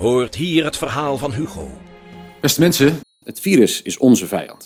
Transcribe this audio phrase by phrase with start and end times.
[0.00, 1.70] Hoort hier het verhaal van Hugo.
[2.40, 4.64] Beste mensen, het virus is onze vijand.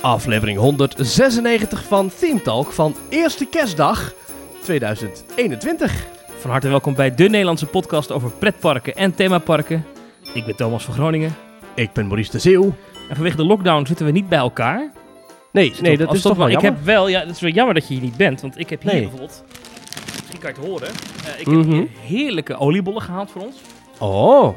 [0.00, 4.14] Aflevering 196 van Theme Talk van Eerste Kerstdag
[4.62, 6.06] 2021.
[6.38, 9.86] Van harte welkom bij de Nederlandse podcast over pretparken en themaparken.
[10.34, 11.34] Ik ben Thomas van Groningen.
[11.74, 12.74] Ik ben Maurice de Zeeuw.
[13.08, 14.92] En vanwege de lockdown zitten we niet bij elkaar.
[15.52, 16.72] Nee, nee dat is toch wel Ik jammer.
[16.72, 18.82] heb wel, ja, het is wel jammer dat je hier niet bent, want ik heb
[18.82, 19.00] hier Nee.
[19.00, 19.44] bijvoorbeeld,
[20.16, 21.56] misschien kan je het horen, eh, ik Mhm.
[21.58, 23.56] heb hier heerlijke oliebollen gehaald voor ons.
[23.98, 24.56] Oh,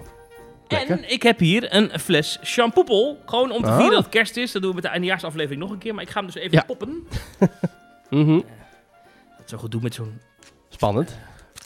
[0.68, 0.98] Lekker.
[0.98, 3.76] En ik heb hier een fles champoepel, gewoon om te Ah.
[3.76, 4.52] vieren dat het kerst is.
[4.52, 6.52] Dat doen we met de eindejaarsaflevering nog een keer, maar ik ga hem dus even
[6.58, 6.64] Ja.
[6.64, 7.08] poppen.
[8.10, 8.40] mhm.
[9.38, 10.20] Dat zo goed doen met zo'n
[10.70, 11.18] spannend.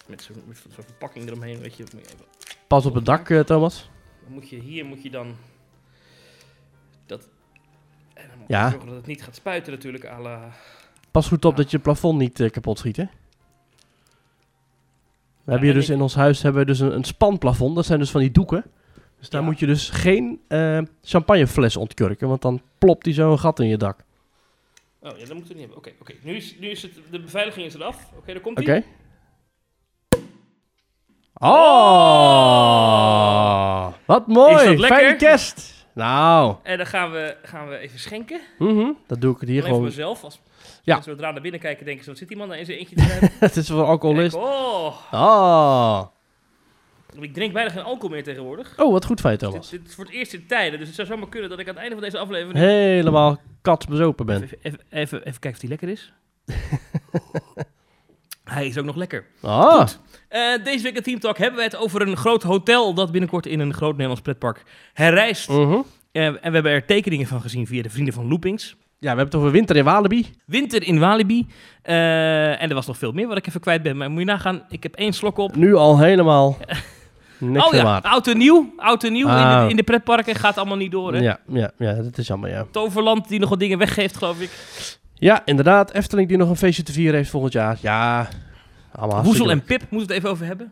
[0.07, 1.83] met zo'n verpakking eromheen, weet je.
[1.93, 2.25] Moet je even-
[2.67, 3.89] Pas op het dak, eh, Thomas.
[4.23, 5.35] Dan moet je hier moet je dan
[8.49, 8.69] Ja.
[8.69, 10.51] zorgen dat het niet gaat spuiten natuurlijk à la
[11.11, 13.03] Pas goed op dat je het plafond niet eh, kapot schiet, hè?
[15.43, 17.75] We hebben hier dus in ons huis hebben we dus een, een spanplafond.
[17.75, 18.63] Dat zijn dus van die doeken.
[19.19, 23.39] Dus daar moet je dus geen eh, champagnefles ontkurken, want dan plopt die zo een
[23.39, 23.99] gat in je dak.
[24.99, 25.77] Oh ja, dat moeten we niet hebben.
[25.77, 26.13] Oké, oké.
[26.21, 28.11] Nu, is, nu is het de beveiliging is eraf.
[28.17, 28.71] Oké, daar komt Oké.
[28.71, 28.85] hij.
[31.33, 31.53] Oh,
[34.05, 34.55] wat mooi.
[34.55, 34.97] Is dat lekker?
[34.97, 35.78] Fijne kerst.
[35.99, 38.39] Nou, En dan gaan we, gaan we even schenken.
[38.59, 39.95] mhm, dat doe ik het hier Alleen voor gewoon.
[39.95, 40.23] mezelf.
[40.23, 40.39] Als
[40.83, 40.93] Ja.
[40.93, 42.95] mensen zodra naar binnen kijken, denken ze, wat zit die man daar in zijn eentje
[42.95, 43.29] te hebben?
[43.39, 44.35] Het is voor alcoholist.
[44.35, 46.01] Oh, Oh.
[47.19, 48.73] ik drink bijna geen alcohol meer tegenwoordig.
[48.77, 49.69] oh, wat goed je, Dit, Thomas.
[49.69, 51.73] dit is voor het eerst in tijden, dus het zou zomaar kunnen dat ik aan
[51.73, 52.57] het einde van deze aflevering...
[52.59, 54.43] Helemaal katsbezopen ben.
[54.43, 56.13] Even, even, even, even kijken of die lekker is.
[58.43, 59.25] Hij is ook nog lekker.
[59.41, 59.87] Ah,
[60.29, 63.45] Eh, deze week in Team Talk hebben we het over een groot hotel dat binnenkort
[63.45, 64.63] in een groot Nederlands pretpark
[64.93, 65.49] herrijst.
[65.49, 65.77] mhm.
[66.11, 68.69] Eh, en we hebben er tekeningen van gezien via de vrienden van Loopings.
[68.69, 70.29] Ja, we hebben het over winter in Walibi.
[70.45, 71.47] Winter in Walibi.
[71.81, 73.97] Eh, en er was nog veel meer wat ik even kwijt ben.
[73.97, 75.55] Maar moet je nagaan, ik heb één slok op.
[75.55, 76.57] Nu al helemaal
[77.37, 78.73] niks oh ja, oud en nieuw.
[78.77, 79.63] Oud en nieuw in, Ah.
[79.63, 80.35] de, in de pretparken.
[80.35, 81.19] Gaat allemaal niet door, hè?
[81.19, 82.65] Ja, ja, ja, dat is jammer, ja.
[82.71, 84.49] Toverland die nog wat dingen weggeeft, geloof ik.
[85.13, 85.91] Ja, inderdaad.
[85.93, 87.77] Efteling die nog een feestje te vieren heeft volgend jaar.
[87.81, 88.27] Ja,
[88.99, 89.63] allemaal Woezel en.
[89.63, 90.71] Pip, moeten we het even over hebben.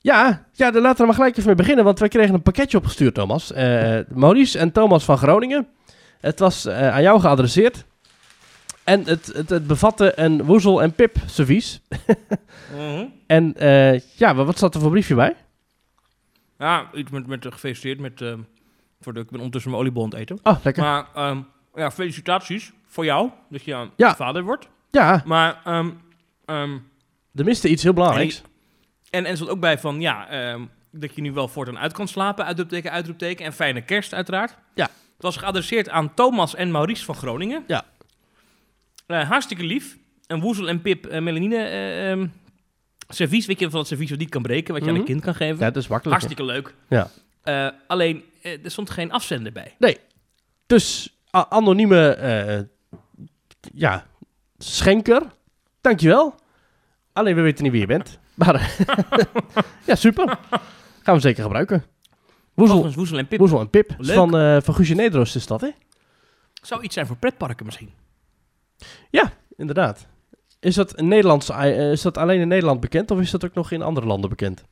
[0.00, 2.76] Ja, ja, dan laten we maar gelijk even mee beginnen, want wij kregen een pakketje
[2.78, 3.52] opgestuurd, Thomas.
[3.52, 5.66] Eh Maurice en Thomas van Groningen.
[6.20, 7.84] Het was eh, aan jou geadresseerd.
[8.84, 11.80] En het, het, het bevatte een woezel en pip servies.
[12.76, 13.04] Mhm.
[13.26, 15.36] En eh, ja, wat zat er voor briefje bij?
[16.58, 18.24] Ja, iets met, met gefeliciteerd met...
[19.00, 20.38] voor de, ik ben ondertussen mijn oliebol aan het eten.
[20.42, 20.82] Oh, lekker.
[20.82, 21.38] Maar ehm,
[21.74, 24.14] ja, felicitaties voor jou, dat je aan Ja.
[24.16, 24.68] vader wordt.
[24.90, 25.90] Ja, Maar, ehm,
[26.44, 26.76] ehm,
[27.34, 28.42] er miste iets heel belangrijks.
[29.10, 31.92] en, en er stond ook bij van, ja, ehm, dat je nu wel voortaan uit
[31.92, 33.44] kan slapen, uitroepteken, uitroepteken.
[33.44, 34.56] En fijne kerst uiteraard.
[34.74, 34.84] Ja.
[34.84, 37.64] Het was geadresseerd aan Thomas en Maurice van Groningen.
[37.66, 37.84] Ja.
[39.06, 39.96] Eh, hartstikke lief.
[40.26, 42.26] En Woezel en Pip, eh, Melanine, eh, ehm,
[43.08, 45.04] servies, weet je, van het servies wat niet kan breken, wat je aan Mhm.
[45.04, 45.58] een kind kan geven.
[45.64, 46.20] Ja, dat is makkelijk.
[46.20, 46.74] Hartstikke leuk.
[46.88, 47.10] Ja.
[47.86, 49.74] Alleen, er stond geen afzender bij.
[50.66, 52.68] Dus a- anonieme
[53.74, 54.06] ja,
[54.58, 55.22] schenker,
[55.80, 56.34] dankjewel.
[57.14, 58.18] Alleen we weten niet wie je bent.
[58.34, 58.78] Maar eh,
[59.88, 60.38] ja, super.
[61.02, 61.84] Gaan we zeker gebruiken.
[62.54, 63.38] Woezel, en Pip.
[63.38, 63.94] Woezel en Pip.
[63.98, 64.16] Leuk.
[64.16, 65.70] Van, eh van Guusje is dat, hè?
[66.62, 67.90] Zou iets zijn voor pretparken misschien.
[69.56, 70.06] Inderdaad.
[70.60, 73.54] Is dat, een Nederlands, eh, is dat alleen in Nederland bekend of is dat ook
[73.54, 74.64] nog in andere landen bekend?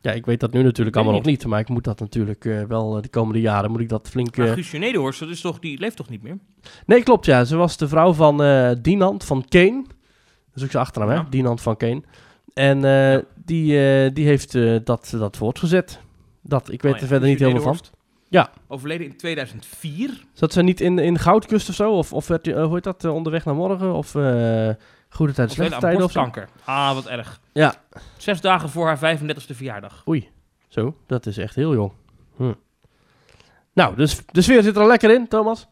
[0.00, 2.62] Ja, ik weet dat nu natuurlijk allemaal nog niet, maar ik moet dat natuurlijk eh,
[2.62, 4.36] wel de komende jaren moet ik dat flink...
[4.36, 6.38] Maar Guusje Nederhorst, dat is toch, die leeft toch niet meer?
[6.86, 7.44] Nee, klopt ja.
[7.44, 9.84] Ze was de vrouw van eh Dinant van Kane.
[10.58, 11.22] Is ook zijn achternaam, Ja.
[11.22, 11.28] hè?
[11.28, 12.02] Dinant van Kane.
[12.54, 16.00] En eh, die, eh, die heeft eh, dat, dat voortgezet.
[16.42, 17.78] Dat, ik weet Oh ja, er verder niet helemaal van.
[18.28, 18.50] Ja.
[18.68, 20.24] Overleden in 2004.
[20.32, 21.92] Zat ze niet in, in Goudkust of zo?
[21.92, 23.94] Of, of werd, hoe heet dat, onderweg naar morgen?
[23.94, 24.10] Of
[25.08, 26.48] Goede Tijd, Slechte Tijden of borstkanker.
[26.64, 27.40] Ah, wat erg.
[27.52, 27.74] Ja.
[28.16, 30.02] Zes dagen voor haar 35e verjaardag.
[30.68, 31.92] Zo, dat is echt heel jong.
[32.36, 32.52] Hm.
[33.72, 35.66] Nou, dus de sfeer zit er al lekker in, Thomas.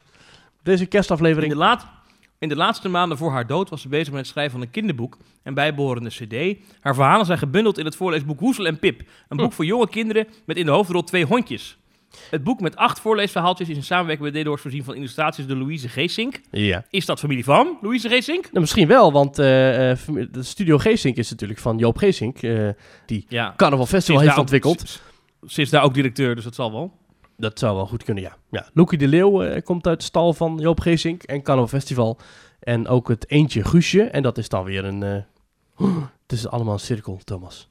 [0.62, 1.52] Deze In kerstaflevering.
[1.52, 1.86] de, laat,
[2.38, 4.70] in de laatste maanden voor haar dood was ze bezig met het schrijven van een
[4.70, 6.56] kinderboek en bijbehorende cd.
[6.80, 9.00] Haar verhalen zijn gebundeld in het voorleesboek Woezel en Pip.
[9.28, 9.54] Een boek Hm.
[9.54, 11.76] voor jonge kinderen met in de hoofdrol twee hondjes.
[12.30, 15.88] Het boek met acht voorleesverhaaltjes is in samenwerking met Nederhorst voorzien van illustraties door Louise
[15.88, 16.40] Geesink.
[16.50, 16.84] Ja.
[16.90, 18.42] Is dat familie van Louise Geesink?
[18.44, 19.98] Nou, misschien wel, want eh, eh,
[20.30, 22.42] de studio Geesink is natuurlijk van Joop Geesink.
[22.42, 22.68] eh,
[23.28, 23.54] Ja.
[23.56, 25.00] Carnaval Festival heeft ontwikkeld.
[25.46, 26.92] Ze is daar ook directeur, dus dat zal wel.
[27.36, 28.36] Dat zou wel goed kunnen, ja.
[28.50, 28.66] ja.
[28.74, 32.18] Loekie de Leeuw eh, komt uit de stal van Joop Geesink en Carnaval Festival.
[32.60, 34.02] En ook het Eentje Guusje.
[34.02, 35.02] En dat is dan weer een...
[35.02, 35.86] eh,
[36.22, 37.70] het is allemaal een cirkel, Thomas.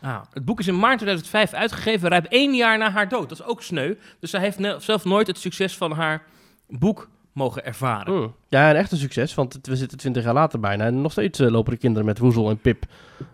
[0.00, 3.28] Ah, het boek is in maart 2005 uitgegeven, ruim één jaar na haar dood.
[3.28, 3.94] Dat is ook sneu.
[4.20, 6.26] Dus zij heeft zelf nooit het succes van haar
[6.68, 8.14] boek mogen ervaren.
[8.14, 8.34] Mm.
[8.48, 10.84] Ja, en echt een succes, want we zitten 20 jaar later bijna.
[10.84, 12.84] En nog steeds eh, lopen de kinderen met woezel en pip,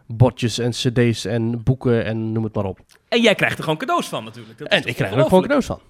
[0.06, 2.80] bordjes en cd's en boeken en noem het maar op.
[3.08, 4.58] En jij krijgt er gewoon cadeaus van natuurlijk.
[4.58, 5.80] Dat En ik krijg er ook gewoon cadeaus van.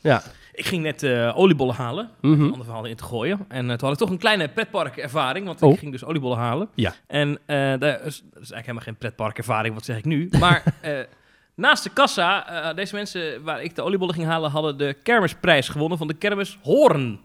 [0.00, 0.22] Ja.
[0.52, 2.10] Ik ging net eh, oliebollen halen.
[2.20, 2.40] Mhm.
[2.42, 3.44] Een ander verhaal in te gooien.
[3.48, 5.46] En eh, toen had ik toch een kleine pretparkervaring.
[5.46, 5.72] Want Oh.
[5.72, 6.68] ik ging dus oliebollen halen.
[6.74, 6.94] Ja.
[7.06, 9.74] En eh daar is, dat is eigenlijk helemaal geen pretparkervaring.
[9.74, 10.28] Wat zeg ik nu?
[10.38, 10.62] Maar
[11.54, 14.50] naast de kassa, deze mensen waar ik de oliebollen ging halen...
[14.50, 17.20] hadden de kermisprijs gewonnen van de kermis Hoorn.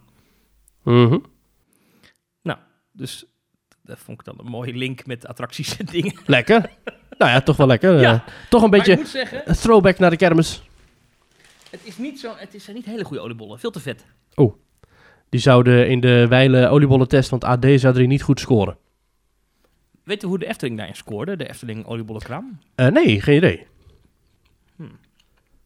[0.84, 1.18] Mhm.
[2.96, 3.26] Dus
[3.84, 6.14] dat vond ik dan een mooie link met attracties en dingen.
[6.26, 6.70] Lekker.
[7.18, 8.00] nou ja, toch wel lekker.
[8.02, 8.14] Ja.
[8.14, 10.62] Eh, toch een Maar beetje zeggen, een throwback naar de kermis.
[11.70, 13.60] het is niet zo, het is- zijn niet hele goede oliebollen.
[13.60, 14.06] Veel te vet.
[15.30, 18.78] Die zouden in de wijle oliebollentest, want AD zou er niet goed scoren.
[20.04, 21.36] Weet je hoe de Efteling daarin scoorde?
[21.36, 22.60] De Efteling oliebollenkraam?
[22.76, 23.68] Eh, nee, geen idee.
[24.76, 24.98] Hmm.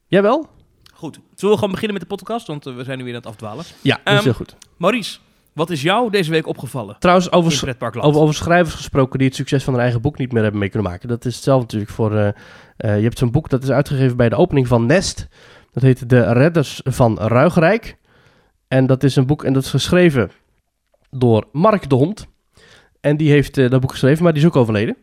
[0.08, 0.50] Jij wel?
[0.94, 1.14] Goed.
[1.36, 2.48] Zullen we gewoon beginnen met de podcast?
[2.48, 3.66] Want eh, we zijn nu weer aan het afdwalen.
[3.82, 4.56] Ja, dat is Ehm, heel goed.
[4.78, 5.20] Maurice,
[5.58, 6.96] wat is jou deze week opgevallen?
[7.00, 10.42] Trouwens, over, over, over schrijvers gesproken die het succes van hun eigen boek niet meer
[10.42, 11.08] hebben mee kunnen maken.
[11.08, 12.16] Dat is hetzelfde natuurlijk voor...
[12.16, 12.28] eh,
[12.78, 15.28] eh, je hebt zo'n boek dat is uitgegeven bij de opening van Nest.
[15.72, 17.98] Dat heet De Redders van Ruigrijk.
[18.68, 20.32] En dat is een boek en dat is geschreven
[21.10, 22.28] door Mark de Hond.
[23.02, 24.98] En die heeft eh, dat boek geschreven, maar die is ook overleden.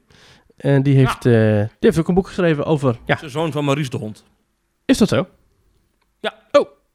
[0.56, 2.98] En die heeft, die heeft ook een boek geschreven over...
[3.04, 4.24] Ja, De zoon van Maurice de Hond.
[4.84, 5.26] is dat zo?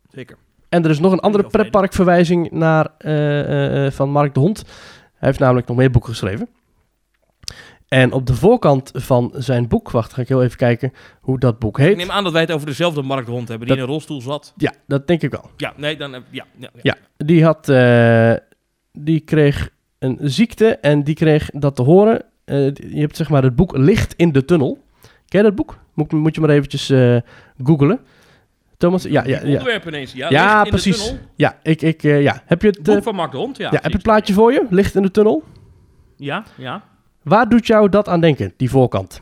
[0.09, 0.37] Zeker.
[0.69, 4.63] En er is nog een andere pretparkverwijzing naar, eh, eh, van Mark de Hond.
[5.15, 6.47] Hij heeft namelijk nog meer boeken geschreven.
[7.87, 11.59] En op de voorkant van zijn boek, wacht, ga ik heel even kijken hoe dat
[11.59, 11.97] boek Ik heet.
[11.97, 13.97] neem aan dat wij het over dezelfde Mark de Hond hebben, die Dat- in een
[13.99, 14.53] rolstoel zat.
[14.57, 15.49] Ja, dat denk ik wel.
[15.57, 16.11] Ja, nee, dan...
[16.11, 16.69] ja, ja, ja.
[16.81, 16.95] Ja,
[17.25, 17.65] die had,
[18.91, 19.69] die kreeg
[19.99, 22.21] een ziekte en die kreeg dat te horen.
[22.45, 24.83] Je hebt zeg maar het boek Licht in de Tunnel.
[25.27, 25.77] Ken je dat boek?
[25.93, 27.17] Moet, moet je maar eventjes eh
[27.63, 27.99] googlen.
[28.79, 29.81] Thomas, ja, ja, ja.
[29.85, 30.13] ineens.
[30.13, 31.05] Ja, precies.
[31.05, 31.21] tunnel.
[31.35, 32.43] Ja, ik, ik, eh, ja.
[32.45, 33.65] Heb je het, eh, boek van Mark de Hond, ja.
[33.65, 34.65] ja, heb je het plaatje voor je?
[34.69, 35.43] Licht in de Tunnel.
[36.15, 36.83] Ja, ja.
[37.23, 39.21] Waar doet jou dat aan denken, die voorkant?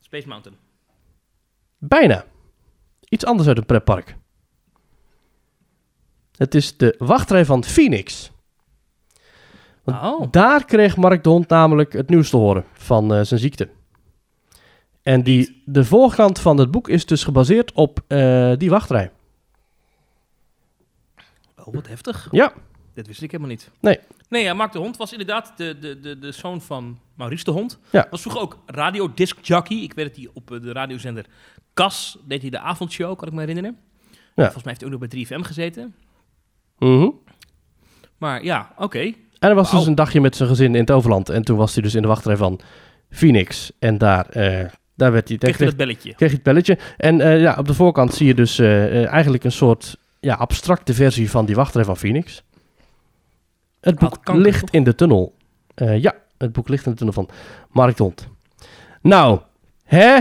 [0.00, 0.58] Space Mountain.
[1.78, 2.24] Bijna.
[3.08, 4.16] Iets anders uit een pretpark.
[6.36, 8.30] Het is de wachtrij van Phoenix.
[9.84, 10.26] Want Oh.
[10.30, 13.68] Daar kreeg Mark de Hond namelijk het nieuws te horen van eh, zijn ziekte.
[15.08, 19.10] En die, de voorkant van het boek is dus gebaseerd op eh, die wachtrij.
[21.56, 22.28] Oh, wat heftig.
[22.30, 22.52] Ja.
[22.94, 23.70] Dit wist ik helemaal niet.
[23.80, 23.98] Nee.
[24.28, 27.50] Nee, ja, Mark de Hond was inderdaad de, de, de, de zoon van Maurice de
[27.50, 27.78] Hond.
[27.90, 28.06] Ja.
[28.10, 29.76] Was vroeger ook radiodisc jockey.
[29.76, 31.26] Ik weet dat hij op eh, de radiozender
[31.74, 33.78] Cas deed hij de avondshow, kan ik me herinneren.
[34.34, 35.94] Volgens mij heeft hij ook nog bij 3FM gezeten.
[36.78, 37.08] Mhm.
[38.18, 39.00] Maar ja, oké.
[39.00, 41.28] En hij was dus een dagje met zijn gezin in het Overland.
[41.28, 42.60] En toen was hij dus in de wachtrij van
[43.10, 43.72] Phoenix.
[43.78, 45.38] En daar, eh, daar werd hij...
[45.38, 46.14] Kreeg kreeg- dat belletje.
[46.14, 46.78] kreeg het belletje.
[46.96, 50.34] En eh, ja, op de voorkant zie je dus eh, eh, eigenlijk een soort ja,
[50.34, 52.42] abstracte versie van die wachtrij van Phoenix.
[53.80, 54.70] Het boek kanker, ligt toch?
[54.70, 55.34] in de tunnel.
[55.74, 57.28] Ja, het boek ligt in de tunnel van
[57.70, 58.28] Mark de Hond.
[59.02, 59.40] Nou,
[59.84, 60.18] hè?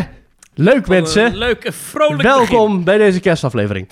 [0.53, 1.35] Leuk mensen.
[1.35, 3.89] Leuke, vrolijk Welkom bij deze kerstaflevering.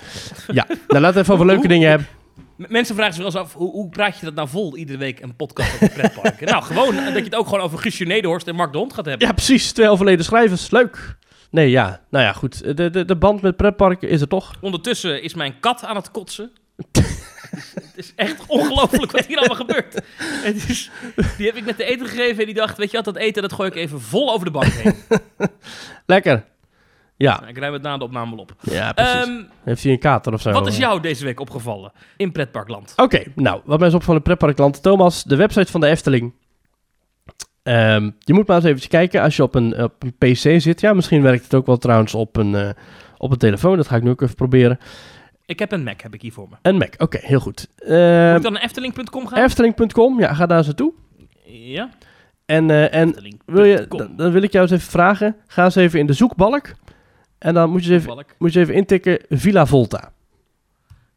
[0.48, 2.08] Ja, nou laten we even over leuke dingen hebben.
[2.58, 5.20] Mensen vragen zich wel eens af, hoe, hoe praat je dat nou vol iedere week
[5.22, 6.48] een podcast over pretparken?
[6.52, 8.94] nou, gewoon eh, dat je het ook gewoon over Guusje Nederhorst en Mark de Hond
[8.94, 9.28] gaat hebben.
[9.28, 9.72] Ja, precies.
[9.72, 10.70] Twee overleden schrijvers.
[10.70, 11.18] Leuk.
[11.50, 12.02] Nee, ja.
[12.10, 12.78] Nou ja, goed.
[12.78, 14.54] De, de, de band met pretparken is er toch.
[14.62, 16.52] Ondertussen is mijn kat aan het kotsen.
[17.76, 20.02] het is echt ongelooflijk wat hier allemaal gebeurt.
[20.18, 20.92] Het is,
[21.38, 23.42] die heb ik net te eten gegeven en die dacht, weet je wat, dat eten
[23.42, 24.96] dat gooi ik even vol over de bank heen.
[26.06, 26.44] Lekker.
[27.18, 28.54] Ja, Nou, ik ruim het na de opname wel op.
[28.62, 29.14] ja precies.
[29.14, 30.52] Ehm, Heeft hij een kater of zo?
[30.52, 32.94] wat is jou deze week opgevallen in pretparkland?
[32.96, 34.84] Oké, nou, wat mij is opgevallen in pretparkland.
[34.84, 36.34] Thomas, de website van de Efteling.
[37.64, 40.82] Ehm, je moet maar eens even kijken als je op een, op een PC zit.
[40.82, 42.70] Ja, misschien werkt het ook wel trouwens op een, eh,
[43.18, 43.78] op een telefoon.
[43.78, 44.80] Dat ga ik nu ook even proberen.
[45.46, 46.56] Ik heb een Mac, heb ik hier voor me.
[46.62, 47.68] Een Mac, oké, heel goed.
[47.78, 49.44] Moet Ehm ik dan naar efteling.com gaan?
[49.44, 50.94] Efteling.com, ja, ga daar eens naartoe.
[51.46, 51.90] ja.
[52.46, 55.36] En, eh, en wil je, dan, dan wil ik jou eens even vragen.
[55.48, 56.74] Ga eens even in de zoekbalk.
[57.46, 60.12] En dan moet je eens even, moet je even intikken Villa Volta.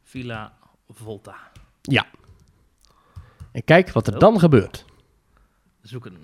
[0.03, 0.53] Villa
[0.89, 1.35] Volta.
[3.51, 4.19] En kijk wat er Oh.
[4.19, 4.85] dan gebeurt.
[5.81, 6.17] Zoeken.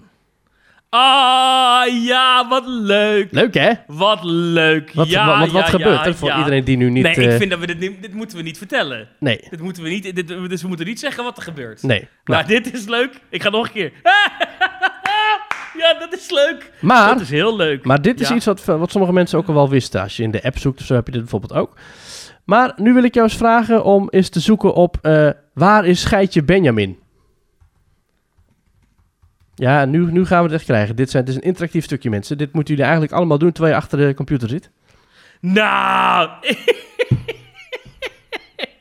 [0.89, 3.31] Ah, ja, wat leuk.
[3.31, 3.71] Leuk hè?
[3.87, 4.91] Wat leuk.
[4.93, 6.37] Wat, ja, wat, wat, wat ja, gebeurt ja, er voor ja.
[6.37, 7.03] iedereen die nu niet...
[7.03, 9.09] nee, eh, ik vind dat we dit, niet- dit moeten we niet vertellen.
[9.19, 11.83] Nee, Dit moeten we niet, dit, dus we moeten niet zeggen wat er gebeurt.
[11.83, 12.07] nee.
[12.23, 13.21] Maar Nou, dit is leuk.
[13.29, 13.91] Ik ga nog een keer.
[15.93, 16.71] ja, dat is leuk.
[16.81, 17.07] maar...
[17.13, 17.85] dat is heel leuk.
[17.85, 18.35] Maar dit is Ja.
[18.35, 20.01] iets wat, wat sommige mensen ook al wel wisten.
[20.01, 21.77] Als je in de app zoekt of zo heb je dit bijvoorbeeld ook.
[22.43, 24.97] Maar nu wil ik jou eens vragen om eens te zoeken op...
[25.01, 26.99] eh, waar is Geitje Benjamin?
[29.55, 30.95] Ja, nu, nu gaan we het echt krijgen.
[30.95, 32.37] Dit, zijn, dit is een interactief stukje, mensen.
[32.37, 34.71] Dit moeten jullie eigenlijk allemaal doen terwijl je achter de computer zit.
[35.41, 36.29] Nou.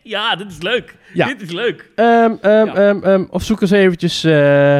[0.03, 0.97] Ja, dit is leuk.
[1.15, 1.27] Ja.
[1.27, 1.91] Dit is leuk.
[1.95, 2.09] Ehm,
[2.43, 2.67] Ja.
[2.75, 4.25] ehm, ehm, of zoek eens eventjes...
[4.25, 4.79] eh,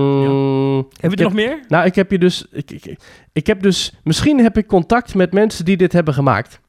[0.00, 1.60] mm, Heb je er nog meer?
[1.68, 2.46] Nou, ik heb je dus...
[2.50, 2.96] Ik, ik,
[3.32, 3.92] ik heb dus...
[4.04, 6.60] Misschien heb ik contact met mensen die dit hebben gemaakt.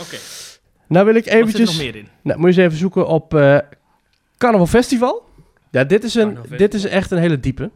[0.00, 0.16] Oké.
[0.88, 1.68] Nou wil ik Wat zit er eventjes...
[1.68, 2.08] nog meer in?
[2.22, 3.58] Nou, moet je eens even zoeken op eh
[4.38, 5.22] Carnaval Festival.
[5.70, 7.70] Ja, dit is, een, dit is echt een hele diepe.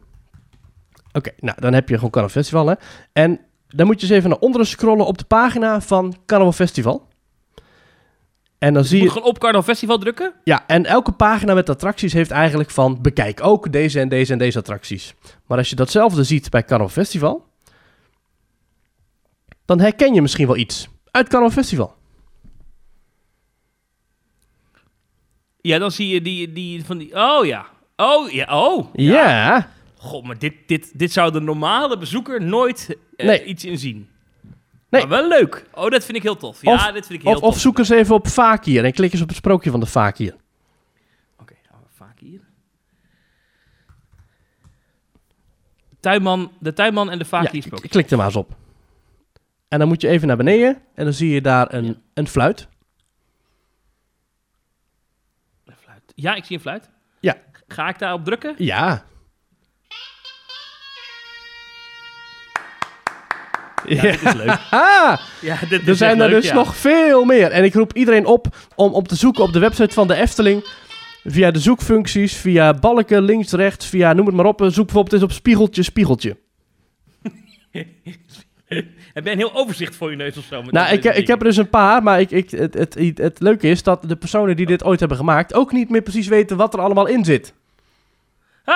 [1.11, 2.73] Oké, nou, dan heb je gewoon Carnaval Festival, hè.
[3.13, 7.07] En dan moet je eens even naar onderen scrollen op de pagina van Carnaval Festival.
[8.59, 9.13] En dan Je zie moet je...
[9.13, 10.33] gewoon op Carnaval Festival drukken?
[10.43, 13.01] Ja, en elke pagina met attracties heeft eigenlijk van...
[13.01, 15.13] bekijk ook deze en deze en deze attracties.
[15.47, 17.45] Maar als je datzelfde ziet bij Carnaval Festival...
[19.65, 21.95] dan herken je misschien wel iets uit Carnaval Festival.
[25.61, 27.15] Ja, dan zie je die, die van die...
[27.15, 27.65] Oh ja.
[27.95, 28.63] Oh ja.
[28.65, 28.87] Oh.
[28.93, 33.43] Ja, God, maar dit, dit, dit zou de normale bezoeker nooit eh, Nee.
[33.43, 34.09] iets in zien.
[34.89, 35.01] Nee.
[35.07, 35.65] Maar wel leuk.
[35.73, 36.61] Oh, dat vind ik heel tof.
[36.61, 37.49] Ja, Of- dit vind ik heel of, tof.
[37.53, 40.35] of zoek eens even op Fakir en klik eens op het sprookje van de Fakir.
[41.37, 42.41] Oké, gaan we vaak hier.
[45.99, 48.55] Tuinman, de tuinman en de Ja, vakie k- klik er maar eens op.
[49.67, 51.93] En dan moet je even naar beneden en dan zie je daar een, Ja.
[52.13, 52.67] een fluit.
[55.75, 56.01] fluit.
[56.15, 56.89] Ja, ik zie een fluit.
[57.19, 57.37] Ja.
[57.67, 58.55] Ga ik daarop drukken?
[58.57, 59.05] Ja.
[63.95, 64.57] Ja, dit is leuk.
[64.69, 66.53] Ah, Ja, dit er is zijn er leuk, dus ja.
[66.53, 67.51] nog veel meer.
[67.51, 70.63] En ik roep iedereen op om op te zoeken op de website van de Efteling.
[71.23, 74.59] Via de zoekfuncties, via balken, links, rechts, via noem het maar op.
[74.67, 76.37] Zoek bijvoorbeeld eens op spiegeltje, spiegeltje.
[79.13, 80.61] Heb jij een heel overzicht voor je neus of zo?
[80.61, 83.17] met Nou, ik, ik heb er dus een paar, maar ik, ik, het, het, het,
[83.17, 86.27] het leuke is dat de personen die dit ooit hebben gemaakt ook niet meer precies
[86.27, 87.53] weten wat er allemaal in zit.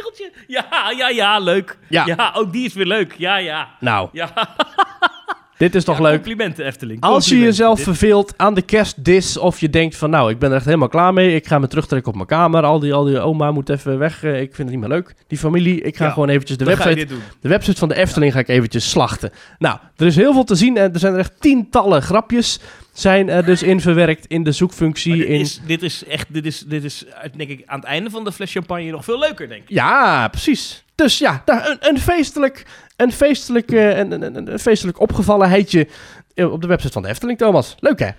[0.00, 0.32] spiegeltje.
[0.46, 1.78] Ja, ja, ja, leuk.
[1.88, 2.06] Ja.
[2.06, 3.14] Ja, ook die is weer leuk.
[3.18, 3.68] Ja, ja.
[3.80, 4.30] Nou, Ja,
[5.58, 6.14] dit is toch Ja, leuk?
[6.14, 7.00] Complimenten, Efteling.
[7.00, 10.50] Als je jezelf Dit- verveelt aan de kerstdis of je denkt van nou, ik ben
[10.50, 11.34] er echt helemaal klaar mee.
[11.34, 12.62] Ik ga me terugtrekken op mijn kamer.
[12.62, 14.22] Al die, al die oma moet even weg.
[14.24, 15.14] eh, Ik vind het niet meer leuk.
[15.26, 15.80] Die familie.
[15.80, 17.06] Ik ga Ja, gewoon eventjes de website,
[17.40, 19.30] de website van de Efteling ga ik eventjes slachten.
[19.58, 22.60] Nou, er is heel veel te zien en er zijn er echt tientallen grapjes
[22.98, 25.16] zijn er dus in verwerkt in de zoekfunctie.
[25.16, 25.40] dit, In...
[25.40, 27.04] is, dit is echt, dit is, dit is
[27.36, 29.70] denk ik aan het einde van de fles champagne nog veel leuker, denk ik.
[29.70, 30.84] Ja, precies.
[30.94, 35.88] Dus ja, een, een feestelijk, een feestelijk, eh, een, een, een, een feestelijk opgevallenheidje
[36.34, 37.74] eh, op de website van de Efteling, Thomas.
[37.78, 38.10] Leuk hè?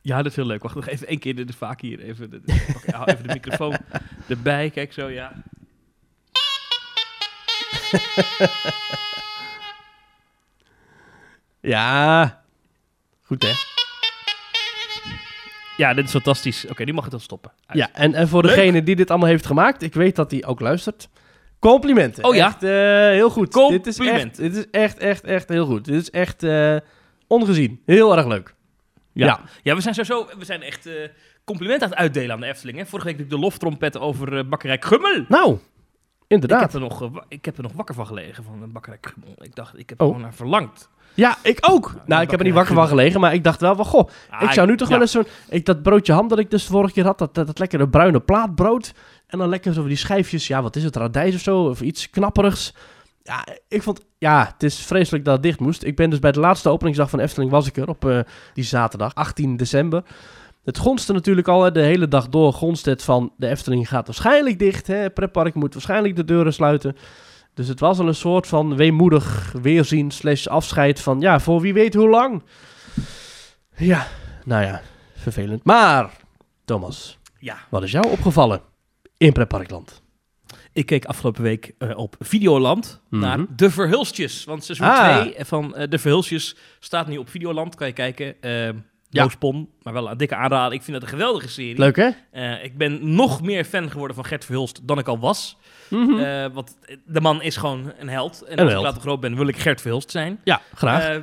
[0.00, 0.62] Ja, dat is heel leuk.
[0.62, 2.00] Wacht nog even één keer de, de vaak hier.
[2.00, 2.40] Even de,
[3.04, 3.76] even de microfoon
[4.28, 4.70] erbij.
[4.70, 5.32] Kijk zo, ja.
[11.60, 12.42] Ja.
[13.22, 13.73] Goed hè?
[15.76, 16.66] Ja, dit is fantastisch.
[16.66, 17.52] Oké, nu mag het dan stoppen.
[17.66, 17.78] Uit.
[17.78, 18.54] Ja, en, en voor Leuk.
[18.54, 21.08] degene die dit allemaal heeft gemaakt, ik weet dat hij ook luistert.
[21.58, 22.24] Complimenten.
[22.24, 22.46] Oh ja?
[22.46, 22.70] Echt, eh,
[23.16, 23.52] heel goed.
[23.52, 24.36] Dit is, echt, Compliment.
[24.36, 25.84] dit is echt, echt, echt heel goed.
[25.84, 26.76] Dit is echt eh,
[27.26, 27.80] ongezien.
[27.86, 28.54] Heel erg leuk.
[29.12, 29.26] Ja.
[29.26, 29.40] Ja.
[29.62, 29.74] ja.
[29.74, 30.94] we zijn sowieso we zijn echt eh,
[31.44, 32.78] complimenten aan het uitdelen aan de Efteling.
[32.78, 32.86] Hè.
[32.86, 35.24] Vorige week ik de loftrompet over bakkerij Gummel.
[35.28, 35.60] Nou, Ik
[36.28, 36.60] inderdaad.
[36.60, 39.34] heb, er nog, ik heb er nog wakker van gelegen van bakkerij Gummel.
[39.44, 40.06] Ik dacht, ik heb Oh.
[40.06, 40.88] er gewoon naar verlangd.
[41.14, 41.94] Ja, ik ook.
[42.06, 44.42] nou, ik heb er niet wakker van gelegen, maar ik dacht wel van, goh, Ah,
[44.42, 45.26] ik zou nu toch wel eens zo'n...
[45.48, 48.20] Ik, dat broodje ham dat ik dus vorige keer had, dat, dat, dat lekkere bruine
[48.20, 48.92] plaatbrood.
[49.26, 52.10] En dan lekker zo die schijfjes, ja, wat is het, radijs of zo, of iets
[52.10, 52.74] knapperigs.
[53.22, 55.82] Ja, ik vond, ja, het is vreselijk dat het dicht moest.
[55.82, 58.18] Ik ben dus bij de laatste openingsdag van Efteling was ik er op eh,
[58.54, 60.02] die zaterdag, 18 december.
[60.64, 64.06] Het gonste natuurlijk al, hè, de hele dag door gonst het van de Efteling gaat
[64.06, 64.86] waarschijnlijk dicht.
[64.86, 66.96] Hè, pretpark moet waarschijnlijk de deuren sluiten.
[67.54, 71.72] Dus het was al een soort van weemoedig weerzien slash afscheid van, ja, voor wie
[71.74, 72.42] weet hoe lang.
[73.76, 74.06] Ja,
[74.44, 74.82] nou ja,
[75.16, 75.64] vervelend.
[75.64, 76.10] Maar,
[76.64, 78.60] Thomas, Ja, wat is jou opgevallen
[79.16, 80.02] in pretparkland?
[80.72, 83.46] ik keek afgelopen week eh, op Videoland naar Mhm.
[83.56, 84.44] De Verhulstjes.
[84.44, 85.20] Want seizoen Ah.
[85.20, 87.74] 2 van eh, De Verhulstjes staat nu op Videoland.
[87.74, 88.42] Kan je kijken.
[88.42, 88.68] Eh
[89.08, 89.28] Ja.
[89.28, 90.72] Spon, maar wel een dikke aanrader.
[90.72, 91.78] Ik vind dat een geweldige serie.
[91.78, 92.10] Leuk, hè?
[92.30, 95.56] Eh, ik ben nog meer fan geworden van Gert Verhulst dan ik al was.
[95.94, 96.18] Mhm.
[96.18, 98.42] Eh, want de man is gewoon een held.
[98.42, 98.80] En Een als held.
[98.84, 100.40] ik later groot ben, wil ik Gert Verhulst zijn.
[100.44, 101.02] ja, graag.
[101.08, 101.16] Eh,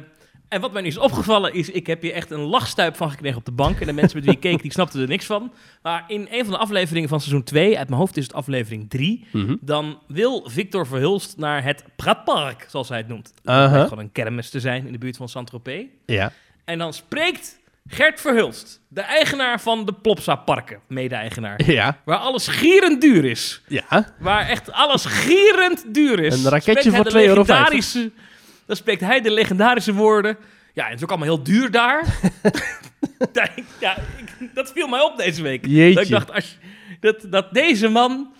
[0.47, 3.37] en wat mij nu is opgevallen is, ik heb hier echt een lachstuip van gekregen
[3.37, 3.79] op de bank.
[3.79, 5.51] En de mensen met wie ik keek, die snapten er niks van.
[5.81, 8.89] Maar in een van de afleveringen van seizoen 2, uit mijn hoofd is het aflevering
[8.89, 9.27] 3...
[9.31, 9.55] Mhm.
[9.61, 13.33] dan wil Victor Verhulst naar het Pratpark, zoals hij het noemt.
[13.43, 15.83] Blijkt gewoon een kermis te zijn in de buurt van Saint-Tropez.
[16.05, 16.31] Ja.
[16.65, 21.61] En dan spreekt Gert Verhulst, de eigenaar van de Plopsa Parken, mede-eigenaar.
[21.71, 21.97] Ja.
[22.05, 23.61] Waar alles gierend duur is.
[23.67, 24.13] Ja.
[24.19, 26.43] Waar echt alles gierend duur is.
[26.43, 27.43] Een raketje voor de 2,50 euro.
[28.65, 30.37] Dan spreekt hij de legendarische woorden.
[30.73, 32.05] Ja, en het is ook allemaal heel duur daar.
[33.33, 33.97] ja, ik- ja,
[34.39, 35.65] ik- dat viel mij op deze week.
[35.65, 35.93] Jeetje.
[35.93, 36.57] Dat ik dacht, als,
[36.99, 38.33] dat, dat deze man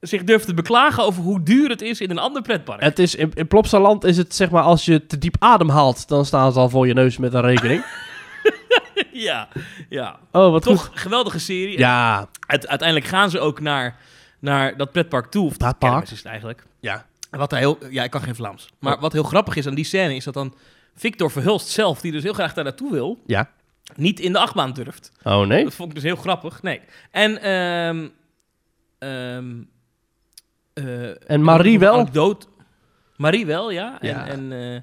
[0.00, 2.80] zich durft te beklagen over hoe duur het is in een ander pretpark.
[2.82, 6.08] Het is, in, in Plopsaland is het zeg maar, als je te diep adem haalt,
[6.08, 7.84] dan staan ze al voor je neus met een rekening.
[9.12, 9.48] ja,
[9.88, 10.18] ja.
[10.32, 10.98] Oh, wat Toch goed.
[10.98, 11.78] geweldige serie.
[11.78, 13.96] Ja, Uit- uiteindelijk gaan ze ook naar,
[14.38, 15.44] naar dat pretpark toe.
[15.46, 15.92] Of dat Pretpark.
[15.92, 16.66] kermis is het eigenlijk.
[16.80, 17.08] ja.
[17.30, 18.68] En Wat hij heel, ja, ik kan geen Vlaams.
[18.78, 19.00] Maar Oh.
[19.00, 20.54] wat heel grappig is aan die scène is dat dan
[20.94, 23.50] Victor Verhulst zelf, die dus heel graag daar naartoe wil, Ja.
[23.94, 25.12] niet in de achtbaan durft.
[25.22, 25.64] Oh, nee?
[25.64, 26.62] Dat vond ik dus heel grappig.
[26.62, 26.80] Nee.
[27.10, 28.08] En, ehm
[28.98, 29.62] ehm
[30.74, 31.94] eh, En Marie wel?
[31.94, 32.46] anekdote.
[33.16, 34.00] Marie wel, ja.
[34.00, 34.26] En, Ja.
[34.26, 34.80] en eh,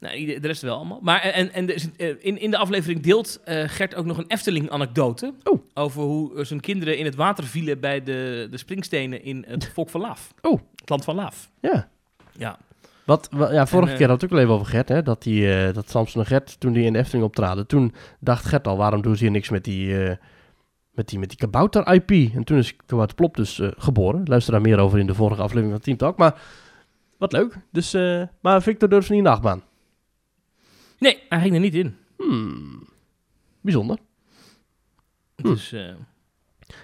[0.00, 0.98] nou, de rest wel allemaal.
[1.02, 4.24] Maar en, en de, eh, in, in de aflevering deelt eh, Gert ook nog een
[4.28, 5.34] Efteling-anekdote.
[5.44, 5.60] Oh.
[5.74, 9.70] Over hoe eh, zijn kinderen in het water vielen bij de, de springstenen in het
[9.74, 10.34] Volk van Laaf.
[10.40, 10.60] Oh.
[10.76, 11.50] Het land van Laaf.
[11.60, 11.88] Ja.
[12.36, 12.58] Ja.
[13.04, 15.02] Wat, wa- ja, vorige En, eh, keer had het ook al even over Gert, hè?
[15.02, 18.44] Dat, die, eh, dat Samson en Gert, toen die in de Efteling optraden, toen dacht
[18.44, 20.16] Gert al, waarom doen ze hier niks met die, eh,
[20.90, 22.10] met die, met die kabouter-IP?
[22.34, 24.22] En toen is Kabouter Plop dus eh, geboren.
[24.24, 26.16] Luister daar meer over in de vorige aflevering van Team Talk.
[26.18, 26.40] Maar
[27.18, 27.56] wat leuk.
[27.72, 29.62] Dus, eh, maar Victor durft niet in de achtbaan.
[31.00, 31.96] Nee, hij ging er niet in.
[32.16, 32.88] Hmm.
[33.60, 33.98] Bijzonder.
[35.36, 35.74] Dus,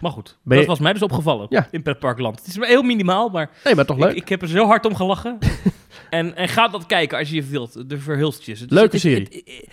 [0.01, 1.69] maar goed, je- dat was mij dus opgevallen Ja.
[1.71, 2.39] in Pretparkland.
[2.39, 4.11] Het is maar heel minimaal, maar Nee, maar toch leuk.
[4.11, 5.39] Ik, ik heb er zo hard om gelachen.
[6.11, 7.89] en, en ga dat kijken als je wilt.
[7.89, 8.61] De Verhulstjes.
[8.61, 9.23] Is- Leuke het serie.
[9.25, 9.69] het- het-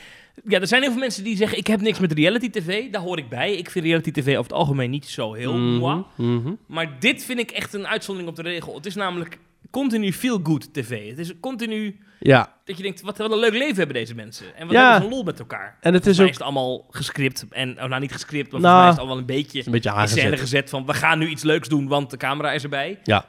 [0.48, 1.58] ja, er zijn heel veel mensen die zeggen...
[1.58, 2.92] ik heb niks met reality tv.
[2.92, 3.54] Daar hoor ik bij.
[3.56, 6.04] Ik vind reality tv over het algemeen niet zo heel moi.
[6.16, 6.54] mhm.
[6.68, 8.76] Maar dit vind ik echt een uitzondering op de regel.
[8.76, 9.38] Het is namelijk
[9.74, 11.10] continu feel-good tv.
[11.10, 13.02] Het is continu Ja, dat je denkt...
[13.02, 14.46] wat, wat een leuk leven hebben deze mensen.
[14.56, 14.82] En wat Ja.
[14.82, 15.78] hebben ze een lol met elkaar.
[15.82, 17.46] en het is ook is het allemaal gescript.
[17.50, 19.92] En, nou, niet gescript, maar Nou, volgens mij is het allemaal een beetje een beetje
[19.92, 20.40] aangezet.
[20.40, 20.86] gezet van...
[20.86, 23.00] we gaan nu iets leuks doen, want de camera is erbij.
[23.04, 23.26] Ja.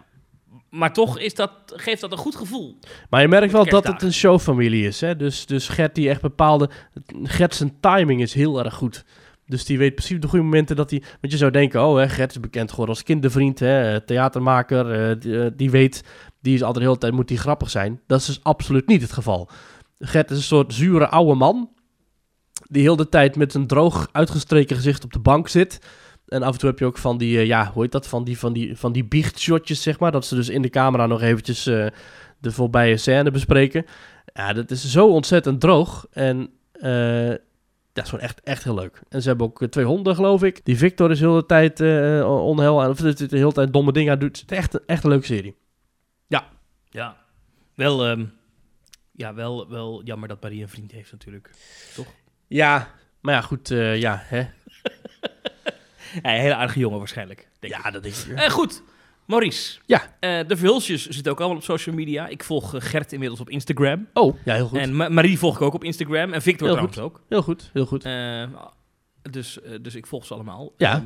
[0.71, 2.79] Maar toch is dat, geeft dat een goed gevoel.
[3.11, 5.01] Maar je merkt wel dat het een showfamilie is.
[5.01, 5.17] Hè?
[5.17, 6.71] Dus, dus Gert die echt bepaalde...
[7.23, 9.05] Gert zijn timing is heel erg goed.
[9.47, 11.03] Dus die weet precies op de goede momenten dat hij...
[11.21, 15.11] Want je zou denken, oh hè, Gert is bekend geworden als kindervriend, hè, theatermaker.
[15.11, 16.03] eh, die, eh, die weet,
[16.45, 18.01] die is altijd de hele tijd, moet die grappig zijn.
[18.07, 19.49] Dat is dus absoluut niet het geval.
[19.99, 21.71] Gert is een soort zure oude man.
[22.69, 25.81] Die heel de tijd met een droog uitgestreken gezicht op de bank zit.
[26.29, 28.07] En af en toe heb je ook van die, eh, ja, hoe heet dat?
[28.07, 30.13] Van die, van die, van die biechtshotjes, zeg maar.
[30.13, 31.87] Dat ze dus in de camera nog eventjes eh,
[32.39, 33.85] de voorbije scène bespreken.
[34.35, 36.07] Ja, dat is zo ontzettend droog.
[36.11, 37.29] En eh,
[37.93, 39.01] dat is gewoon echt, echt heel leuk.
[39.09, 40.65] En ze hebben ook twee honden, geloof ik.
[40.65, 41.81] Die Victor is heel de tijd
[42.25, 44.41] onheil aan, of de hele tijd domme dingen doet.
[44.41, 45.55] Het is echt, echt een leuke serie.
[46.95, 47.17] Ja.
[47.75, 48.25] Wel, ehm,
[49.13, 51.51] ja, wel, wel jammer dat Marie een vriend heeft natuurlijk.
[52.47, 52.89] Ja,
[53.21, 54.39] maar ja, goed, eh, ja, hè.
[56.23, 57.49] Ja, een hele aardige jongen waarschijnlijk.
[57.59, 57.83] Denk ik.
[57.85, 58.33] Ja, dat denk ik.
[58.37, 58.83] Eh, goed,
[59.25, 59.79] Maurice.
[59.87, 60.17] Ja.
[60.21, 62.27] Eh, de Verhulsjes zitten ook allemaal op social media.
[62.27, 64.09] Ik volg Gert inmiddels op Instagram.
[64.13, 64.79] Oh, ja, heel goed.
[64.79, 66.33] En Ma- Marie volg ik ook op Instagram.
[66.33, 67.21] En Victor Heel trouwens ook.
[67.29, 68.03] Heel goed, heel goed.
[69.31, 70.73] Dus, dus ik volg ze allemaal.
[70.77, 70.95] Ja.
[70.95, 71.05] Ehm,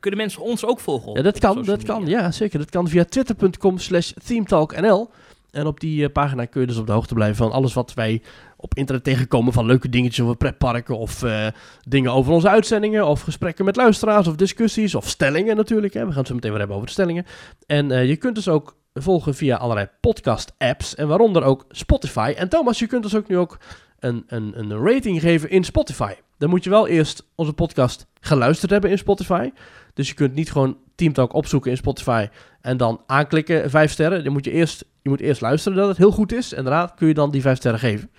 [0.00, 1.08] kunnen mensen ons ook volgen?
[1.08, 2.06] op- Ja, dat kan, dat kan.
[2.06, 2.58] Ja, zeker.
[2.58, 5.10] Dat kan via twitter.com slash themetalknl.
[5.50, 7.94] En op die eh, pagina kun je dus op de hoogte blijven van alles wat
[7.94, 8.22] wij
[8.56, 9.52] op internet tegenkomen.
[9.52, 11.46] Van leuke dingetjes over pretparken of eh,
[11.88, 13.06] dingen over onze uitzendingen.
[13.06, 15.94] Of gesprekken met luisteraars of discussies of stellingen natuurlijk.
[15.94, 16.00] Hè.
[16.00, 17.26] We gaan het zo meteen weer hebben over de stellingen.
[17.66, 20.94] En eh, je kunt dus ook volgen via allerlei podcast apps.
[20.94, 22.34] En waaronder ook Spotify.
[22.36, 23.58] En Thomas, je kunt dus ook nu ook
[23.98, 26.12] een, een, een rating geven in Spotify.
[26.38, 29.50] Dan moet je wel eerst onze podcast geluisterd hebben in Spotify.
[29.94, 32.28] Dus je kunt niet gewoon Teamtalk opzoeken in Spotify
[32.60, 34.24] en dan aanklikken vijf sterren.
[34.24, 36.52] Dan moet je eerst, je moet eerst luisteren dat het heel goed is.
[36.52, 38.10] En daarna kun je dan die vijf sterren geven.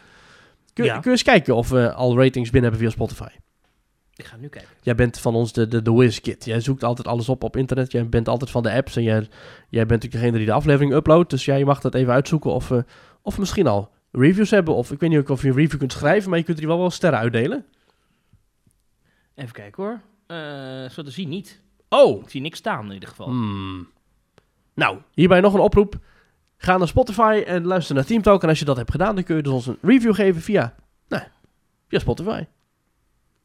[0.74, 0.94] Kun, Ja.
[0.94, 3.30] kun je eens kijken of we al ratings binnen hebben via Spotify.
[4.16, 4.70] Ik ga nu kijken.
[4.82, 6.46] Jij bent van ons de, de, de WizKid.
[6.46, 7.92] Jij zoekt altijd alles op op internet.
[7.92, 8.96] Jij bent altijd van de apps.
[8.96, 9.16] En jij,
[9.70, 11.30] jij bent natuurlijk degene die de aflevering uploadt.
[11.30, 12.86] Dus jij mag dat even uitzoeken of, we
[13.22, 14.76] of misschien al reviews hebben.
[14.76, 16.68] Of ik weet niet ook of je een review kunt schrijven, maar je kunt er
[16.68, 17.66] wel wel sterren uitdelen.
[19.36, 20.02] Even kijken hoor.
[20.32, 21.62] Eh zo te zien niet.
[21.90, 23.28] Oh, Ik zie niks staan in ieder geval.
[23.28, 23.88] Hmm.
[24.74, 25.96] Nou, hierbij nog een oproep.
[26.58, 28.44] Ga naar Spotify en luister naar Teamtalk.
[28.44, 30.76] En als je dat hebt gedaan, dan kun je dus ons een review geven via,
[31.08, 31.24] nou,
[31.88, 32.46] via Spotify.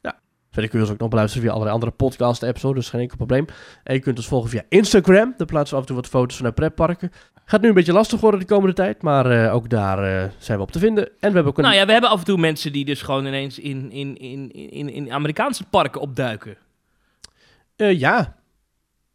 [0.01, 0.19] Ja.
[0.51, 3.01] Verder kun je ons ook nog beluisteren via allerlei andere podcast apps, hoor, dus geen
[3.01, 3.45] enkel probleem.
[3.83, 5.33] En je kunt ons volgen via Instagram.
[5.37, 7.11] Daar plaatsen we af en toe wat foto's vanuit pretparken.
[7.45, 10.57] Gaat nu een beetje lastig worden de komende tijd, maar eh, ook daar eh, zijn
[10.57, 11.05] we op te vinden.
[11.05, 11.63] En we hebben ook een...
[11.63, 14.51] Nou ja, we hebben af en toe mensen die dus gewoon ineens in, in, in,
[14.51, 16.57] in, in Amerikaanse parken opduiken.
[17.77, 18.35] Eh, ja.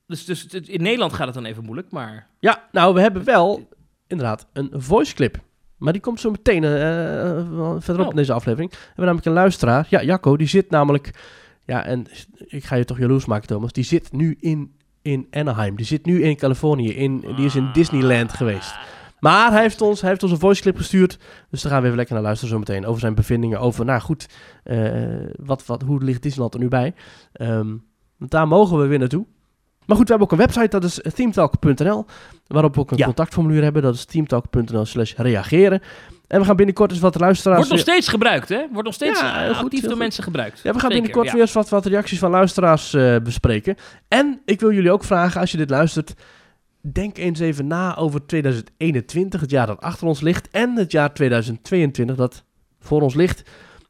[0.07, 2.27] Dus, dus in Nederland gaat het dan even moeilijk, maar...
[2.39, 3.69] ja, nou, we hebben wel
[4.07, 5.39] inderdaad een voice clip.
[5.77, 7.47] Maar die komt zo meteen eh, eh,
[7.79, 8.11] verderop Oh.
[8.11, 8.71] in deze aflevering.
[8.71, 9.87] We hebben namelijk een luisteraar.
[9.91, 11.11] Ja, Jacco, die zit namelijk...
[11.65, 13.73] Ja, en ik ga je toch jaloers maken, Thomas.
[13.73, 15.77] Die zit nu in, in Anaheim.
[15.77, 16.95] Die zit nu in Californië.
[16.95, 18.75] In, die is in Disneyland geweest.
[19.21, 21.19] Maar hij heeft, ons, hij heeft ons een voice clip gestuurd.
[21.51, 22.87] Dus daar gaan we even lekker naar luisteren zometeen.
[22.87, 23.61] Over zijn bevindingen.
[23.61, 24.27] Over, nou goed,
[25.37, 26.95] wat, wat, hoe ligt Disneyland er nu bij?
[27.33, 27.75] Ehm,
[28.23, 29.27] want daar mogen we weer naartoe.
[29.87, 32.05] Maar goed, we hebben ook een website, dat is themetalk.nl.
[32.47, 33.05] Waarop we ook een Ja.
[33.05, 33.83] contactformulier hebben.
[33.83, 35.81] Dat is themetalk.nl slash reageren.
[36.27, 37.59] En we gaan binnenkort eens wat luisteraars...
[37.59, 38.65] Wordt nog steeds gebruikt, hè?
[38.71, 39.99] Wordt nog steeds Ja, eh, goed, actief door goed.
[39.99, 40.57] mensen gebruikt.
[40.57, 41.33] Ja, we gaan Zeker, binnenkort ja.
[41.33, 43.77] weer eens wat, wat reacties van luisteraars eh, bespreken.
[44.09, 46.15] En ik wil jullie ook vragen, als je dit luistert,
[46.93, 51.15] denk eens even na over 2021, het jaar dat achter ons ligt, en het jaar
[51.15, 52.45] 2022 dat
[52.81, 53.43] voor ons ligt.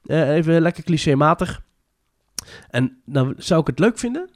[0.06, 1.62] Eh, even lekker clichématig.
[2.70, 4.28] En dan zou ik het leuk vinden.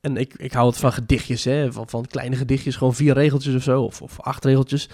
[0.00, 3.54] En ik, ik hou het van gedichtjes, hè, van, van kleine gedichtjes, gewoon vier regeltjes
[3.54, 4.88] of zo, of, of acht regeltjes.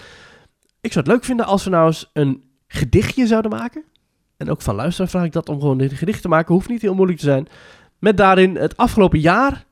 [0.81, 3.83] Ik zou het leuk vinden als we nou eens een gedichtje zouden maken.
[4.37, 6.53] En ook van luisteraar vraag ik dat om gewoon een gedicht te maken.
[6.53, 7.47] Hoeft niet heel moeilijk te zijn.
[7.99, 9.65] Met daarin het afgelopen jaar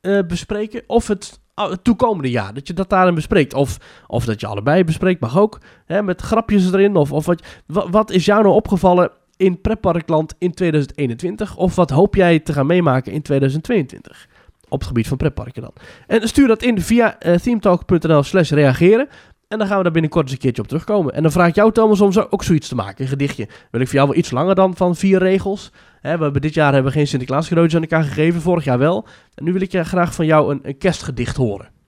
[0.00, 0.82] eh, bespreken.
[0.86, 2.54] Of het, ah, het toekomende jaar.
[2.54, 3.54] Dat je dat daarin bespreekt.
[3.54, 5.20] Of, of dat je allebei bespreekt.
[5.20, 5.58] Mag ook.
[5.84, 6.96] Hè, met grapjes erin.
[6.96, 11.56] Of, of wat, wa- wat is jou nou opgevallen in Pretparkland in 2021?
[11.56, 14.28] Of wat hoop jij te gaan meemaken in 2022?
[14.68, 15.72] Op het gebied van pretparken dan.
[16.06, 19.08] En stuur dat in via eh, themetalk.nl slash reageren.
[19.48, 21.14] En dan gaan we daar binnenkort eens een keertje op terugkomen.
[21.14, 23.04] En dan vraag ik jou, Thomas, om zo ook zoiets te maken.
[23.04, 23.48] Een gedichtje.
[23.70, 25.72] Wil ik voor jou wel iets langer dan van vier regels.
[26.02, 28.40] We hebben dit jaar hebben we geen Sinterklaas cadeautjes aan elkaar gegeven.
[28.40, 29.06] Vorig jaar wel.
[29.34, 31.79] En nu wil ik graag van jou een, een kerstgedicht horen.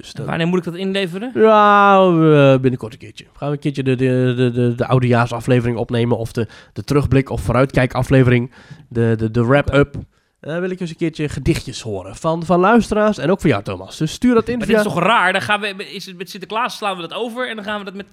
[0.00, 1.30] Dus dat, Wanneer moet ik dat inleveren?
[1.34, 3.24] ja, eh, binnenkort een keertje.
[3.36, 6.18] Gaan we een keertje de, de, de, de, de oudejaarsaflevering opnemen.
[6.18, 8.50] Of de, de terugblik of vooruitkijkaflevering.
[8.88, 9.94] De, de, de wrap-up.
[10.40, 12.16] Dan wil ik eens een keertje gedichtjes horen.
[12.16, 13.96] Van, van luisteraars en ook van jou, Thomas.
[13.96, 14.84] Dus stuur dat in Maar dit via...
[14.86, 15.32] is toch raar?
[15.32, 17.84] Dan gaan we, is het met Sinterklaas slaan we dat over en dan gaan we
[17.84, 18.06] dat met...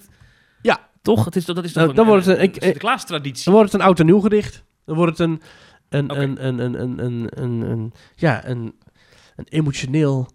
[0.62, 0.80] Ja.
[1.02, 1.26] Toch?
[1.26, 3.44] Het is, dat is toch Nou, een, dan wordt het een- een Sinterklaas-traditie.
[3.46, 4.64] Dan wordt het een oud en nieuw gedicht.
[4.86, 5.42] Dan wordt het een,
[5.90, 8.76] een, een, een, een, een, een, een, een- ja, een,
[9.36, 10.28] een emotioneel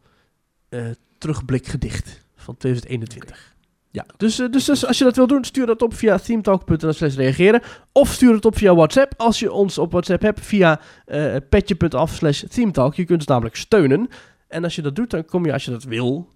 [0.68, 0.80] eh
[1.18, 3.56] terugblikgedicht van 2021.
[3.90, 6.92] Ja, dus, eh, dus, dus als je dat wil doen, stuur dat op via themetalk.nl
[6.92, 7.62] slash reageren.
[7.92, 9.14] Of stuur het op via WhatsApp.
[9.16, 12.94] Als je ons op WhatsApp hebt, via eh petje.af slash themetalk.
[12.94, 14.08] Je kunt ons namelijk steunen.
[14.48, 16.28] En als je dat doet, dan kom je als je dat wil,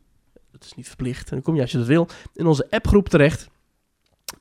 [0.51, 3.49] dat is niet verplicht, dan kom je als je dat wil, in onze appgroep terecht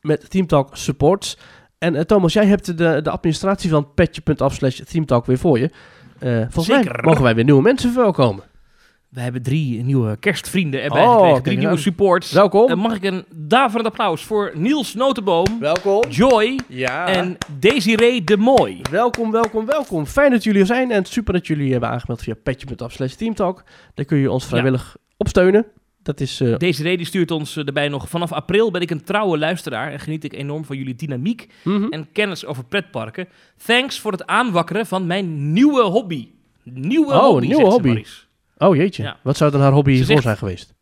[0.02, 1.38] met Teamtalk Supports.
[1.78, 5.70] En eh, Thomas, jij hebt de, de administratie van petje.af slash teamtalk weer voor je.
[6.50, 7.04] Volgens mij Zeker.
[7.04, 8.44] mogen wij weer nieuwe mensen verwelkomen.
[9.12, 11.44] We hebben drie nieuwe kerstvrienden erbij Oh, gekregen.
[11.44, 12.32] Drie nieuwe supports.
[12.32, 12.68] Welkom.
[12.68, 16.10] Dan mag ik een daverend applaus voor Niels Notenboom, welkom.
[16.10, 17.08] Joy Ja.
[17.08, 18.82] en Desiree de Mooi.
[18.92, 20.06] Welkom, welkom, welkom.
[20.06, 23.64] Fijn dat jullie er zijn en super dat jullie hebben aangemeld via petje.af slash teamtalk.
[23.94, 25.66] Daar kun je ons vrijwillig op steunen.
[26.04, 26.40] Dat is...
[26.42, 28.10] eh, Desiree die stuurt ons eh, erbij nog...
[28.10, 31.84] Vanaf april ben ik een trouwe luisteraar en geniet ik enorm van jullie dynamiek mhm.
[31.90, 33.28] en kennis over pretparken.
[33.66, 36.28] Thanks voor het aanwakkeren van mijn nieuwe hobby.
[36.64, 38.04] Nieuwe Oh, hobby, nieuwe hobby.
[38.68, 39.18] Oh jeetje, Ja.
[39.24, 40.74] wat zou dan haar hobby hiervoor zijn geweest?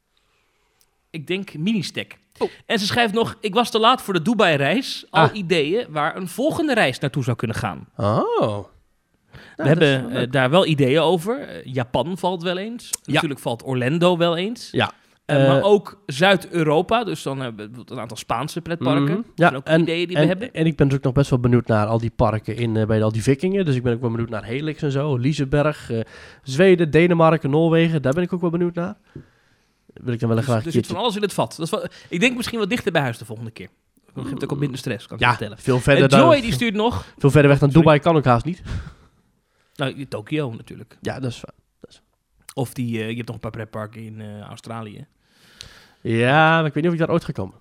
[1.10, 2.18] Ik denk mini-stack.
[2.38, 2.50] Oh.
[2.66, 3.38] En ze schrijft nog...
[3.42, 5.06] Ik was te laat voor de Dubai-reis.
[5.10, 5.36] Al Ah.
[5.36, 7.88] ideeën waar een volgende reis naartoe zou kunnen gaan.
[7.98, 8.64] Oh.
[9.56, 11.40] We hebben eh, daar wel ideeën over.
[11.48, 12.90] Eh, Japan valt wel eens.
[13.06, 14.70] Natuurlijk valt Orlando wel eens.
[14.72, 14.92] Ja.
[15.30, 17.04] Eh, Eh, maar ook Zuid-Europa.
[17.04, 19.16] Dus dan hebben we een aantal Spaanse pretparken.
[19.16, 20.54] Dat Ja, zijn ook en- ideeën die en, we hebben.
[20.54, 22.86] En ik ben dus ook nog best wel benieuwd naar al die parken in, eh,
[22.86, 23.66] bij al die vikingen.
[23.66, 25.16] Dus ik ben ook wel benieuwd naar Helix en zo.
[25.18, 25.92] Liseberg,
[26.44, 28.02] Zweden, Denemarken, Noorwegen.
[28.02, 28.98] Daar ben ik ook wel benieuwd naar.
[29.94, 31.56] Wil ik dan wel Dus graag er een zit van alles in het vat.
[31.58, 33.70] Dat is wel, ik denk misschien wat dichter bij huis de volgende keer.
[34.14, 35.58] Dan geeft ook wat minder stress, kan ik Ja, vertellen.
[35.58, 37.06] veel En verder, dan, Joy die stuurt nog...
[37.18, 37.84] veel verder weg dan Sorry.
[37.84, 38.62] Dubai kan ook haast niet.
[39.76, 40.98] Nou, Tokio natuurlijk.
[41.02, 41.54] Ja, dat is waar.
[42.54, 45.06] Of die, je hebt nog een paar pretparken in Australië.
[46.02, 47.56] Ja, maar ik weet niet of ik daar ooit ga komen.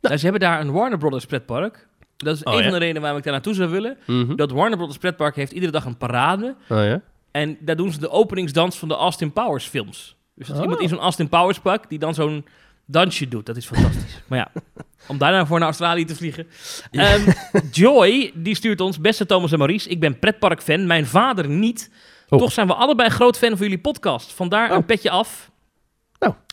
[0.00, 1.88] Nou, ze hebben daar een Warner Brothers pretpark.
[2.16, 2.64] Dat is Oh, een ja?
[2.64, 3.96] van de redenen waarom ik daar naartoe zou willen.
[4.06, 4.36] Mhm.
[4.36, 6.54] Dat Warner Brothers pretpark heeft iedere dag een parade.
[6.68, 7.00] Oh ja?
[7.30, 10.16] En daar doen ze de openingsdans van de Austin Powers films.
[10.34, 10.62] Dus dat is Oh.
[10.62, 12.44] iemand in zo'n Austin Powers pak die dan zo'n
[12.86, 13.46] dansje doet.
[13.46, 14.22] Dat is fantastisch.
[14.26, 14.48] maar ja,
[15.08, 16.46] om daarna voor naar Australië te vliegen.
[16.90, 17.30] Ehm,
[17.72, 21.90] Joy, die stuurt ons, beste Thomas en Maurice, ik ben pretparkfan, mijn vader niet.
[22.28, 22.38] Oh.
[22.38, 24.32] Toch zijn we allebei groot fan van jullie podcast.
[24.32, 25.50] Vandaar een petje af.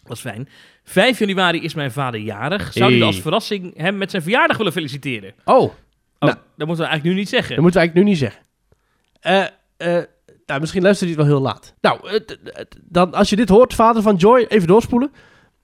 [0.10, 0.50] Dat is fijn.
[0.84, 2.62] 5 januari is mijn vader jarig.
[2.74, 3.08] Zou jullie Hey.
[3.08, 5.34] als verrassing hem met zijn verjaardag willen feliciteren?
[5.45, 5.56] Oh,
[6.22, 6.41] Oh, Nou.
[6.58, 7.56] dat moeten we eigenlijk nu niet zeggen.
[7.56, 8.41] dat moeten we eigenlijk nu niet zeggen.
[9.19, 10.04] Eh, eh,
[10.45, 11.74] nou, misschien luistert hij het wel heel laat.
[11.82, 15.12] Nou, eh, d- d- dan, als je dit hoort, vader van Joy, even doorspoelen.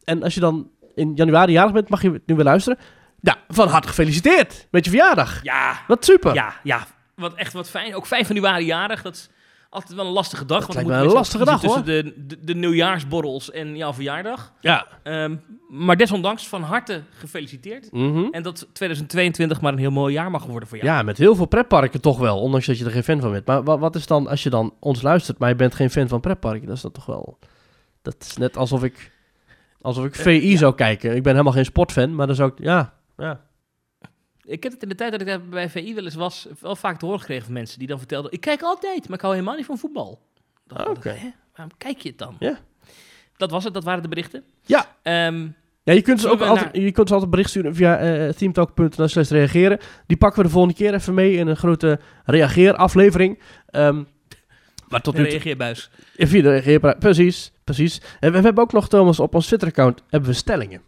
[0.04, 2.80] En als je dan in januari jarig bent, mag je het nu weer luisteren.
[3.22, 5.40] Nou, van harte gefeliciteerd met je verjaardag.
[5.44, 6.34] Ja, Wat super.
[6.34, 7.96] Ja, ja, wat echt wat fijn.
[7.96, 9.30] Ook 5 januari jarig, dat is
[9.76, 10.66] altijd wel een lastige dag.
[10.66, 13.94] Dat want lijkt me je een lastige kiezen Tussen de, de, de nieuwjaarsborrels en jouw
[13.94, 14.54] verjaardag.
[14.62, 14.88] Ja.
[15.04, 15.36] Ehm,
[15.70, 17.92] maar desondanks van harte gefeliciteerd.
[17.92, 18.28] Mhm.
[18.32, 20.90] En dat 2022 maar een heel mooi jaar mag worden voor jou.
[20.90, 23.46] Ja, met heel veel pretparken toch wel, ondanks dat je er geen fan van bent.
[23.46, 26.08] Maar wa- wat is dan, als je dan ons luistert, maar je bent geen fan
[26.08, 27.38] van pretparken, dat is dat toch wel...
[28.02, 29.12] Dat is net alsof ik,
[29.82, 31.16] alsof ik VI zou kijken.
[31.16, 33.40] Ik ben helemaal geen sportfan, maar dan zou ik, ja, ja.
[34.46, 36.76] Ik heb het in de tijd dat ik daar bij VI wel eens was, wel
[36.76, 38.32] vaak te horen gekregen van mensen die dan vertelden...
[38.32, 40.22] Ik kijk altijd, maar ik hou helemaal niet van voetbal.
[40.68, 41.16] Dan dacht ik, Oké.
[41.56, 42.36] waarom kijk je het dan?
[42.40, 42.58] Ja.
[43.38, 44.44] Dat was het, dat waren de berichten.
[44.62, 44.96] Ja.
[45.02, 45.48] Ehm,
[45.84, 49.08] Ja, je kunt, ze ook altijd, je kunt ze altijd bericht sturen via eh teamtalk.nl
[49.08, 49.80] slash reageren.
[50.08, 53.40] Die pakken we de volgende keer even mee in een grote reageeraflevering.
[53.70, 54.04] Ehm
[54.90, 55.90] maar tot De nu reageerbuis.
[56.16, 58.02] Via de reageerpra- Precies, precies.
[58.20, 60.82] En we, we hebben ook nog, Thomas, op ons Twitter-account hebben we stellingen.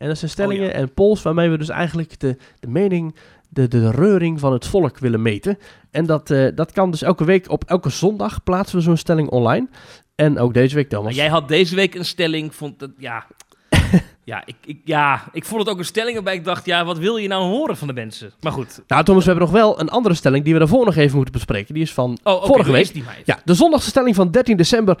[0.00, 0.78] En dat zijn stellingen Oh ja.
[0.78, 3.14] en polls waarmee we dus eigenlijk de, de mening,
[3.48, 5.58] de, de reuring van het volk willen meten.
[5.90, 9.28] En dat, eh, dat kan dus elke week, op elke zondag plaatsen we zo'n stelling
[9.28, 9.68] online.
[10.14, 11.04] En ook deze week, Thomas.
[11.04, 13.26] Maar jij had deze week een stelling, vond dat, ja...
[14.24, 16.98] ja, ik, ik, ja, ik vond het ook een stelling waarbij ik dacht, ja, wat
[16.98, 18.32] wil je nou horen van de mensen?
[18.40, 18.82] Maar goed.
[18.86, 21.34] Nou, Thomas, we hebben nog wel een andere stelling die we daarvoor nog even moeten
[21.34, 21.74] bespreken.
[21.74, 22.92] Die is van Oh, oké, vorige week.
[23.24, 24.98] Ja, de zondagse stelling van 13 december.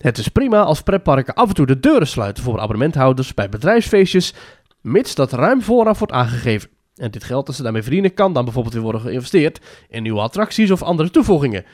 [0.00, 4.34] Het is prima als pretparken af en toe de deuren sluiten voor abonnementhouders bij bedrijfsfeestjes,
[4.80, 6.70] mits dat ruim vooraf wordt aangegeven.
[6.94, 10.20] En dit geld dat ze daarmee verdienen kan dan bijvoorbeeld weer worden geïnvesteerd in nieuwe
[10.20, 11.64] attracties of andere toevoegingen.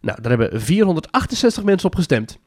[0.00, 2.38] Nou, daar hebben 468 mensen op gestemd.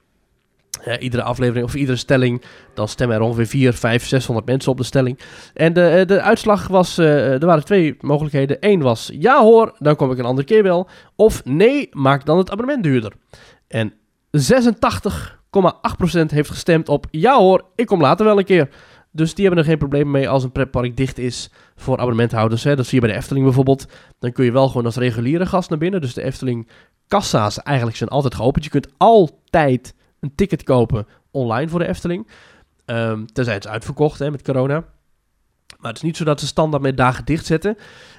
[1.00, 2.42] Iedere aflevering of iedere stelling,
[2.74, 5.20] dan stemmen er ongeveer 4, 5, 600 mensen op de stelling.
[5.54, 8.58] En de, eh, de uitslag was, eh, er waren twee mogelijkheden.
[8.60, 10.90] Eén was ja hoor, dan kom ik een andere keer wel.
[11.16, 13.14] Of nee, maak dan het abonnement duurder.
[13.68, 13.94] En
[14.38, 18.70] 86,8% heeft gestemd op ja hoor, ik kom later wel een keer.
[19.12, 22.64] Dus die hebben er geen probleem mee als een pretpark dicht is voor abonnementhouders.
[22.64, 22.76] Hè.
[22.76, 23.86] Dat zie je bij de Efteling bijvoorbeeld.
[24.20, 26.02] Dan kun je wel gewoon als reguliere gast naar binnen.
[26.02, 26.70] Dus de Efteling
[27.08, 28.64] kassa's eigenlijk zijn altijd geopend.
[28.64, 32.28] Je kunt altijd een ticket kopen online voor de Efteling.
[32.86, 34.84] Ehm tenzij het is uitverkocht hè, met corona.
[35.80, 37.78] Maar het is niet zo dat ze standaard met dagen dicht zetten.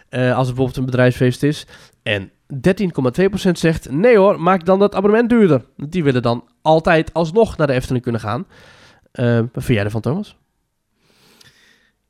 [0.09, 1.67] eh, als het bijvoorbeeld een bedrijfsfeest is.
[2.03, 5.65] En 13,2% zegt nee hoor, maak dan dat abonnement duurder.
[5.77, 8.47] Die willen dan altijd alsnog naar de Efteling kunnen gaan.
[9.13, 10.37] Eh, wat vind jij ervan, Thomas?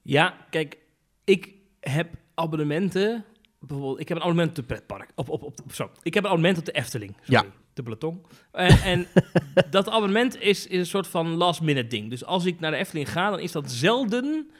[0.02, 0.78] Ja, kijk,
[1.24, 3.24] ik heb abonnementen.
[3.58, 5.10] Bijvoorbeeld, ik heb een abonnement op de pretpark.
[5.14, 5.90] Op, op, op, zo.
[6.02, 7.16] Ik heb een abonnement op de Efteling.
[7.20, 7.44] Sorry, Ja.
[7.74, 8.26] De Beleton.
[8.52, 9.06] En, en
[9.70, 12.10] dat abonnement is, is een soort van last minute ding.
[12.10, 14.50] Dus als ik naar de Efteling ga, dan is dat zelden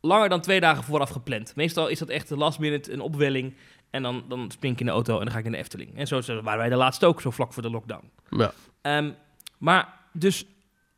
[0.00, 1.56] langer dan twee dagen vooraf gepland.
[1.56, 3.54] Meestal is dat echt de last minute, een opwelling.
[3.90, 5.96] En dan, dan spring ik in de auto en dan ga ik in de Efteling.
[5.96, 8.10] En zo waren wij de laatste ook, zo vlak voor de lockdown.
[8.30, 8.52] Ja.
[8.82, 9.10] Ehm,
[9.58, 10.44] maar dus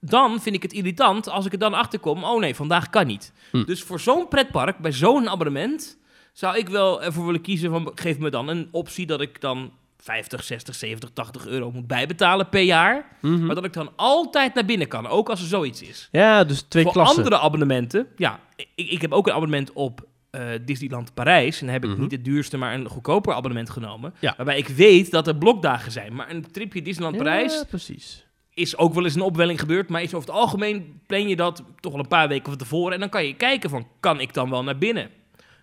[0.00, 2.24] dan vind ik het irritant als ik er dan achter kom.
[2.24, 3.32] Oh nee, vandaag kan niet.
[3.50, 3.64] Hm.
[3.64, 5.98] Dus voor zo'n pretpark, bij zo'n abonnement,
[6.32, 9.72] zou ik wel ervoor willen kiezen van geef me dan een optie dat ik dan
[9.98, 13.16] 50, 60, 70, 80 euro moet bijbetalen per jaar.
[13.20, 13.46] Mhm.
[13.46, 16.08] Maar dat ik dan altijd naar binnen kan, ook als er zoiets is.
[16.12, 17.16] Ja, dus twee voor klassen.
[17.16, 21.60] andere abonnementen, ja, ik, ik heb ook een abonnement op eh, Disneyland Parijs.
[21.60, 22.00] En dan heb ik Mhm.
[22.00, 24.14] niet het duurste, maar een goedkoper abonnement genomen.
[24.20, 24.34] Ja.
[24.36, 26.14] Waarbij ik weet dat er blokdagen zijn.
[26.14, 28.26] Maar een tripje Disneyland Parijs Ja, precies.
[28.54, 31.64] is ook wel eens een opwelling gebeurd, maar is over het algemeen plan je dat
[31.80, 34.34] toch wel een paar weken van tevoren en dan kan je kijken van, kan ik
[34.34, 35.10] dan wel naar binnen?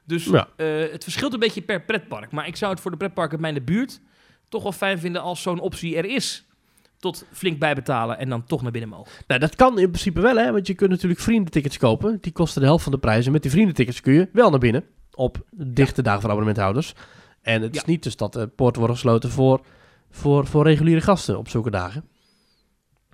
[0.06, 0.47] Dus Ja.
[0.56, 3.41] eh, het verschilt een beetje per pretpark, maar ik zou het voor de pretparken in
[3.41, 3.99] mijn buurt
[4.49, 6.45] toch wel fijn vinden als zo'n optie er is.
[7.00, 9.12] Tot flink bijbetalen en dan toch naar binnen mogen.
[9.28, 10.52] Nou, dat kan in principe wel, hè.
[10.52, 12.18] Want je kunt natuurlijk vriendentickets kopen.
[12.22, 13.26] Die kosten de helft van de prijs.
[13.26, 14.84] En met die vriendentickets kun je wel naar binnen.
[15.14, 16.94] Op dichte dagen voor abonnementhouders.
[17.42, 19.66] En het is niet dus dat de poorten worden gesloten voor,
[20.10, 22.04] voor, voor reguliere gasten op zulke dagen.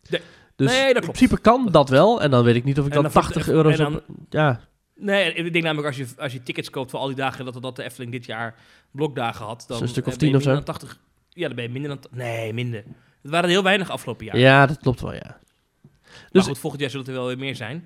[0.09, 0.21] Nee.
[0.55, 2.21] Dus Nee, dat in principe kan dat wel.
[2.21, 3.99] En dan weet ik niet of ik dan dan 80 voor- euro zou...
[4.29, 4.61] Ja,
[4.95, 7.61] Nee, ik denk namelijk als je, als je tickets koopt voor al die dagen dat,
[7.61, 8.55] dat de Efteling dit jaar
[8.91, 9.65] blokdagen had.
[9.67, 10.99] Dan Zo'n stuk of eh, 10 of dan 80.
[11.29, 11.99] Ja, dan ben je minder dan...
[12.11, 12.83] Nee, minder.
[13.23, 14.37] Het waren er heel weinig afgelopen jaar.
[14.37, 14.65] ja.
[14.65, 15.37] dat klopt wel, ja.
[15.81, 17.85] maar dus- goed, volgend jaar zullen er wel weer meer zijn.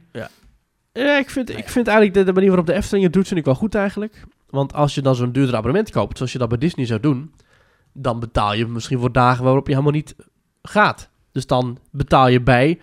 [0.94, 3.40] Ja, ik vind, ik vind eigenlijk de, de manier waarop de Efteling het doet, vind
[3.40, 4.24] ik wel goed eigenlijk.
[4.50, 7.34] Want als je dan zo'n duurder abonnement koopt, zoals je dat bij Disney zou doen,
[7.94, 10.16] dan betaal je misschien voor dagen waarop je helemaal niet
[10.62, 11.10] gaat.
[11.32, 12.80] Dus dan betaal je bij,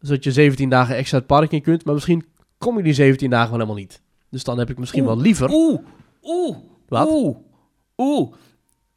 [0.00, 2.24] zodat je 17 dagen extra het park in kunt, maar misschien
[2.58, 4.02] kom je die 17 dagen wel helemaal niet.
[4.30, 5.12] Dus dan heb ik misschien Oeh.
[5.12, 5.50] wel liever...
[5.50, 5.80] Oeh,
[6.22, 6.56] oeh,
[6.88, 7.08] Wat?
[7.10, 7.36] oeh,
[7.96, 8.32] oeh.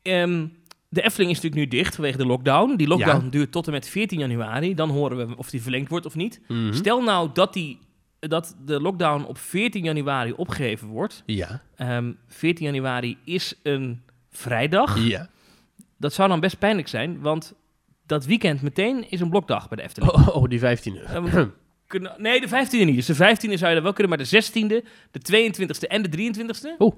[0.02, 0.46] Ehm,
[0.90, 2.76] de Efteling is natuurlijk nu dicht vanwege de lockdown.
[2.76, 3.30] Die lockdown Ja.
[3.32, 4.74] duurt tot en met 14 januari.
[4.76, 6.42] Dan horen we of die verlengd wordt of niet.
[6.48, 6.74] Mhm.
[6.74, 7.80] Stel nou dat, die,
[8.20, 11.24] dat de lockdown op 14 januari opgeheven wordt.
[11.26, 11.62] Ja.
[11.76, 15.00] Ehm 14 januari is een vrijdag.
[15.08, 15.30] Ja.
[15.98, 17.54] Dat zou dan best pijnlijk zijn, want
[18.06, 20.12] dat weekend meteen is een blokdag bij de Efteling.
[20.12, 21.50] Oh, oh, die 15 Eh, want-
[21.88, 22.96] kunnen- nee, de 15e niet.
[22.96, 26.10] Dus de 15e zou je dat wel kunnen, maar de 16e, de 22e en de
[26.10, 26.94] 23e Oeh.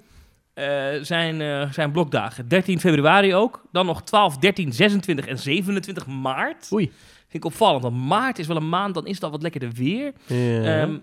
[0.60, 2.48] Eh, zijn, eh, zijn blokdagen.
[2.48, 3.62] 13 februari ook.
[3.72, 6.70] Dan nog 12, 13, 26 en 27 maart.
[6.74, 6.92] Oei.
[7.28, 9.72] Vind ik opvallend, want maart is wel een maand, dan is het al wat lekkerder
[9.72, 10.14] weer.
[10.26, 10.64] Ja.
[10.64, 10.98] Ehm,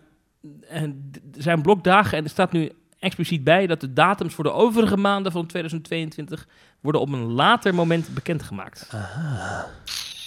[0.69, 4.97] en zijn blokdagen en er staat nu expliciet bij dat de datums voor de overige
[4.97, 6.47] maanden van 2022
[6.81, 8.93] worden op een later moment bekendgemaakt.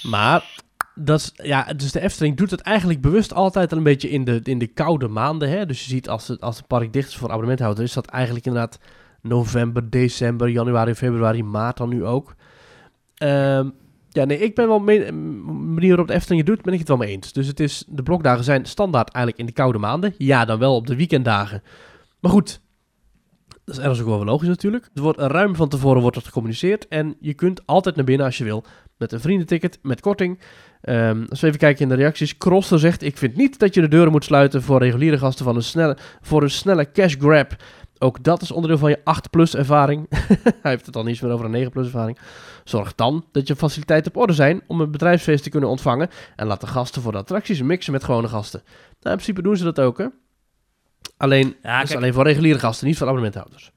[0.04, 0.62] Maar,
[0.96, 4.24] dat is, ja, dus de Efteling doet het eigenlijk bewust altijd al een beetje in
[4.24, 5.50] de, in de koude maanden.
[5.50, 5.66] Hè?
[5.66, 8.46] Dus je ziet als het, als het park dicht is voor abonnementhouder, is dat eigenlijk
[8.46, 8.80] inderdaad
[9.22, 12.36] november, december, januari, februari, maart dan nu ook.
[13.16, 13.70] Ehm,
[14.12, 16.88] Ja, nee, ik ben wel mee, manier waarop de Efteling het doet, ben ik het
[16.88, 17.34] wel mee eens.
[17.34, 20.14] Dus het is, de blokdagen zijn standaard eigenlijk in de koude maanden.
[20.18, 21.64] Ja, dan wel op de weekenddagen.
[22.20, 22.62] Maar goed,
[23.66, 24.90] dat is ergens ook wel logisch natuurlijk.
[24.94, 26.88] Er wordt ruim van tevoren wordt het gecommuniceerd.
[26.88, 28.64] En je kunt altijd naar binnen als je wil.
[28.98, 30.40] Met een vriendenticket, met korting.
[30.82, 32.38] Ehm, als we even kijken in de reacties.
[32.38, 35.56] Crosser zegt, ik vind niet dat je de deuren moet sluiten voor reguliere gasten van
[35.56, 37.56] een snelle, voor een snelle cash grab.
[38.00, 40.06] Ook dat is onderdeel van je 8-plus ervaring.
[40.62, 42.18] Hij heeft het al niet meer over een 9-plus ervaring.
[42.64, 46.10] Zorg dan dat je faciliteiten op orde zijn om een bedrijfsfeest te kunnen ontvangen.
[46.36, 48.62] En laat de gasten voor de attracties mixen met gewone gasten.
[48.66, 50.06] Nou, in principe doen ze dat ook, hè.
[51.18, 53.72] Alleen, Ja, alleen voor reguliere gasten, niet voor abonnementhouders.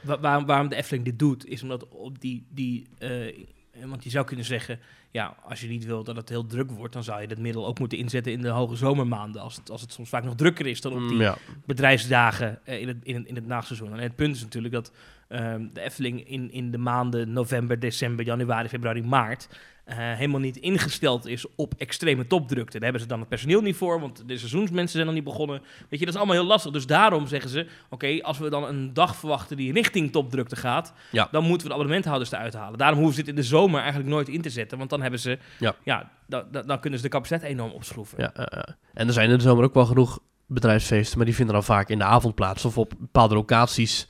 [0.00, 3.46] Wa- waarom, waarom de Efteling dit doet, is omdat op die, die eh,
[3.82, 4.78] want je zou kunnen zeggen,
[5.10, 7.66] ja, als je niet wil dat het heel druk wordt, dan zou je dat middel
[7.66, 10.66] ook moeten inzetten in de hoge zomermaanden, als het, als het soms vaak nog drukker
[10.66, 11.36] is dan op die Mm, ja.
[11.66, 13.80] bedrijfsdagen eh, in, het, in, het, in het.
[13.80, 14.92] En het punt is natuurlijk dat
[15.28, 19.48] ehm, de Efteling in, in de maanden november, december, januari, februari, maart
[19.84, 22.72] eh, helemaal niet ingesteld is op extreme topdrukte.
[22.72, 25.60] Daar hebben ze dan het personeel niet voor, want de seizoensmensen zijn nog niet begonnen.
[25.88, 26.72] Weet je, dat is allemaal heel lastig.
[26.72, 30.92] Dus daarom zeggen ze, oké, als we dan een dag verwachten die richting topdrukte gaat,
[31.10, 31.28] Ja.
[31.30, 32.78] dan moeten we de abonnementhouders eruit halen.
[32.78, 35.20] Daarom hoeven ze het in de zomer eigenlijk nooit in te zetten, want dan hebben
[35.20, 36.10] ze, Ja.
[36.26, 38.18] da- da- dan kunnen ze de capaciteit enorm opschroeven.
[38.20, 38.74] Ja, eh, eh.
[38.94, 41.88] En er zijn in de zomer ook wel genoeg bedrijfsfeesten, maar die vinden dan vaak
[41.88, 44.08] in de avond plaats of op bepaalde locaties.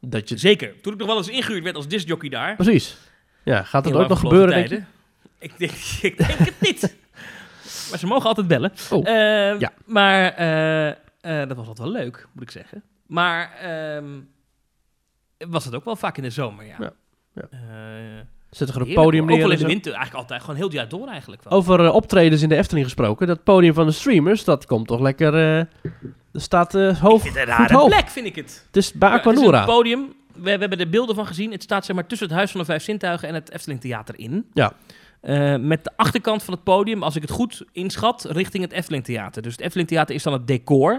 [0.00, 0.36] Dat je...
[0.36, 0.80] Zeker.
[0.80, 2.96] Toen ik nog wel eens ingehuurd werd als discjockey daar, Precies.
[3.44, 4.82] Ja, gaat dat ook nog gebeuren, denk je?
[5.40, 5.72] Ik denk,
[6.10, 6.96] ik denk het niet.
[7.90, 8.72] maar ze mogen altijd bellen.
[8.90, 9.72] Oh, Eh, ja.
[9.84, 12.82] Maar eh, eh, dat was altijd wel leuk, moet ik zeggen.
[13.06, 14.04] Maar ehm,
[15.48, 16.76] was het ook wel vaak in de zomer, ja.
[16.78, 16.92] Ja,
[17.34, 17.42] ja.
[17.50, 19.30] Eh, Zet er een podium hoor.
[19.32, 19.46] Ook neer.
[19.46, 20.40] wel in de winter, eigenlijk altijd.
[20.40, 21.52] Gewoon heel het jaar door eigenlijk wel.
[21.52, 23.26] Over optredens in de Efteling gesproken.
[23.26, 25.34] Dat podium van de streamers, dat komt toch lekker...
[25.34, 25.68] er
[26.32, 27.22] staat ik hoog.
[27.22, 27.88] vind het een rare hoog.
[27.88, 28.64] plek, vind ik het.
[28.66, 29.60] Het is bij Ja, het is Aquanura.
[29.60, 30.14] een podium.
[30.34, 31.52] We, we hebben er beelden van gezien.
[31.52, 34.18] Het staat zeg maar tussen het Huis van de Vijf Zintuigen en het Efteling Theater
[34.18, 34.50] in.
[34.54, 34.72] Ja.
[35.20, 39.04] Eh, met de achterkant van het podium, als ik het goed inschat, richting het Efteling
[39.04, 39.42] Theater.
[39.42, 40.92] Dus het Efteling Theater is dan het decor.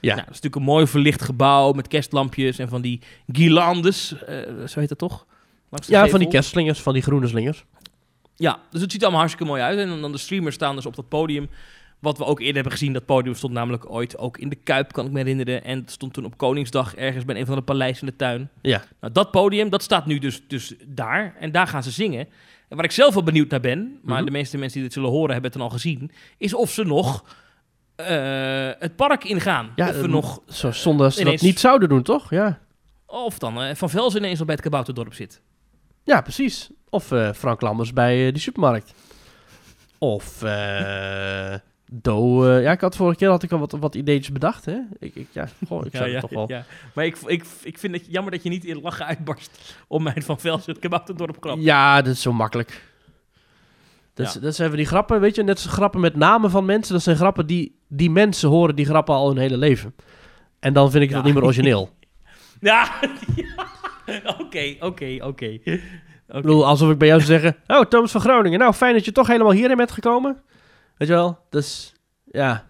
[0.00, 0.14] Ja.
[0.14, 3.00] Nou, dat is natuurlijk een mooi verlicht gebouw met kerstlampjes en van die
[3.32, 4.24] guirlandes.
[4.24, 4.36] eh,
[4.66, 5.26] zo heet dat toch?
[5.70, 6.10] Langs de Ja, gevel.
[6.14, 7.64] van die kerstslingers, van die groene slingers.
[8.36, 9.78] Ja, dus het ziet er allemaal hartstikke mooi uit.
[9.78, 11.48] En dan de streamers staan dus op dat podium.
[11.98, 14.92] Wat we ook eerder hebben gezien, dat podium stond namelijk ooit ook in de Kuip,
[14.92, 15.64] kan ik me herinneren.
[15.64, 18.50] En het stond toen op Koningsdag ergens bij een van de paleizen in de tuin.
[18.62, 18.82] Ja.
[19.00, 21.34] Nou, dat podium, dat staat nu dus, dus daar.
[21.40, 22.28] En daar gaan ze zingen.
[22.68, 24.24] En waar ik zelf wel benieuwd naar ben, maar Mhm.
[24.24, 26.84] de meeste mensen die dit zullen horen hebben het dan al gezien, is of ze
[26.84, 27.24] nog
[27.96, 29.72] eh, het park ingaan.
[29.76, 32.30] Ja, of we eh, nog, Zo, zonder dat ze ineens- dat niet zouden doen, toch?
[32.30, 32.58] Ja,
[33.06, 35.40] of dan eh, Van Velzen ineens al bij het Kabouterdorp zit.
[36.04, 36.70] ja precies.
[36.90, 37.04] Of
[37.34, 38.94] Frank Lammers bij die supermarkt.
[39.98, 40.42] Of
[41.90, 42.44] Do.
[42.48, 44.78] eh, ja, ik had vorige keer had ik al wat, wat ideetjes bedacht, hè?
[44.98, 46.44] Ik, ik, ja, goh, ik zou het toch wel...
[46.48, 46.64] ja.
[46.94, 50.22] Maar ik, ik, ik vind het jammer dat je niet in lachen uitbarst om mijn
[50.22, 51.56] Van Velzen het Kabouterdorp krap.
[51.60, 52.82] Ja, dat is zo makkelijk.
[54.14, 54.40] Dat, Ja.
[54.40, 56.92] dat zijn van die grappen, weet je, net als grappen met namen van mensen.
[56.94, 59.94] Dat zijn grappen die, die mensen horen, die grappen al hun hele leven.
[60.60, 61.16] En dan vind ik Ja.
[61.16, 61.90] dat niet meer origineel.
[62.60, 62.88] Ja,
[63.36, 63.66] ja.
[64.40, 65.46] oké, oké, oké.
[65.46, 65.82] Ik
[66.26, 67.56] bedoel, alsof ik bij jou zou zeggen...
[67.66, 68.58] Oh, Thomas van Groningen.
[68.58, 70.42] Nou, fijn dat je toch helemaal hierin bent gekomen.
[70.98, 71.38] Weet je wel?
[71.50, 71.92] Dus,
[72.24, 72.66] ja.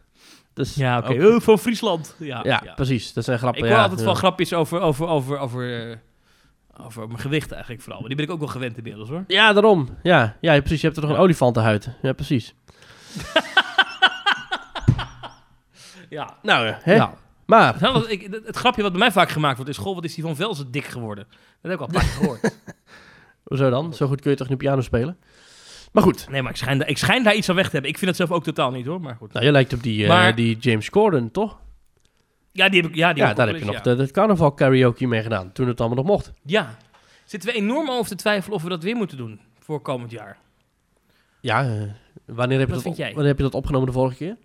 [0.53, 1.25] Dus, Ja, oké.
[1.25, 2.15] ook- Oh, van Friesland.
[2.19, 2.75] Ja, ja, ja.
[2.75, 3.13] precies.
[3.13, 3.63] Dat zijn grappen.
[3.63, 5.97] Ik hoor ja, altijd wel grapjes over, over, over, over, eh,
[6.87, 7.99] over mijn gewicht eigenlijk vooral.
[8.01, 9.25] Maar die ben ik ook wel gewend inmiddels hoor.
[9.27, 9.89] Ja, daarom.
[10.03, 10.81] Ja, ja, precies.
[10.81, 11.89] Je hebt er nog een olifantenhuid.
[12.03, 12.55] Ja, precies.
[16.09, 16.37] Ja.
[16.43, 16.95] Nou, eh, hè?
[16.95, 17.15] Ja.
[17.47, 19.77] Maar, Nou, wat ik, het, grapje wat bij mij vaak gemaakt wordt is...
[19.77, 21.27] Goh, wat is die van Velzen dik geworden?
[21.61, 22.59] Dat heb ik al keer gehoord.
[23.49, 23.95] hoezo dan?
[23.95, 25.19] Zo goed kun je toch niet piano spelen?
[25.99, 26.29] Maar goed.
[26.31, 27.91] Nee, maar ik schijn, da- ik schijn daar iets aan weg te hebben.
[27.91, 29.33] Ik vind het zelf ook totaal niet hoor, maar goed.
[29.33, 31.59] Nou, je lijkt op die, eh, die James Corden, toch?
[32.53, 34.53] Ja, die heb ik, ja, die Ja, heb daar heb je nog de, de carnaval
[34.53, 35.53] karaoke mee gedaan.
[35.53, 36.33] Toen het allemaal nog mocht.
[36.43, 36.77] ja.
[37.25, 40.39] Zitten we enorm over te twijfelen of we dat weer moeten doen voor komend jaar?
[41.41, 41.71] Ja, eh,
[42.25, 43.09] wanneer, heb je dat vind jij?
[43.09, 44.37] wanneer heb je dat opgenomen de vorige keer?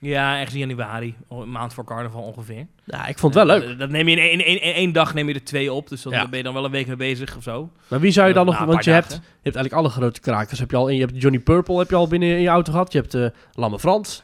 [0.00, 1.14] Ja, ergens in januari.
[1.28, 2.66] Een maand voor carnaval ongeveer.
[2.84, 3.68] Ja, ik vond het wel leuk.
[3.70, 5.88] Eh, Dat neem je in één, één, één, één dag neem je er twee op.
[5.88, 6.28] Dus dan Ja.
[6.28, 7.70] ben je dan wel een week mee bezig of zo.
[7.88, 8.60] Maar wie zou je dan Na nog...
[8.60, 10.58] een Want je hebt, je hebt eigenlijk alle grote krakers.
[10.58, 12.72] Heb je, al in, je hebt Johnny Purple heb je al binnen in je auto
[12.72, 12.92] gehad.
[12.92, 14.22] Je hebt eh Lamme Frans.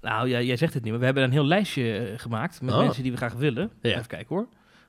[0.00, 2.74] Nou, ja, jij zegt het niet, maar we hebben een heel lijstje eh, gemaakt met
[2.74, 2.80] Oh.
[2.80, 3.70] mensen die we graag willen.
[3.82, 3.90] Ja.
[3.90, 4.46] Even kijken hoor.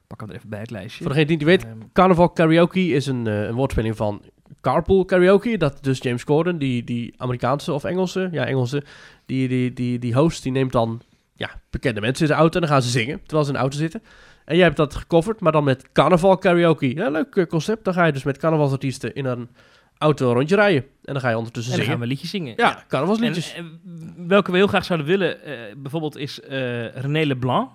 [0.07, 1.03] Pak hem er even bij het lijstje.
[1.03, 4.21] Voor degene die het niet weet, Ehm, carnaval karaoke is een, eh, een woordspeling van
[4.61, 5.57] carpool karaoke.
[5.57, 8.83] Dat dus James Corden, die, die Amerikaanse of Engelse, ja Engelse,
[9.25, 11.01] die, die, die, die host, die neemt dan
[11.35, 13.61] ja, bekende mensen in zijn auto en dan gaan ze zingen terwijl ze in de
[13.61, 14.03] auto zitten.
[14.45, 16.95] En jij hebt dat gecoverd, maar dan met carnaval karaoke.
[16.95, 17.83] Ja, leuk eh, concept.
[17.83, 19.49] Dan ga je dus met carnavalsartiesten in een
[19.97, 20.81] auto een rondje rijden.
[21.03, 22.09] En dan ga je ondertussen en dan gaan zingen.
[22.09, 22.53] we liedjes zingen.
[22.57, 23.53] Ja, carnavalsliedjes.
[23.53, 23.79] En,
[24.17, 27.69] en welke we heel graag zouden willen, eh, bijvoorbeeld is eh René Leblanc.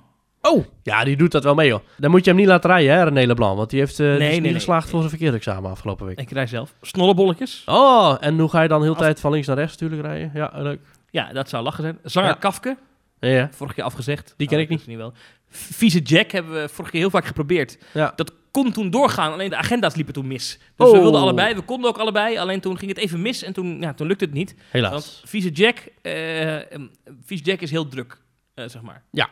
[0.48, 1.82] Oh, ja, die doet dat wel mee, hoor.
[1.96, 3.56] Dan moet je hem niet laten rijden, hè, René Leblanc.
[3.56, 4.52] Want die heeft die is nee, niet nee.
[4.52, 6.18] geslaagd voor zijn verkeersexamen afgelopen week.
[6.20, 6.74] Ik rij zelf.
[6.80, 7.62] Snollebolletjes.
[7.66, 10.02] Oh, en hoe ga je dan heel de Af- tijd van links naar rechts natuurlijk
[10.08, 10.30] rijden?
[10.34, 10.80] Ja, leuk.
[11.10, 11.98] Ja, dat zou lachen zijn.
[12.02, 12.34] Zanger Ja.
[12.34, 12.76] Kafke.
[13.20, 13.48] Ja.
[13.52, 14.34] Vorig jaar afgezegd.
[14.36, 14.86] Die ken Oh, ik niet.
[14.86, 15.12] niet wel.
[15.48, 17.78] Vieze Jack hebben we vorig jaar heel vaak geprobeerd.
[17.94, 18.12] Ja.
[18.16, 20.58] Dat kon toen doorgaan, alleen de agenda's liepen toen mis.
[20.76, 20.92] Dus Oh.
[20.94, 23.80] we wilden allebei, we konden ook allebei, alleen toen ging het even mis en toen,
[23.80, 24.54] ja, toen lukte het niet.
[24.70, 24.90] Helaas.
[24.92, 25.88] Want Vieze Jack,
[27.24, 28.18] Vieze Jack is heel druk,
[28.54, 29.02] eh, zeg maar.
[29.10, 29.28] Ja.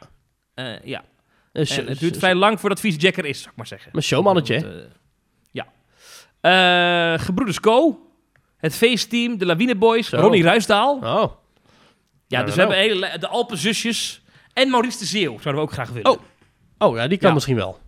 [0.54, 1.04] Eh, ja.
[1.52, 3.90] Een En het duurt vrij lang voordat Vieze Jack er is, zou ik maar zeggen.
[3.94, 4.82] Een showmannetje, hè?
[4.82, 4.90] Eh,
[5.50, 5.66] ja.
[6.40, 7.98] Eh Gebroeders Co.
[8.56, 10.10] Het feestteam, de Lawine Boys.
[10.10, 10.94] Ronnie Ruisdaal.
[10.94, 15.54] Oh, Ja, Nou, dus nou, we hebben hele, de Alpenzusjes en Maurice de Zeeuw zouden
[15.54, 16.10] we ook graag willen.
[16.10, 16.20] Oh.
[16.78, 17.34] oh ja, die kan Ja.
[17.34, 17.78] misschien wel.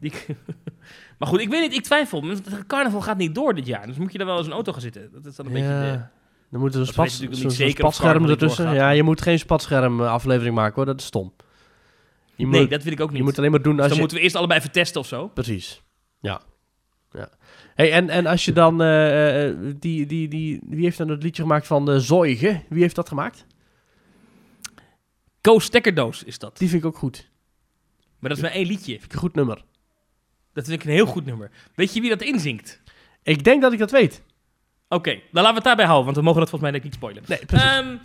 [0.00, 0.12] Die...
[1.18, 2.22] maar goed, ik weet niet, ik twijfel.
[2.22, 3.86] Het carnaval gaat niet door dit jaar.
[3.86, 5.10] Dus moet je dan wel eens in een auto gaan zitten.
[5.12, 5.68] Dat is dan een beetje...
[5.68, 6.00] De...
[6.50, 8.28] Dan moet er een Dat spat, weet je natuurlijk zo'n niet zo'n zeker of spatscherm
[8.28, 8.74] ertussen.
[8.74, 11.32] Ja, je moet geen spatscherm aflevering maken hoor, dat is stom.
[12.36, 13.18] Je moet, Nee, dat wil ik ook niet.
[13.18, 14.00] je moet alleen maar doen Dus als dan je...
[14.00, 15.28] moeten we eerst allebei vertesten of zo.
[15.28, 15.82] Precies.
[16.20, 16.42] Ja.
[17.10, 17.30] ja.
[17.74, 18.82] Hey, en, en als je dan...
[18.82, 22.62] eh, eh, die, die, die, wie heeft dan het liedje gemaakt van de Zoigen?
[22.68, 23.46] Wie heeft dat gemaakt?
[25.40, 26.58] Koos Stekkerdoos is dat.
[26.58, 27.30] Die vind ik ook goed.
[28.18, 28.92] Maar dat is maar één liedje.
[28.92, 29.64] Vind ik een goed nummer.
[30.52, 31.50] Dat vind ik een heel goed nummer.
[31.74, 32.82] Weet je wie dat inzingt?
[33.22, 34.22] Ik denk dat ik dat weet.
[34.92, 36.90] Oké, dan laten we het daarbij houden, want we mogen dat volgens mij denk ik
[36.90, 37.22] niet spoilen.
[37.26, 37.70] Nee, precies.
[37.70, 37.96] Ehm,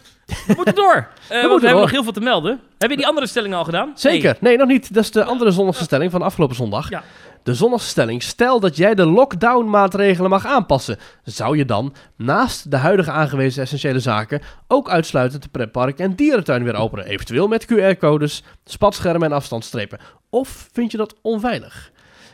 [0.48, 0.94] we moeten door.
[1.30, 1.80] Want we moeten hebben door.
[1.80, 2.60] nog heel veel te melden.
[2.78, 3.92] Heb je die andere stelling al gedaan?
[3.96, 4.38] Zeker.
[4.40, 4.94] Nee, nog niet.
[4.94, 6.90] Dat is de andere zondagse stelling van afgelopen zondag.
[6.90, 7.04] Ja.
[7.44, 8.24] De zondagse stelling.
[8.24, 10.98] Stel dat jij de lockdown-maatregelen mag aanpassen.
[11.24, 16.64] Zou je dan, naast de huidige aangewezen essentiële zaken, ook uitsluitend de pretpark en dierentuin
[16.64, 17.06] weer openen?
[17.06, 20.00] Eventueel met QR-codes, spatschermen en afstandsstrepen.
[20.30, 21.92] Of vind je dat onveilig?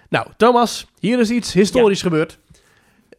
[0.10, 2.38] Nou, Thomas, hier is iets historisch gebeurd.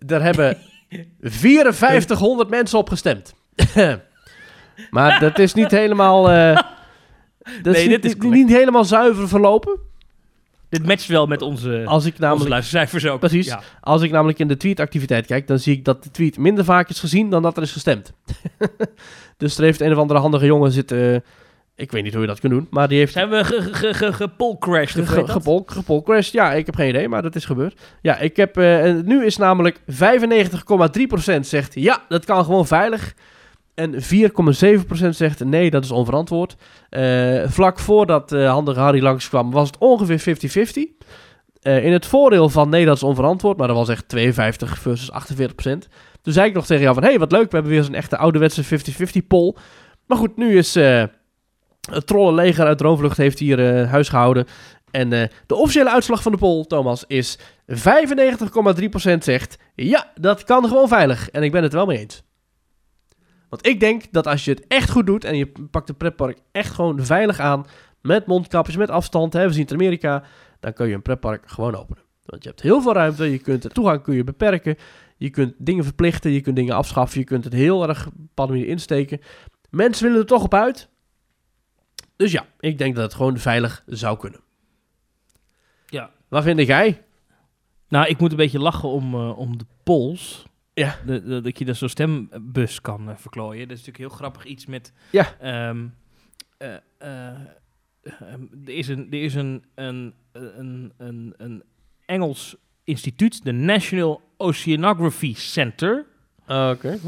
[0.07, 0.59] Er hebben
[1.21, 3.35] 5400 mensen op gestemd.
[4.91, 6.31] maar dat is niet helemaal...
[6.31, 6.55] eh,
[7.63, 8.43] dat Nee, is, niet, dit is niet- correct.
[8.45, 9.79] niet helemaal zuiver verlopen.
[10.69, 13.21] Dit matcht wel met onze, Als ik onze namelijk, luistercijfers ook.
[13.21, 13.47] Precies.
[13.47, 13.61] Ja.
[13.81, 16.89] als ik namelijk in de tweetactiviteit kijk, dan zie ik dat de tweet minder vaak
[16.89, 18.13] is gezien dan dat er is gestemd.
[19.37, 21.25] dus er heeft een of andere handige jongen zitten...
[21.77, 23.95] ik weet niet hoe je dat kunt doen, maar die heeft Zijn we ge- ge-
[23.95, 25.09] ge- gepolcrashed?
[25.67, 26.33] gepolcrashed.
[26.33, 27.81] Ja, ik heb geen idee, maar dat is gebeurd.
[28.03, 28.57] Ja, ik heb...
[28.57, 33.15] eh, nu is namelijk 95,3% zegt ja, dat kan gewoon veilig.
[33.75, 36.57] En 4,7% zegt nee, dat is onverantwoord.
[36.89, 41.07] Eh, vlak voordat eh handige Harry langskwam was het ongeveer 50-50.
[41.63, 45.11] Eh, in het voordeel van nee, dat is onverantwoord, maar dat was echt 52 versus
[45.13, 45.89] 48%
[46.23, 47.95] Toen zei ik nog tegen jou van, hé, hey, wat leuk, we hebben weer zo'n
[47.95, 49.55] echte ouderwetse 50-50 poll.
[50.07, 50.77] Maar goed, nu is
[51.91, 54.47] het trollenleger uit Droomvlucht heeft hier eh, huis gehouden.
[54.91, 60.69] En eh, de officiële uitslag van de poll, Thomas, is 95,3% zegt, ja, dat kan
[60.69, 61.31] gewoon veilig.
[61.31, 62.23] En ik ben het wel mee eens.
[63.49, 66.39] Want ik denk dat als je het echt goed doet en je pakt de pretpark
[66.53, 67.67] echt gewoon veilig aan,
[68.01, 70.23] met mondkapjes, met afstand, hè, we zien het in Amerika,
[70.61, 72.03] dan kun je een pretpark gewoon openen.
[72.25, 74.77] Want je hebt heel veel ruimte, je kunt de toegang kun je beperken,
[75.17, 79.21] je kunt dingen verplichten, je kunt dingen afschaffen, je kunt het heel erg manier insteken.
[79.71, 80.89] Mensen willen er toch op uit.
[82.17, 84.41] Dus ja, ik denk dat het gewoon veilig zou kunnen.
[85.87, 86.11] Ja.
[86.29, 87.03] Wat vind jij?
[87.89, 90.47] Nou, ik moet een beetje lachen om, eh, om de polls.
[90.75, 90.99] Ja.
[91.07, 93.69] De, de- dat je dus zo'n stembus kan eh, verklooien.
[93.69, 94.93] Dat is natuurlijk heel grappig iets met...
[95.11, 95.37] Ja.
[95.41, 95.87] ehm,
[96.59, 97.29] eh, eh,
[98.03, 101.63] ehm, er is een, er is een, een, een, een, een
[102.07, 106.07] Engels instituut, de National Oceanography Center.
[106.49, 106.99] Oké.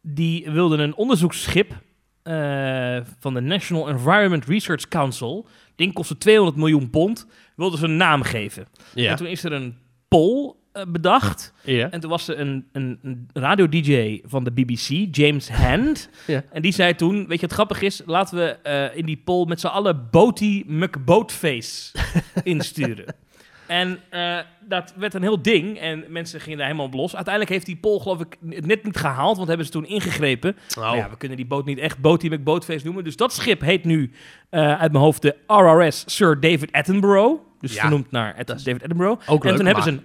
[0.00, 1.82] Die wilde een onderzoeksschip
[2.30, 5.46] eh, van de National Environment Research Council.
[5.76, 7.26] Ding kostte 200 miljoen pond.
[7.56, 8.66] Wilden ze een naam geven.
[8.94, 9.10] Ja.
[9.10, 9.76] En toen is er een
[10.08, 11.52] poll eh, bedacht.
[11.64, 11.90] ja.
[11.90, 16.08] En toen was er een, een, een radio-dj van de BBC, James Hand.
[16.26, 16.44] Ja.
[16.52, 18.02] En die zei toen, weet je wat grappig is?
[18.06, 21.92] Laten we eh, in die poll met z'n allen Boaty McBoatface
[22.42, 23.14] insturen.
[23.70, 27.14] En eh, dat werd een heel ding en mensen gingen daar helemaal op los.
[27.14, 30.56] Uiteindelijk heeft die poll geloof ik het net niet gehaald, want hebben ze toen ingegrepen.
[30.76, 30.84] Oh.
[30.84, 33.04] Nou ja, we kunnen die boot niet echt Boaty McBoatface noemen.
[33.04, 34.10] Dus dat schip heet nu
[34.50, 37.42] eh, uit mijn hoofd de RRS Sir David Attenborough.
[37.60, 37.80] Dus Ja.
[37.80, 39.28] vernoemd naar David Attenborough.
[39.28, 40.02] Ook en leuk, toen hebben, ze een,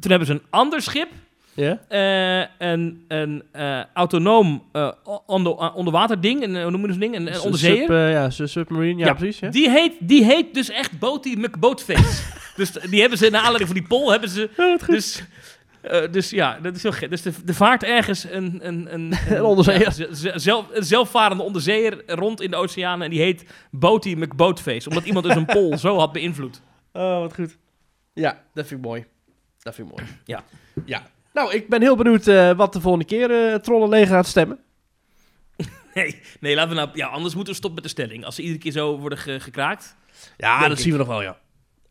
[0.00, 1.08] toen hebben ze een ander schip
[1.54, 1.80] Ja?
[1.88, 4.92] eh, een, een eh, autonoom eh,
[5.26, 7.14] onder, uh, onderwaterding, een, eh, hoe noemen we dat ding?
[7.14, 7.76] Een, een onderzeeër.
[7.86, 9.38] Sub, eh, ja, su- submarine, ja, Ja, precies.
[9.40, 9.48] Ja.
[9.50, 12.22] Die, heet, die heet dus echt Boaty McBoatface.
[12.56, 14.50] dus die hebben ze, naar aanleiding van die poll, hebben ze...
[14.86, 15.22] Dus,
[15.80, 17.10] eh, dus ja, dat is heel gek.
[17.10, 18.58] Dus de, de vaart ergens een...
[18.62, 19.92] Een, een, Een onderzeeër.
[20.22, 23.02] ja, zelf, een zelfvarende onderzeeër rond in de oceaan.
[23.02, 24.88] En die heet Boaty McBoatface.
[24.88, 26.62] Omdat iemand dus een poll zo had beïnvloed.
[26.92, 27.56] Oh, wat goed.
[28.14, 29.04] Ja, dat vind ik mooi.
[29.58, 30.10] Dat vind ik mooi.
[30.24, 30.42] Ja.
[30.84, 31.02] Ja.
[31.32, 34.58] Nou, ik ben heel benieuwd eh, wat de volgende keer eh het trollenleger gaat stemmen.
[35.94, 36.88] Nee, nee, laten we nou...
[36.94, 38.24] Ja, anders moeten we stoppen met de stelling.
[38.24, 39.96] Als ze iedere keer zo worden ge- gekraakt.
[40.36, 40.78] Ja, dat ik.
[40.78, 41.38] zien we nog wel, ja.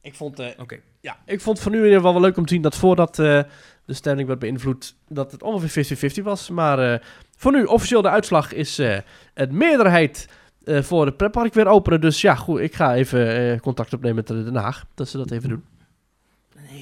[0.02, 0.80] Ik vond, eh, Oké.
[1.02, 3.20] ja, ik vond voor nu in ieder geval wel leuk om te zien dat voordat
[3.20, 3.42] eh,
[3.86, 6.50] de stelling werd beïnvloed, dat het ongeveer 50-50 was.
[6.50, 7.00] Maar eh,
[7.38, 8.98] voor nu, officieel de uitslag is eh
[9.34, 10.28] het meerderheid
[10.64, 12.02] eh, voor het pretpark weer openen.
[12.02, 15.18] Dus ja, goed, ik ga even eh, contact opnemen met de Den Haag, dat ze
[15.18, 15.64] dat even doen.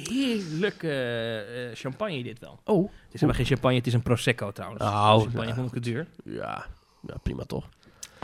[0.08, 2.60] Heerlijke eh, champagne dit wel.
[2.66, 4.84] Oh, Het is helemaal geen champagne, het is een Prosecco trouwens.
[4.84, 5.54] Nou, champagne ja.
[5.56, 6.08] vond ik het duur.
[6.24, 6.66] ja,
[7.08, 7.70] ja, prima toch.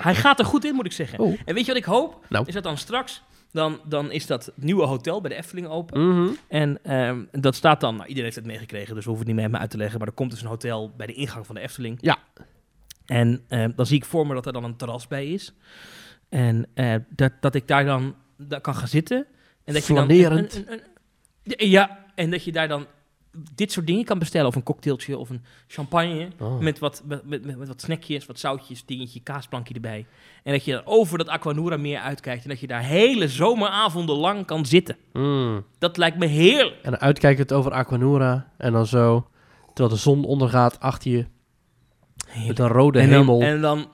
[0.02, 1.20] Hij gaat er goed in, moet ik zeggen.
[1.20, 1.40] Oh.
[1.46, 2.26] En weet je wat ik hoop?
[2.30, 2.46] Nou.
[2.48, 3.22] Is dat dan straks,
[3.52, 6.08] dan, dan is dat nieuwe hotel bij de Efteling open.
[6.10, 6.34] Mhm.
[6.48, 9.50] En ehm, dat staat dan, nou, iedereen heeft het meegekregen, dus we hoeven het niet
[9.52, 9.98] meer uit te leggen.
[10.00, 11.98] Maar er komt dus een hotel bij de ingang van de Efteling.
[12.02, 12.18] Ja.
[13.06, 15.54] En ehm, dan zie ik voor me dat er dan een terras bij is.
[16.30, 18.16] En eh, dat, dat ik daar dan
[18.62, 19.26] kan gaan zitten.
[19.64, 20.82] En dat je dan een- een-
[21.46, 22.86] ja, en dat je daar dan
[23.56, 24.48] dit soort dingen kan bestellen.
[24.48, 26.28] Of een cocktailtje of een champagne.
[26.40, 26.60] Oh.
[26.60, 30.06] Met, wat, met, met, met wat snackjes, wat zoutjes, dingetje, kaasplankje erbij.
[30.44, 32.44] En dat je dan over dat Aquanura meer uitkijkt.
[32.44, 34.98] En dat je daar hele zomeravonden lang kan zitten.
[35.14, 35.66] Mm.
[35.80, 36.76] Dat lijkt me heerlijk.
[36.82, 39.28] En dan uitkijkend over Aquanura en dan zo,
[39.74, 41.26] terwijl de zon ondergaat achter je,
[42.48, 43.42] met een rode en, dan, hemel.
[43.42, 43.92] en, dan,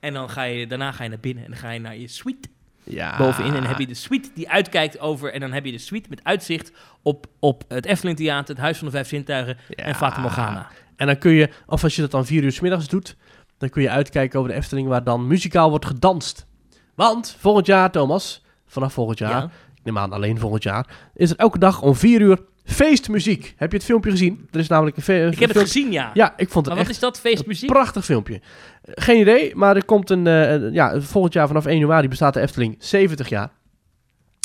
[0.00, 2.08] en dan ga je, daarna ga je naar binnen en dan ga je naar je
[2.08, 2.48] suite
[2.84, 3.16] ja.
[3.16, 3.54] bovenin.
[3.54, 5.32] En dan heb je de suite die uitkijkt over...
[5.32, 6.72] En dan heb je de suite met uitzicht
[7.02, 9.94] op, op het Efteling Theater, het Huis van de Vijf Zintuigen en.
[9.94, 10.68] Fata Morgana.
[10.96, 13.16] En dan kun je, of als je dat dan vier uur 's middags doet,
[13.58, 16.46] dan kun je uitkijken over de Efteling waar dan muzikaal wordt gedanst.
[16.94, 19.44] Want volgend jaar, Thomas, vanaf volgend jaar, Ja.
[19.74, 22.38] ik neem aan alleen volgend jaar, is er elke dag om vier uur
[22.72, 23.54] feestmuziek.
[23.56, 24.48] Heb je het filmpje gezien?
[24.50, 26.10] Er is namelijk een, fe- een Ik heb het filmpje- gezien, ja.
[26.14, 27.68] Ja, ik vond het maar wat is dat, feestmuziek?
[27.68, 28.34] Een prachtig filmpje.
[28.34, 30.26] Eh, Geen idee, maar er komt een...
[30.26, 33.50] eh, een- ja, volgend jaar vanaf 1 januari bestaat de Efteling 70 jaar.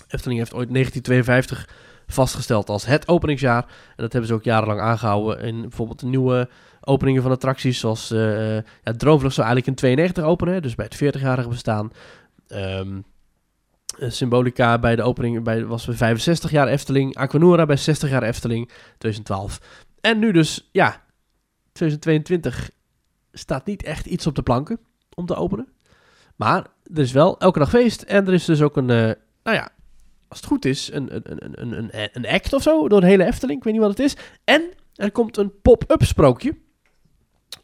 [0.08, 1.70] Efteling heeft ooit 1952
[2.08, 3.64] vastgesteld als het openingsjaar.
[3.64, 5.40] En dat hebben ze ook jarenlang aangehouden.
[5.44, 6.50] In bijvoorbeeld de nieuwe
[6.82, 7.80] openingen van attracties.
[7.80, 10.62] Zoals eh ja, Droomvlucht zou eigenlijk in 92 openen.
[10.62, 11.92] Dus bij het 40-jarige bestaan.
[12.48, 12.86] Ehm, eh,
[14.00, 17.16] Symbolica bij de opening bij, was bij 65 jaar Efteling.
[17.16, 18.70] Aquanura bij 60 jaar Efteling.
[18.98, 19.60] 2012.
[20.02, 21.04] En nu dus, ja,
[21.72, 22.70] 2022
[23.32, 24.80] staat niet echt iets op de planken
[25.14, 25.68] om te openen.
[26.36, 28.02] Maar er is wel elke dag feest.
[28.02, 29.12] En er is dus ook een, eh,
[29.44, 29.70] nou ja,
[30.28, 33.08] als het goed is, een, een, een, een, een, een act of zo door de
[33.08, 33.58] hele Efteling.
[33.58, 34.16] Ik weet niet wat het is.
[34.44, 36.56] En er komt een pop-up sprookje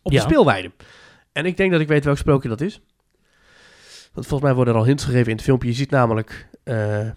[0.02, 0.18] op Ja.
[0.24, 0.72] de speelweide.
[1.32, 2.82] En ik denk dat ik weet welk sprookje dat is.
[4.14, 5.68] Want volgens mij worden er al hints gegeven in het filmpje.
[5.68, 7.10] Je ziet namelijk eh,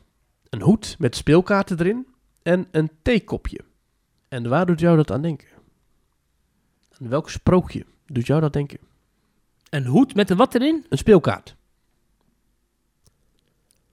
[0.49, 2.07] een hoed met speelkaarten erin
[2.43, 3.61] en een theekopje.
[4.29, 5.49] En waar doet jou dat aan denken?
[7.01, 8.79] Aan welk sprookje doet jou dat denken?
[9.71, 10.87] Een hoed met een wat erin?
[10.89, 11.57] Een speelkaart.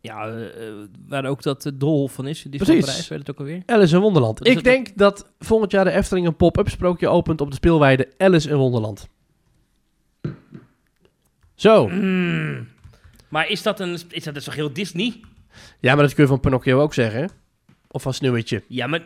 [0.01, 0.73] Ja, eh, eh,
[1.07, 2.41] waar ook dat uh, doolhof van is.
[2.41, 3.07] Die Precies.
[3.07, 3.63] weet het ook alweer.
[3.65, 4.37] Alice in Wonderland.
[4.37, 8.13] Dat Ik denk dat volgend jaar de Efteling een pop-up sprookje opent op de speelweide
[8.17, 9.07] Alice in Wonderland.
[11.55, 11.87] Zo.
[11.87, 12.67] Mm.
[13.31, 13.99] Maar is dat een...
[14.09, 15.19] Is dat dus toch heel Disney?
[15.79, 17.19] Ja, maar dat kun je van Pinocchio ook zeggen.
[17.21, 17.27] hè?
[17.87, 18.63] Of van Sneeuwwitje.
[18.79, 19.01] Ja, maar...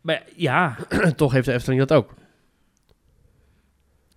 [0.00, 0.76] Maar ja,
[1.16, 2.14] Toch heeft de Efteling dat ook.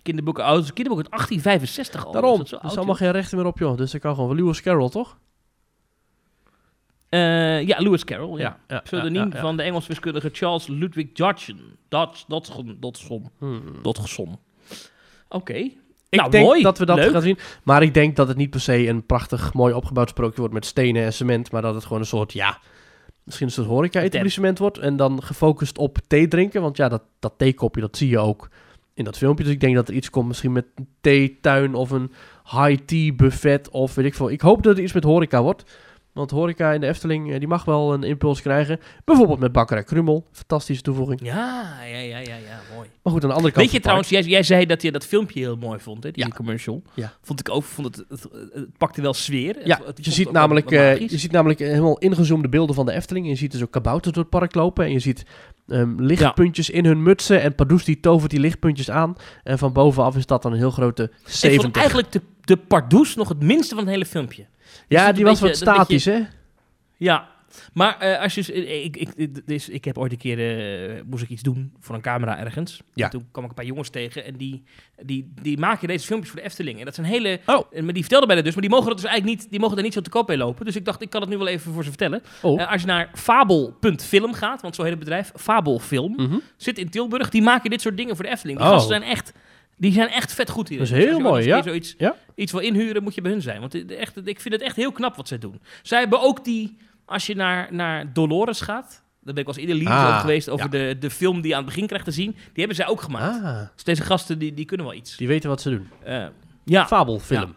[0.02, 0.72] kinderboeken oud.
[0.72, 2.12] Kinderboek uit 1865 al.
[2.12, 2.38] Daarom.
[2.38, 3.04] Dat zo is oud, allemaal joh?
[3.04, 3.76] geen rechten meer op, joh.
[3.76, 5.18] Dus ik kan gewoon van Lewis Carroll, toch?
[7.08, 8.38] Eh, ja, Lewis Carroll.
[8.38, 8.58] Ja.
[8.68, 9.40] ja, Pseudoniem ja, ja.
[9.40, 11.60] van de Engels wiskundige Charles Ludwig Dodson.
[11.88, 12.76] Dodson.
[12.80, 13.30] Dodson.
[13.82, 14.38] Dodson.
[15.28, 15.70] Oké.
[16.10, 16.62] Ik nou, denk mooi.
[16.62, 17.10] dat we dat Leuk.
[17.10, 17.38] gaan zien.
[17.62, 20.66] Maar ik denk dat het niet per se een prachtig, mooi opgebouwd sprookje wordt met
[20.66, 21.52] stenen en cement.
[21.52, 22.58] Maar dat het gewoon een soort, ja,
[23.24, 24.78] misschien een soort horeca-etablissement wordt.
[24.78, 26.62] En dan gefocust op thee drinken.
[26.62, 28.48] Want ja, dat, dat theekopje, dat zie je ook
[28.94, 29.44] in dat filmpje.
[29.44, 32.12] Dus ik denk dat er iets komt misschien met een theetuin of een
[32.44, 34.30] high-tea buffet of weet ik veel.
[34.30, 35.64] Ik hoop dat er iets met horeca wordt.
[36.12, 38.80] Want horeca in de Efteling, eh, die mag wel een impuls krijgen.
[39.04, 40.26] Bijvoorbeeld met Bakkerij Krummel.
[40.32, 41.20] Fantastische toevoeging.
[41.22, 42.88] Ja, ja, ja, ja, ja, mooi.
[43.02, 43.64] Maar goed, aan de andere kant...
[43.64, 46.24] Weet je trouwens, jij, jij zei dat je dat filmpje heel mooi vond, hè, die
[46.26, 46.30] Ja.
[46.30, 46.82] commercial.
[46.94, 47.12] Ja.
[47.22, 49.56] Vond ik ook, vond het, het, het pakte wel sfeer.
[49.66, 52.74] Ja, het- ik je ziet, namelijk, wel eh, je ziet namelijk eh, helemaal ingezoomde beelden
[52.74, 53.24] van de Efteling.
[53.24, 54.84] En je ziet dus ook kabouters door het park lopen.
[54.84, 55.24] En je ziet
[55.70, 57.42] ehm, lichtpuntjes in hun mutsen.
[57.42, 59.16] En Pardoes die tovert die lichtpuntjes aan.
[59.44, 61.76] En van bovenaf is dat dan een heel grote Ik vond 70.
[61.76, 64.46] eigenlijk de, de Pardoes nog het minste van het hele filmpje.
[64.88, 66.20] ja, een die was beetje- wat beetje- statisch, hè?
[66.96, 67.28] Ja,
[67.72, 68.52] maar eh, als je...
[68.52, 70.38] eh, Ik, ik, dus ik heb ooit een keer...
[70.96, 72.80] eh, moest ik iets doen voor een camera ergens.
[72.94, 73.04] Ja.
[73.04, 74.62] En toen kwam ik een paar jongens tegen en die,
[75.02, 76.78] die, die maken deze filmpjes voor de Efteling.
[76.78, 77.40] En dat zijn hele...
[77.46, 77.66] Oh.
[77.72, 79.50] en Maar die vertelden mij dat dus, maar die mogen dat dus eigenlijk niet...
[79.50, 80.64] Die mogen daar niet zo te koop mee lopen.
[80.64, 82.22] Dus ik dacht, ik kan het nu wel even voor ze vertellen.
[82.42, 82.70] Oh.
[82.72, 86.36] Als je naar fabel.film gaat, want zo heet het bedrijf, Fabelfilm, Mhm.
[86.56, 87.28] zit in Tilburg.
[87.30, 88.58] Die maken dit soort dingen voor de Efteling.
[88.58, 88.72] Die Oh.
[88.72, 89.32] gasten zijn echt...
[89.76, 90.78] Die zijn echt vet goed hier.
[90.78, 91.62] Dat is Dus heel ook mooi, ja.
[91.62, 92.16] Zoiets, Ja.
[92.34, 93.60] iets wil inhuren, moet je bij hun zijn.
[93.60, 95.60] Want echt, ik vind het echt heel knap wat zij doen.
[95.82, 96.76] Zij hebben ook die...
[97.10, 99.02] Als je naar, naar Dolores gaat...
[99.22, 100.70] Daar ben ik als eerder lief Ah, over geweest over ja.
[100.70, 102.30] de, de film die je aan het begin krijgt te zien.
[102.32, 103.44] Die hebben zij ook gemaakt.
[103.44, 105.16] Ah, Dus deze gasten die, die kunnen wel iets.
[105.16, 105.88] die weten wat ze doen.
[106.02, 106.26] Eh,
[106.64, 107.56] Ja, fabelfilm.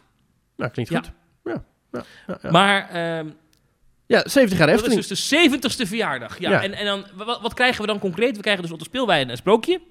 [0.57, 0.97] Nou, klinkt Ja.
[0.97, 1.11] goed.
[1.43, 2.51] Ja, ja, ja, ja.
[2.51, 3.27] maar ehm,
[4.05, 5.07] ja 70 jaar dat is Efteling.
[5.07, 6.39] dus de 70ste verjaardag.
[6.39, 6.61] Ja, Ja.
[6.63, 8.35] En, en dan, wat, wat krijgen we dan concreet?
[8.35, 9.81] We krijgen dus op de speelwijn een sprookje.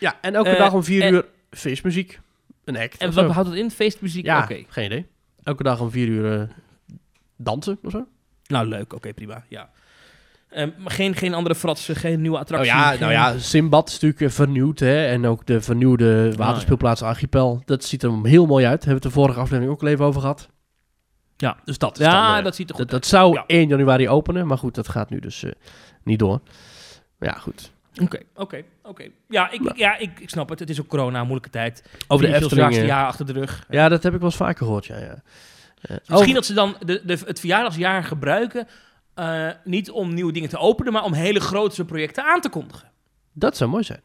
[0.00, 2.20] Ja, en elke Eh, dag om 4 en- uur feestmuziek.
[2.64, 2.96] Een act.
[2.96, 3.70] En wat houdt dat in?
[3.70, 4.24] Feestmuziek?
[4.24, 4.64] Ja, Oké.
[4.68, 5.06] geen idee.
[5.42, 6.48] Elke dag om 4 uur eh,
[7.36, 8.06] dansen of zo.
[8.50, 8.92] Nou, leuk.
[8.94, 9.44] Oké, prima.
[9.48, 9.70] Ja.
[10.50, 12.70] Ehm, maar geen, geen andere fratsen, geen nieuwe Oh attractie.
[12.72, 14.78] ja, geen- nou ja, Simbad is natuurlijk eh, vernieuwd.
[14.78, 15.06] Hè?
[15.06, 17.62] En ook de vernieuwde waterspeelplaats Archipel.
[17.64, 18.84] Dat ziet er heel mooi uit.
[18.84, 20.48] Hebben we het de vorige aflevering ook al even over gehad.
[21.36, 21.56] Ja.
[21.64, 23.02] Dus dat is Ja, dan, eh, dat ziet er goed dat, uit.
[23.02, 23.44] dat zou Ja.
[23.46, 24.46] 1 januari openen.
[24.46, 25.52] Maar goed, dat gaat nu dus eh,
[26.04, 26.40] niet door.
[27.18, 27.72] Ja, goed.
[28.02, 29.04] Oké, oké, oké.
[29.28, 29.78] Ja, ik, Nou.
[29.78, 30.58] ja ik, ik snap het.
[30.58, 31.84] Het is ook corona, moeilijke tijd.
[32.08, 32.86] Over de 44ste Efteling.
[32.86, 33.66] jaar achter de rug.
[33.70, 34.86] ja, dat heb ik wel eens vaker gehoord.
[34.86, 35.22] Ja, ja.
[35.88, 38.66] Misschien over- dat ze dan de, de, het verjaardagsjaar gebruiken...
[39.14, 42.90] eh, niet om nieuwe dingen te openen, maar om hele grote projecten aan te kondigen.
[43.32, 44.00] Dat zou mooi zijn.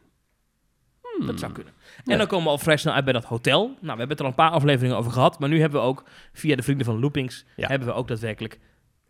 [1.25, 1.73] Dat zou kunnen.
[2.03, 2.11] Ja.
[2.11, 3.61] En dan komen we al vrij snel uit bij dat hotel.
[3.65, 5.39] Nou, we hebben het er al een paar afleveringen over gehad.
[5.39, 6.03] Maar nu hebben we ook,
[6.33, 7.67] via de vrienden van Loopings, Ja.
[7.67, 8.59] hebben we ook daadwerkelijk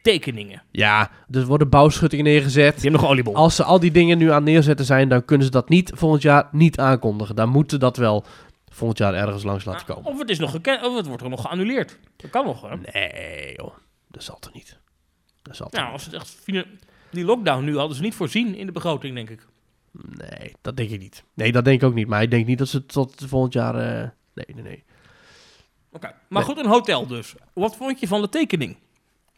[0.01, 0.63] tekeningen.
[0.71, 2.73] Ja, er worden bouwschuttingen neergezet.
[2.73, 3.35] Die hebben nog oliebol.
[3.35, 6.21] Als ze al die dingen nu aan neerzetten zijn, dan kunnen ze dat niet volgend
[6.21, 7.35] jaar niet aankondigen.
[7.35, 8.25] Dan moeten dat wel
[8.75, 10.11] volgend jaar ergens langs laten komen.
[10.11, 11.99] Of het, is nog gekend, of het wordt er nog geannuleerd.
[12.15, 12.79] Dat kan nog, hoor.
[12.93, 13.73] Nee, joh.
[14.07, 14.79] Dat zal toch niet.
[15.41, 16.45] Dat zal Nou, als het echt...
[17.11, 19.47] Die lockdown nu hadden ze niet voorzien in de begroting, denk ik.
[19.91, 21.23] Nee, dat denk ik niet.
[21.33, 22.07] Nee, dat denk ik ook niet.
[22.07, 23.75] Maar ik denk niet dat ze tot volgend jaar...
[23.75, 24.83] eh, Nee, nee, nee.
[25.91, 26.13] Oké.
[26.27, 27.35] Maar goed, een hotel dus.
[27.53, 28.77] Wat vond je van de tekening?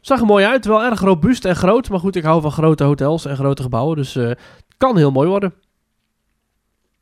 [0.01, 0.65] Zag er mooi uit.
[0.65, 1.89] Wel erg robuust en groot.
[1.89, 3.95] Maar goed, ik hou van grote hotels en grote gebouwen.
[3.95, 4.39] Dus eh, het
[4.77, 5.53] kan heel mooi worden.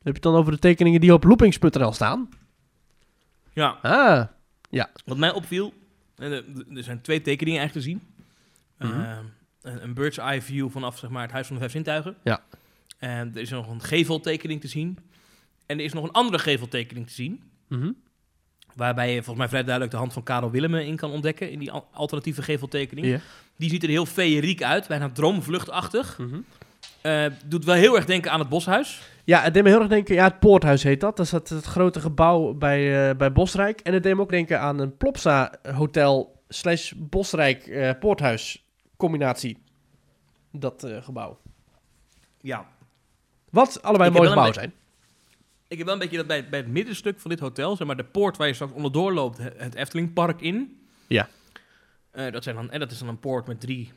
[0.06, 2.28] Heb je het dan over de tekeningen die op loopings.nl staan?
[3.52, 4.24] Ja, Ah,
[5.04, 5.72] wat mij opviel...
[6.16, 6.32] eh,
[6.76, 8.02] Er zijn twee tekeningen eigenlijk te zien.
[8.78, 9.00] Mhm.
[9.00, 9.18] Eh,
[9.62, 12.16] een, een bird's eye view vanaf zeg maar, het Huis van de Vijf Zintuigen.
[12.24, 12.42] Ja.
[12.98, 14.98] En er is nog een geveltekening te zien.
[15.66, 17.42] En er is nog een andere geveltekening te zien.
[17.68, 17.90] mhm.
[18.74, 21.50] Waarbij je volgens mij vrij duidelijk de hand van Karel Willemen in kan ontdekken.
[21.50, 23.06] In die al- alternatieve geveltekening.
[23.06, 23.18] Ja.
[23.56, 24.88] Die ziet er heel feeriek uit.
[24.88, 26.18] Bijna droomvluchtachtig.
[26.18, 26.40] Mhm.
[27.06, 29.02] Eh, doet wel heel erg denken aan het boshuis.
[29.24, 30.14] Ja, het deed me heel erg denken...
[30.14, 31.16] Ja, het Poorthuis heet dat.
[31.16, 33.80] Dat is dat het grote gebouw bij, eh, bij Bosrijk.
[33.80, 38.64] En het deed me ook denken aan een Plopsa Hotel slash Bosrijk eh, Poorthuis
[38.96, 39.58] combinatie.
[40.52, 41.38] Dat eh, gebouw.
[42.40, 42.66] Ja.
[43.50, 44.72] Wat allebei Ik mooi heb wel gebouw een zijn.
[45.68, 47.96] Ik heb wel een beetje dat bij, bij het middenstuk van dit hotel, zeg maar
[47.96, 50.80] de poort waar je straks onderdoor loopt, he- het Eftelingpark in.
[51.06, 51.28] Ja.
[52.10, 53.92] Eh, dat, zijn dan, en dat is dan een poort met drie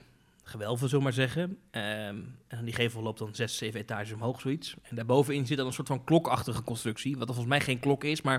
[0.49, 1.57] gewelven, zullen we maar zeggen.
[1.71, 2.15] Ehm,
[2.47, 4.75] en die gevel loopt dan zes, zeven etages omhoog, zoiets.
[4.81, 8.03] En daarbovenin zit dan een soort van klokachtige constructie, wat er volgens mij geen klok
[8.03, 8.35] is, maar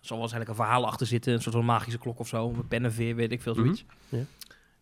[0.00, 2.68] er zal waarschijnlijk een verhaal achter zitten, een soort van magische klok of zo, een
[2.68, 3.84] pennenveer, weet ik veel, zoiets.
[4.08, 4.24] Mhm, ja.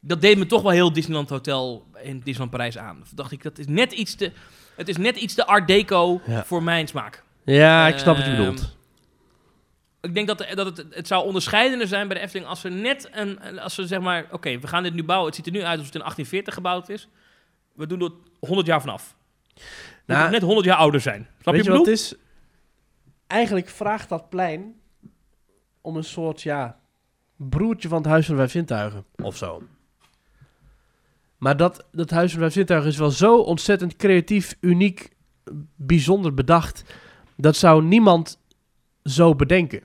[0.01, 2.95] Dat deed me toch wel heel Disneyland Hotel in Disneyland Parijs aan.
[2.97, 4.33] Toen dacht ik, dat is net iets te,
[4.77, 6.45] het is net iets te art deco Ja.
[6.45, 7.23] voor mijn smaak.
[7.45, 8.74] Ja, ik snap wat je Ehm, bedoelt.
[10.05, 13.09] Ik denk dat, dat het, het zou onderscheidender zijn bij de Efteling als ze net
[13.13, 15.27] een, als ze zeg maar, oké, we gaan dit nu bouwen.
[15.27, 17.09] Het ziet er nu uit alsof het in 1840 gebouwd is.
[17.73, 19.17] We doen er 100 jaar vanaf.
[20.07, 21.29] Nou, net 100 jaar ouder zijn.
[21.41, 22.15] Snap Weet je je wat het is?
[23.27, 24.75] Eigenlijk vraagt dat plein
[25.81, 26.79] om een soort, ja,
[27.37, 29.05] broertje van het Huis van de Vijf Zintuigen.
[29.23, 29.63] Of zo.
[31.37, 35.11] Maar dat, dat Huis van de Vijf Zintuigen is wel zo ontzettend creatief, uniek,
[35.75, 36.85] bijzonder bedacht.
[37.37, 38.39] Dat zou niemand
[39.03, 39.83] zo bedenken.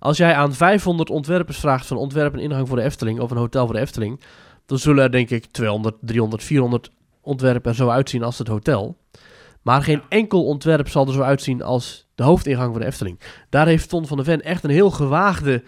[0.00, 3.36] Als jij aan 500 ontwerpers vraagt van ontwerp en ingang voor de Efteling of een
[3.36, 4.20] hotel voor de Efteling,
[4.66, 6.90] dan zullen er denk ik 200, 300, 400
[7.20, 8.96] ontwerpen er zo uitzien als het hotel.
[9.62, 13.20] Maar geen enkel ontwerp zal er zo uitzien als de hoofdingang van de Efteling.
[13.48, 15.62] Daar heeft Ton van der Ven echt een heel gewaagde,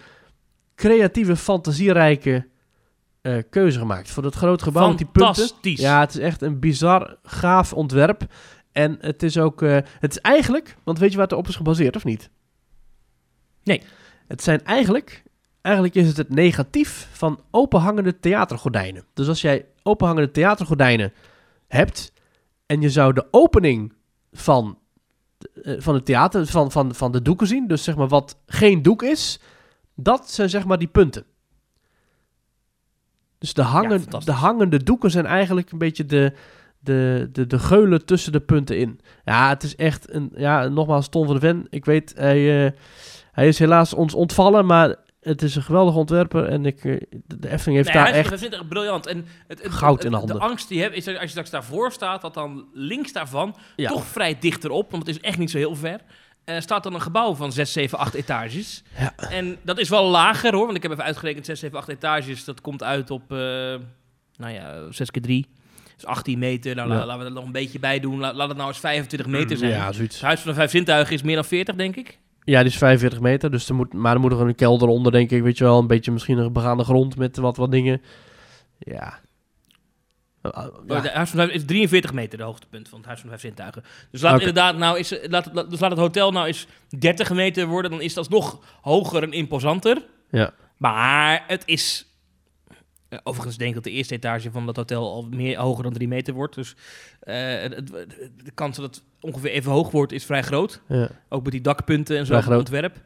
[0.75, 2.47] creatieve, fantasierijke
[3.21, 4.11] eh, keuze gemaakt.
[4.11, 5.35] Voor dat grote gebouw met die punten.
[5.35, 5.79] Fantastisch.
[5.79, 8.25] Ja, het is echt een bizar gaaf ontwerp.
[8.71, 11.55] En het is ook, eh, het is eigenlijk, want weet je waar het op is
[11.55, 12.29] gebaseerd of niet?
[13.63, 13.81] Nee.
[14.33, 15.23] Het zijn eigenlijk,
[15.61, 19.05] eigenlijk is het het negatief van openhangende theatergordijnen.
[19.13, 21.13] Dus als jij openhangende theatergordijnen
[21.67, 22.13] hebt
[22.65, 23.93] en je zou de opening
[24.31, 24.77] van,
[25.63, 28.81] eh, van het theater, van, van, van de doeken zien, dus zeg maar wat geen
[28.81, 29.39] doek is,
[29.95, 31.25] dat zijn zeg maar die punten.
[33.37, 36.33] Dus de, hangen, de hangende doeken zijn eigenlijk een beetje de,
[36.79, 38.99] de, de, de geulen tussen de punten in.
[39.25, 41.67] Ja, het is echt een, ja, nogmaals, Ton van de Ven.
[41.69, 42.71] Ik weet, hij, eh,
[43.33, 46.45] hij is helaas ons ontvallen, maar het is een geweldige ontwerper.
[46.45, 48.29] En ik, eh, de Efteling heeft Nee, daar hij is- echt...
[48.29, 49.07] dat ik echt briljant.
[49.07, 50.49] En het, het- Goud het- in de De handen.
[50.49, 53.55] angst die je hebt, is dat als je straks daarvoor staat, dat dan links daarvan,
[53.75, 53.89] Ja.
[53.89, 55.99] toch vrij dichterop, want het is echt niet zo heel ver,
[56.43, 58.83] eh, staat dan een gebouw van 6, 7, 8 etages.
[58.99, 59.13] Ja.
[59.29, 62.43] En dat is wel lager hoor, want ik heb even uitgerekend, 6, 7, 8 etages,
[62.45, 63.37] dat komt uit op, eh,
[64.37, 65.47] nou ja, 6 keer 3.
[65.95, 67.05] Dus 18 meter, nou, Ja.
[67.05, 68.19] laten we er nog een beetje bij doen.
[68.19, 69.71] La- laat het nou eens 25 meter zijn.
[69.71, 70.15] Ja, zoiets.
[70.15, 72.19] Het Huis van de Vijf Zintuigen is meer dan 40, denk ik.
[72.45, 75.11] Ja, die is 45 meter, dus er moet, maar er moet nog een kelder onder,
[75.11, 75.41] denk ik.
[75.43, 78.01] Weet je wel, een beetje misschien een begaande grond met wat, wat dingen.
[78.79, 79.19] Ja.
[80.41, 80.51] Uh,
[80.87, 80.95] ja.
[80.95, 83.41] Oh, de huis van vijf is 43 meter, de hoogtepunt van het Huis van Vijf
[83.41, 83.83] Zintuigen.
[84.11, 86.67] Dus laat inderdaad nou is, laat, het- dus laat het hotel nou eens
[86.99, 90.05] 30 meter worden, dan is dat nog hoger en imposanter.
[90.29, 90.53] Ja.
[90.77, 92.07] Maar het is...
[93.13, 95.93] eh, Overigens denk ik dat de eerste etage van dat hotel al meer hoger dan
[95.93, 96.55] 3 meter wordt.
[96.55, 96.75] Dus
[97.19, 97.87] eh, het-
[98.43, 100.81] de kans dat het ongeveer even hoog wordt is vrij groot.
[100.87, 101.09] Ja.
[101.29, 103.01] Ook met die dakpunten en zo van het ontwerp.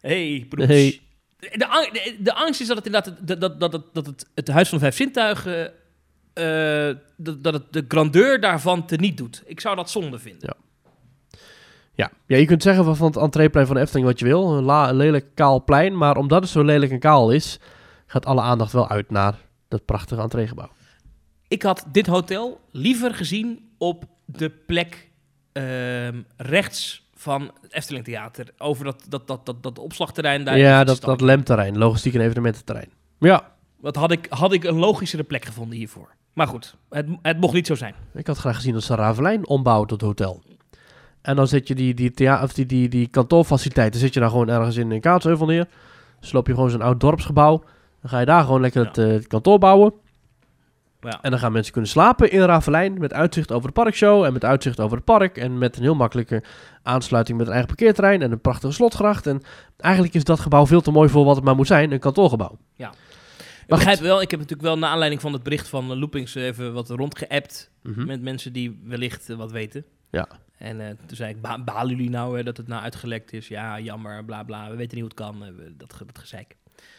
[0.00, 0.68] Hey, broers.
[0.68, 1.00] Hey.
[1.38, 4.26] De, ang- de, de angst is dat het inderdaad dat, dat, dat, het- dat het,
[4.34, 5.72] het Huis van de Vijf Zintuigen...
[6.32, 9.42] eh, dat, dat het de grandeur daarvan teniet doet.
[9.46, 10.54] Ik zou dat zonde vinden.
[11.94, 12.10] Ja.
[12.26, 14.56] ja, je kunt zeggen van, van het entreeplein van de Efteling wat je wil.
[14.56, 15.96] Een, la, een lelijk kaal plein.
[15.96, 17.58] Maar omdat het zo lelijk en kaal is,
[18.16, 19.34] gaat alle aandacht wel uit naar
[19.68, 20.68] dat prachtige entreegebouw.
[21.48, 25.10] Ik had dit hotel liever gezien op de plek
[25.52, 28.48] ehm, rechts van het Efteling Theater.
[28.58, 30.58] Over dat, dat, dat, dat, dat opslagterrein daar.
[30.58, 32.90] ja, dat, dat LEM-terrein, logistiek en evenemententerrein.
[33.18, 36.14] Ja, Dat had ik, had ik een logischere plek gevonden hiervoor.
[36.32, 37.94] Maar goed, het, het mocht niet zo zijn.
[38.14, 40.42] ik had graag gezien dat ze Ravelijn ombouwen tot hotel.
[41.22, 44.30] En dan zet je die, die, thea- of die, die, die kantoorfaciliteiten, zet je daar
[44.30, 45.66] gewoon ergens in een Kaatsheuvel neer.
[46.20, 47.62] Sloop je gewoon zo'n oud dorpsgebouw.
[48.06, 48.88] Dan ga je daar gewoon lekker Ja.
[48.88, 49.92] het, eh, het kantoor bouwen.
[51.00, 51.18] Ja.
[51.22, 54.44] En dan gaan mensen kunnen slapen in Ravelijn met uitzicht over de parkshow en met
[54.44, 55.36] uitzicht over het park.
[55.38, 56.42] En met een heel makkelijke
[56.82, 59.26] aansluiting met een eigen parkeerterrein en een prachtige slotgracht.
[59.26, 59.42] En
[59.76, 62.58] eigenlijk is dat gebouw veel te mooi voor wat het maar moet zijn, een kantoorgebouw.
[62.76, 66.72] Ik begrijp wel, ik heb natuurlijk wel naar aanleiding van het bericht van Loopings even
[66.72, 68.06] wat rondgeappt Mhm.
[68.06, 69.84] met mensen die wellicht eh, wat weten.
[70.10, 70.28] Ja.
[70.58, 73.48] En eh, toen zei ik, ba balen jullie nou hè, dat het nou uitgelekt is?
[73.48, 76.56] Ja, jammer, bla bla, we weten niet hoe het kan, dat, dat gezeik.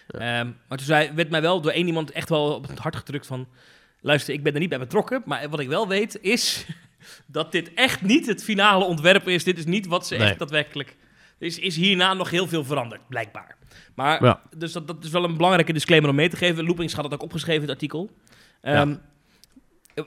[0.08, 0.20] Ja.
[0.40, 2.96] Ehm, maar toen zei, werd mij wel door één iemand echt wel op het hart
[2.96, 3.48] gedrukt van...
[4.02, 6.66] Luister, ik ben er niet bij betrokken, maar wat ik wel weet is
[7.26, 9.44] dat dit echt niet het finale ontwerp is.
[9.44, 10.28] Dit is niet wat ze Nee.
[10.28, 10.96] echt daadwerkelijk...
[11.40, 13.56] Er is, is hierna nog heel veel veranderd, blijkbaar.
[13.96, 14.42] Maar, Ja.
[14.58, 16.64] dus dat, dat is wel een belangrijke disclaimer om mee te geven.
[16.66, 18.10] Loopings had dat ook opgeschreven in het artikel.
[18.62, 18.96] Ehm,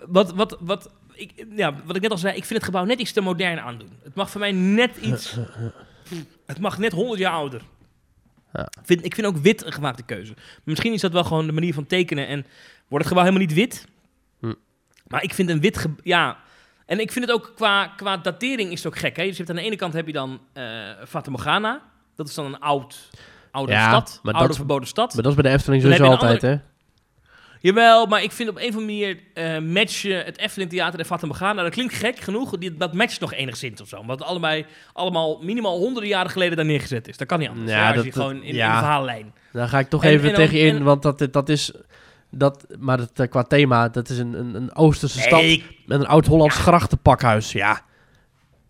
[0.08, 3.00] wat, wat, wat, ik, ja, wat ik net al zei, ik vind het gebouw net
[3.00, 3.90] iets te modern aandoen.
[4.02, 5.36] Het mag voor mij net iets...
[6.46, 7.62] Het mag net 100 jaar ouder.
[8.52, 8.68] Ja.
[8.82, 10.34] Vind, ik vind ook wit een gemaakte keuze.
[10.64, 12.46] Misschien is dat wel gewoon de manier van tekenen en
[12.88, 13.86] wordt het gebouw helemaal niet wit.
[14.40, 14.52] Hm.
[15.06, 15.86] Maar ik vind een wit...
[16.02, 16.36] Ja,
[16.86, 19.16] en ik vind het ook qua, qua datering is het ook gek.
[19.16, 19.22] Hè?
[19.24, 20.64] Dus je hebt aan de ene kant heb je dan eh
[21.08, 21.82] Fata Morgana.
[22.16, 23.10] Dat is dan een oud,
[23.50, 24.20] oude Ja, stad.
[24.22, 25.14] oude dat- verboden stad.
[25.14, 26.56] Maar dat is bij de Efteling sowieso altijd, hè?
[27.62, 31.04] Jawel, maar ik vind op een of andere manier eh matchen het Efteling Theater en
[31.06, 31.62] Fata Morgana.
[31.62, 33.96] Dat klinkt gek genoeg, die, dat matcht nog enigszins of zo.
[33.96, 37.16] Omdat het allebei allemaal minimaal honderden jaren geleden daar neergezet is.
[37.16, 37.70] Dat kan niet anders.
[37.70, 38.66] Ja, dat- gewoon in, ja.
[38.66, 39.34] in de verhaallijn.
[39.52, 41.48] Daar ga ik toch En- even en dan- tegen je in, en- want dat, dat
[41.48, 41.72] is...
[42.32, 45.42] Dat, maar dat, eh, qua thema, dat is een, een, een Oosterse stad
[45.86, 47.52] met een oud-Hollands grachtenpakhuis.
[47.52, 47.80] Ja,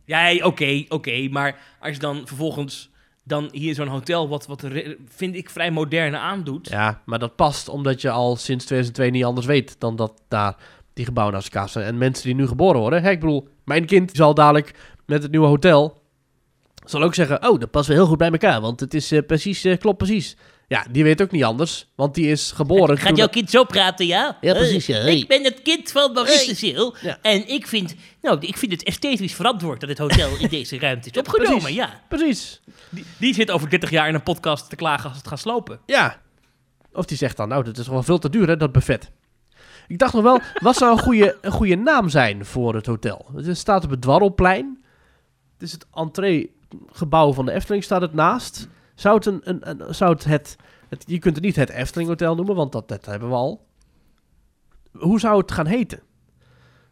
[0.04, 1.28] Ja, oké, oké.
[1.30, 2.89] maar als je dan vervolgens
[3.30, 4.64] dan hier zo'n hotel, wat, wat
[5.08, 6.68] vind ik vrij moderne aandoet.
[6.68, 10.56] ja, maar dat past omdat je al sinds 2002 niet anders weet dan dat daar
[10.92, 11.82] die gebouwen naast elkaar staan.
[11.82, 14.74] En mensen die nu geboren worden, hè, ik bedoel, mijn kind zal dadelijk
[15.06, 16.02] met het nieuwe hotel,
[16.84, 19.26] zal ook zeggen, oh, dat past wel heel goed bij elkaar, want het is eh,
[19.26, 20.36] precies, eh, klopt precies.
[20.70, 24.06] Ja, die weet ook niet anders, want die is geboren Gaat jouw kind zo praten,
[24.06, 24.38] ja?
[24.40, 24.98] Ja, precies, ja.
[24.98, 25.16] Hey.
[25.16, 26.94] Ik ben het kind van de Ziel.
[27.00, 27.18] Ja.
[27.22, 31.10] En ik vind, nou, ik vind het esthetisch verantwoord dat het hotel in deze ruimte
[31.10, 31.76] is opgenomen, precies.
[31.76, 32.00] ja.
[32.08, 32.60] Precies,
[32.90, 35.80] Die, die zit over 30 jaar in een podcast te klagen als het gaat slopen.
[35.86, 36.20] ja.
[36.92, 39.10] Of die zegt dan, nou, dat is wel veel te duur, hè, dat buffet.
[39.88, 43.26] Ik dacht nog wel, wat zou een goede, een goede naam zijn voor het hotel?
[43.34, 44.84] Het staat op het Dwarrelplein.
[45.52, 48.68] Het is het entreegebouw van de Efteling, staat het naast.
[49.00, 50.56] Zou het, een, een, een- zou het, het,
[50.88, 51.04] het...
[51.06, 53.66] Je kunt het niet het Efteling Hotel noemen, want dat, dat hebben we al.
[54.92, 56.00] Hoe zou het gaan heten?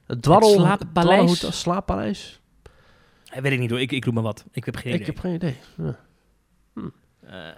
[0.06, 0.50] Het Dwarrel...
[0.52, 0.92] Slaappaleis?
[0.92, 2.40] Dwarrelhotel- Slaappaleis?
[3.24, 4.44] Eh, weet ik niet hoor, ik, ik noem maar wat.
[4.52, 5.06] Ik heb geen Ik idee.
[5.14, 5.56] heb geen idee.
[5.76, 5.98] Ja.
[7.20, 7.54] Eh,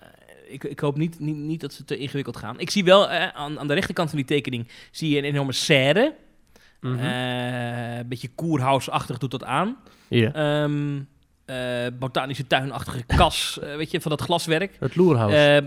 [0.48, 2.58] ik, ik hoop niet, niet, niet dat ze te ingewikkeld gaan.
[2.60, 5.52] Ik zie wel eh, aan, aan de rechterkant van die tekening zie je een enorme
[5.52, 6.14] serre.
[6.80, 6.98] Mhm.
[6.98, 9.76] Eh, een beetje koerhuisachtig doet dat aan.
[10.08, 11.02] Hier, Ehm, eh,
[11.98, 14.76] botanische tuinachtige kas, eh, weet je, van dat glaswerk.
[14.80, 15.32] het Loerhuis.
[15.34, 15.66] Ehm,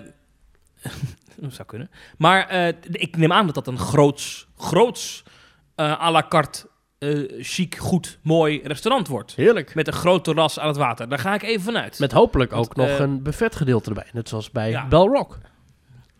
[1.42, 1.90] dat zou kunnen.
[2.18, 5.24] Maar eh, ik neem aan dat dat een groots, groots
[5.76, 6.68] eh à la carte,
[6.98, 9.36] eh, chic, goed, mooi restaurant wordt.
[9.36, 9.76] Heerlijk.
[9.76, 11.10] Met een groot terras aan het water.
[11.10, 12.00] Daar ga ik even vanuit.
[12.00, 14.08] Met hopelijk Want, ook nog eh, een buffetgedeelte erbij.
[14.14, 14.88] Net zoals bij Ja.
[14.88, 15.38] Bell Rock.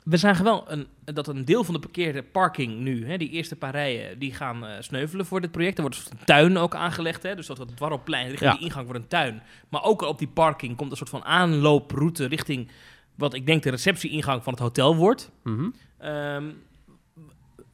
[0.04, 3.56] We zagen wel een, dat een deel van de parkeerde parking nu, hè, die eerste
[3.56, 5.76] paar rijen, die gaan eh, sneuvelen voor dit project.
[5.78, 8.58] Er wordt een tuin ook aangelegd, hè, dus dat het dwarrelplein richting Ja.
[8.58, 9.42] die ingang wordt een tuin.
[9.70, 12.70] Maar ook op die parking komt een soort van aanlooproute richting
[13.16, 15.32] wat ik denk de receptieingang van het hotel wordt.
[15.44, 15.70] Mhm.
[15.98, 16.44] Ehm,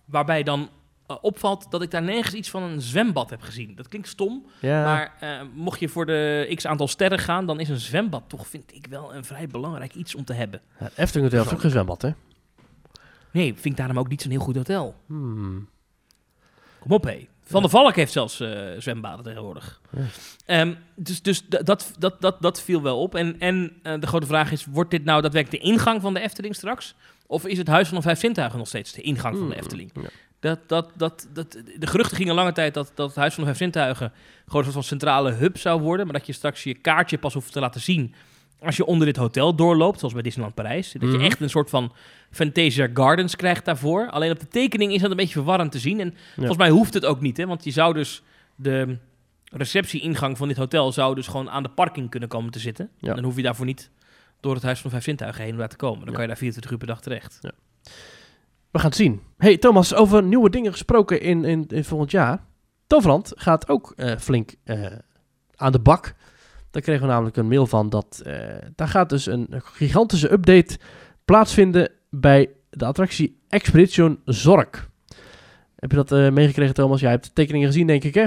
[0.06, 0.70] waarbij dan
[1.08, 3.76] eh, opvalt dat ik daar nergens iets van een zwembad heb gezien.
[3.76, 7.60] Dat klinkt stom, Ja, maar eh, mocht je voor de x aantal sterren gaan, dan
[7.60, 10.62] is een zwembad toch, vind ik wel een vrij belangrijk iets om te hebben.
[10.80, 12.12] ja, het Efteling Hotel heeft ook geen zwembad, hè?
[13.32, 14.96] Nee, vind ik daarom ook niet zo'n heel goed hotel.
[15.06, 15.68] Hmm.
[16.80, 17.28] Kom op, hé.
[17.44, 19.82] Van der Valk heeft zelfs eh, zwembaden tegenwoordig.
[19.90, 20.02] Ja.
[20.46, 23.16] Ehm, dus dus dat, dat, dat, dat viel wel op.
[23.16, 26.20] En, en eh, de grote vraag is, wordt dit nou daadwerkelijk de ingang van de
[26.20, 26.96] Efteling straks?
[27.28, 29.64] Of is het Huis van de Vijf Zintuigen nog steeds de ingang van de Hmm,
[29.64, 29.92] Efteling?
[30.02, 30.10] ja.
[30.40, 33.50] Dat, dat, dat, dat, de geruchten gingen lange tijd dat, dat het Huis van de
[33.50, 34.12] Vijf Zintuigen
[34.46, 36.06] gewoon een soort van centrale hub zou worden.
[36.06, 38.14] Maar dat je straks je kaartje pas hoeft te laten zien
[38.62, 40.92] als je onder dit hotel doorloopt, zoals bij Disneyland Parijs.
[40.92, 41.12] Dat Mhm.
[41.20, 41.92] je echt een soort van
[42.32, 44.10] Fantasia Gardens krijgt daarvoor.
[44.10, 46.00] Alleen op de tekening is dat een beetje verwarrend te zien.
[46.00, 47.46] En volgens mij hoeft het ook niet, hè?
[47.46, 48.22] want je zou dus
[48.56, 48.98] de
[49.52, 52.90] receptieingang van dit hotel zou dus gewoon aan de parking kunnen komen te zitten.
[52.98, 53.14] Ja.
[53.14, 53.90] Dan hoef je daarvoor niet
[54.40, 56.00] door het Huis van Vijf Zintuigen heen te komen.
[56.00, 56.12] Dan Ja.
[56.14, 57.40] kan je daar 24 uur per dag terecht.
[58.72, 59.22] We gaan het zien.
[59.38, 62.44] Hey Thomas, over nieuwe dingen gesproken in, in, in volgend jaar.
[62.88, 64.86] Toverland gaat ook eh, flink eh,
[65.56, 66.14] aan de bak.
[66.72, 68.34] Daar kregen we namelijk een mail van dat eh,
[68.76, 70.78] daar gaat dus een gigantische update
[71.26, 74.88] plaatsvinden bij de attractie Expedition Zork.
[75.76, 77.00] Heb je dat eh, meegekregen Thomas?
[77.02, 78.26] Jij hebt de tekeningen gezien denk ik hè?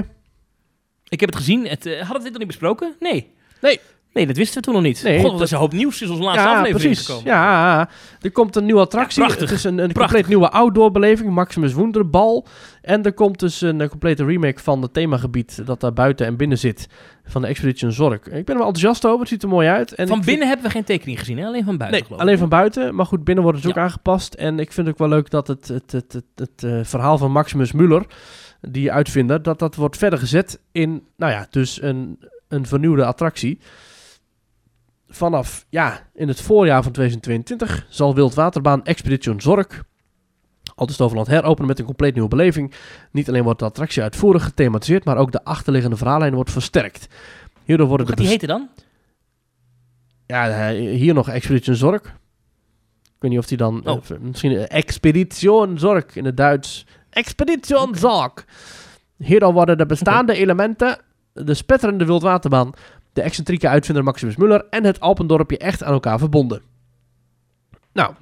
[1.07, 1.67] Ik heb het gezien.
[1.67, 2.95] Het, eh, hadden we dit nog niet besproken?
[2.99, 3.31] Nee.
[3.61, 3.79] Nee.
[4.13, 5.03] Nee, dat wisten we toen nog niet.
[5.03, 7.05] Nee, God, dat- is een hoop nieuws sinds onze laatste ja, aflevering precies.
[7.05, 7.31] gekomen.
[7.31, 7.89] Ja,
[8.21, 9.21] er komt een nieuwe attractie.
[9.21, 9.49] Ja, prachtig.
[9.49, 10.01] Het is een, een Prachtig.
[10.01, 12.47] compleet nieuwe outdoorbeleving, Maximus Wonderbal.
[12.81, 16.57] En er komt dus een, complete remake van het themagebied dat daar buiten en binnen
[16.57, 16.87] zit.
[17.25, 18.25] Van de Expedition Zork.
[18.25, 19.93] Ik ben er wel enthousiast over, het ziet er mooi uit.
[19.93, 21.45] En van binnen hebben we geen tekening gezien, hè?
[21.45, 22.39] alleen van buiten nee, geloof alleen ik.
[22.39, 22.95] van buiten.
[22.95, 23.73] Maar goed, binnen wordt het Ja.
[23.73, 24.33] ook aangepast.
[24.33, 27.17] En ik vind het ook wel leuk dat het, het, het, het, het, eh, verhaal
[27.17, 28.05] van Maximus Muller,
[28.61, 33.59] die uitvinder, dat dat wordt verder gezet in, nou ja, dus een, een vernieuwde attractie.
[35.07, 39.83] Vanaf, ja, in het voorjaar van 2022 zal Wildwaterbaan Expedition Zork
[40.75, 42.73] Altus Toverland heropenen met een compleet nieuwe beleving.
[43.11, 47.07] Niet alleen wordt de attractie uitvoerig gethematiseerd, maar ook de achterliggende verhaallijn wordt versterkt.
[47.63, 48.69] Hierdoor worden Hoe de die heten dan?
[50.27, 52.01] ja, eh, hier nog Expedition Zorg.
[53.03, 53.87] Ik weet niet of die dan...
[53.87, 54.03] Oh.
[54.09, 56.85] eh, misschien eh, Expedition Zorg in het Duits.
[57.09, 58.45] Expedition Zorg.
[59.17, 60.97] Hierdoor worden de bestaande elementen...
[61.33, 62.71] De spetterende wildwaterbaan...
[63.13, 64.65] De excentrieke uitvinder Maximus Muller...
[64.69, 66.61] En het Alpendorpje echt aan elkaar verbonden.
[67.93, 68.13] Nou,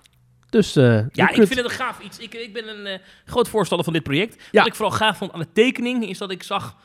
[0.52, 0.76] dus...
[0.76, 2.18] eh, Ja, ik kunt- vind het een gaaf iets.
[2.20, 4.36] Ik, ik ben een eh, groot voorstander van dit project.
[4.52, 4.60] Ja.
[4.60, 6.76] Wat ik vooral gaaf vond aan de tekening is dat ik zag.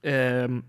[0.00, 0.60] ehm,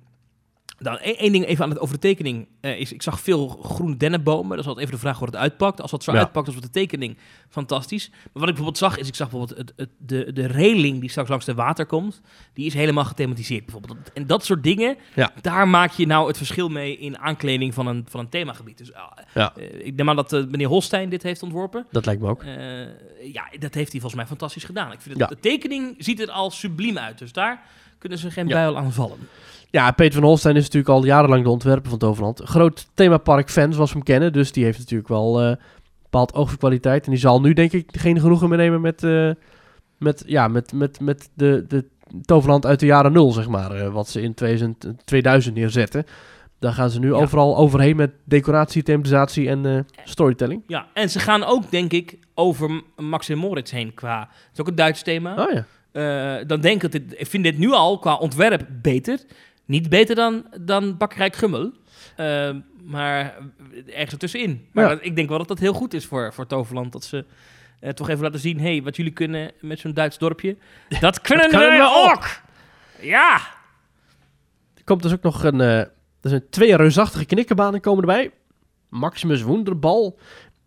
[0.83, 3.47] dan één één ding even aan het, over de tekening eh, is, ik zag veel
[3.47, 4.49] groene dennenbomen.
[4.49, 5.81] Dat is altijd even de vraag hoe het uitpakt.
[5.81, 6.17] Als dat zo Ja.
[6.17, 7.17] uitpakt als op de tekening,
[7.49, 8.09] fantastisch.
[8.09, 11.09] Maar wat ik bijvoorbeeld zag, is ik zag bijvoorbeeld het, het, de, de reling die
[11.09, 12.21] straks langs de water komt.
[12.53, 13.97] Die is helemaal gethematiseerd bijvoorbeeld.
[14.13, 15.31] En dat soort dingen, Ja.
[15.41, 18.77] daar maak je nou het verschil mee in aankleding van een, van een themagebied.
[18.77, 19.53] Dus ah, Ja.
[19.55, 21.85] eh, ik neem aan dat eh, meneer Holstein dit heeft ontworpen.
[21.91, 22.43] Dat lijkt me ook.
[23.33, 24.91] Ja, dat heeft hij volgens mij fantastisch gedaan.
[24.91, 27.17] Ik vind het, De tekening ziet er al subliem uit.
[27.17, 27.61] Dus daar
[27.97, 29.17] kunnen ze geen buil aan vallen.
[29.73, 32.41] Ja, Peter van Holstein is natuurlijk al jarenlang de ontwerper van Toverland.
[32.43, 34.33] Groot themapark-fan, zoals we hem kennen.
[34.33, 35.55] Dus die heeft natuurlijk wel eh
[36.03, 37.05] bepaald oog voor kwaliteit.
[37.05, 39.29] En die zal nu, denk ik, geen genoegen meer nemen met, eh,
[39.97, 41.85] met, ja, met, met, met de, de
[42.21, 43.71] Toverland uit de jaren nul, zeg maar.
[43.71, 46.05] eh, wat ze in 2000, 2000 neerzetten.
[46.59, 47.13] Daar gaan ze nu Ja.
[47.13, 50.63] overal overheen met decoratie, thematisatie en storytelling.
[50.67, 54.19] Ja, en ze gaan ook, denk ik, over Max en Moritz heen qua...
[54.19, 55.35] Het is ook een Duits thema.
[55.45, 56.43] Oh ja.
[56.43, 59.19] Dan denk ik, dat dit, ik vind dit nu al qua ontwerp beter.
[59.65, 61.71] Niet beter dan, dan Bakkerij Gummel.
[62.15, 63.35] Eh, maar
[63.85, 64.67] ergens ertussenin.
[64.71, 64.89] Maar Ja.
[64.89, 66.91] dat- ik denk wel dat dat heel goed is voor, voor Toverland.
[66.91, 67.25] Dat ze
[67.79, 68.59] eh, toch even laten zien...
[68.59, 70.57] hey, wat jullie kunnen met zo'n Duits dorpje...
[70.99, 72.27] Dat kunnen, we ook!
[73.01, 73.35] Ja!
[74.75, 75.61] Er komt dus ook nog een...
[75.61, 78.31] eh, er zijn twee reusachtige knikkenbanen komen erbij.
[78.89, 80.19] Maximus Wonderbal.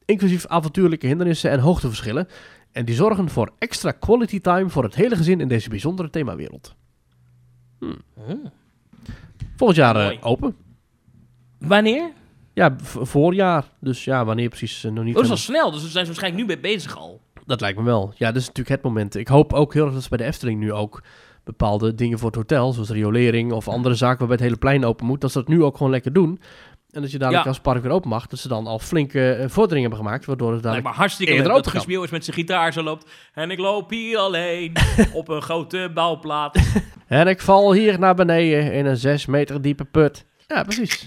[0.05, 2.29] Inclusief avontuurlijke hindernissen en hoogteverschillen.
[2.73, 6.75] En die zorgen voor extra quality time voor het hele gezin in deze bijzondere themawereld.
[7.81, 7.91] Oh.
[9.57, 10.57] Volgend jaar eh, open.
[11.59, 12.11] Wanneer?
[12.55, 13.65] Ja, voorjaar.
[13.81, 15.15] Dus ja, wanneer precies eh, nog niet.
[15.15, 17.21] Oh, dat is al snel, dus we zijn ze waarschijnlijk nu mee bezig al.
[17.47, 18.13] Dat lijkt me wel.
[18.17, 19.15] Ja, dat is natuurlijk het moment.
[19.15, 21.03] Ik hoop ook heel erg dat ze bij de Efteling nu ook
[21.45, 25.07] bepaalde dingen voor het hotel, zoals riolering of andere zaken waarbij het hele plein open
[25.07, 26.41] moet, dat ze dat nu ook gewoon lekker doen.
[26.97, 27.51] En dat je dadelijk Ja.
[27.51, 30.53] als park weer open mag, dat ze dan al flinke eh, vorderingen hebben gemaakt, waardoor
[30.53, 30.89] het dadelijk...
[30.89, 33.11] me hartstikke eerder leuk dat Meeuwis met zijn gitaar zo loopt.
[33.33, 34.73] En ik loop hier alleen
[35.13, 36.59] op een grote bouwplaat.
[37.07, 40.25] En ik val hier naar beneden in een zes meter diepe put.
[40.47, 41.05] Ja, precies.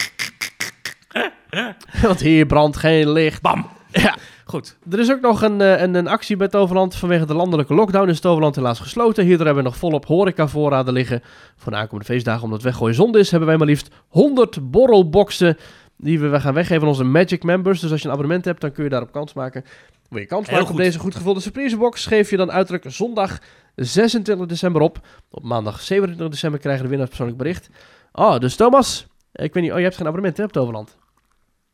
[2.02, 3.42] Want hier brandt geen licht.
[3.42, 3.68] Bam!
[3.92, 4.16] Ja.
[4.50, 4.78] Goed.
[4.92, 6.96] Er is ook nog een, eh, een, een actie bij Toverland.
[6.96, 9.26] Vanwege de landelijke lockdown is Toverland helaas gesloten.
[9.26, 11.22] Hierdoor hebben we nog volop horecavoorraden liggen
[11.56, 12.44] voor de aankomende feestdagen.
[12.44, 15.58] Omdat weggooien zonde is, hebben wij maar liefst 100 borrelboxen
[15.98, 17.80] die we gaan weggeven aan onze Magic members.
[17.80, 19.64] Dus als je een abonnement hebt, dan kun je daarop kans maken.
[20.10, 22.06] Wil je kans maken op deze goed gevulde surprisebox?
[22.06, 23.40] Geef je dan uiterlijk zondag
[23.76, 25.00] 26 december op.
[25.30, 27.70] Op maandag 27 december krijgen de winnaars persoonlijk bericht.
[28.12, 30.98] Oh, dus Thomas, ik weet niet, oh, je hebt geen abonnement hè, op Toverland?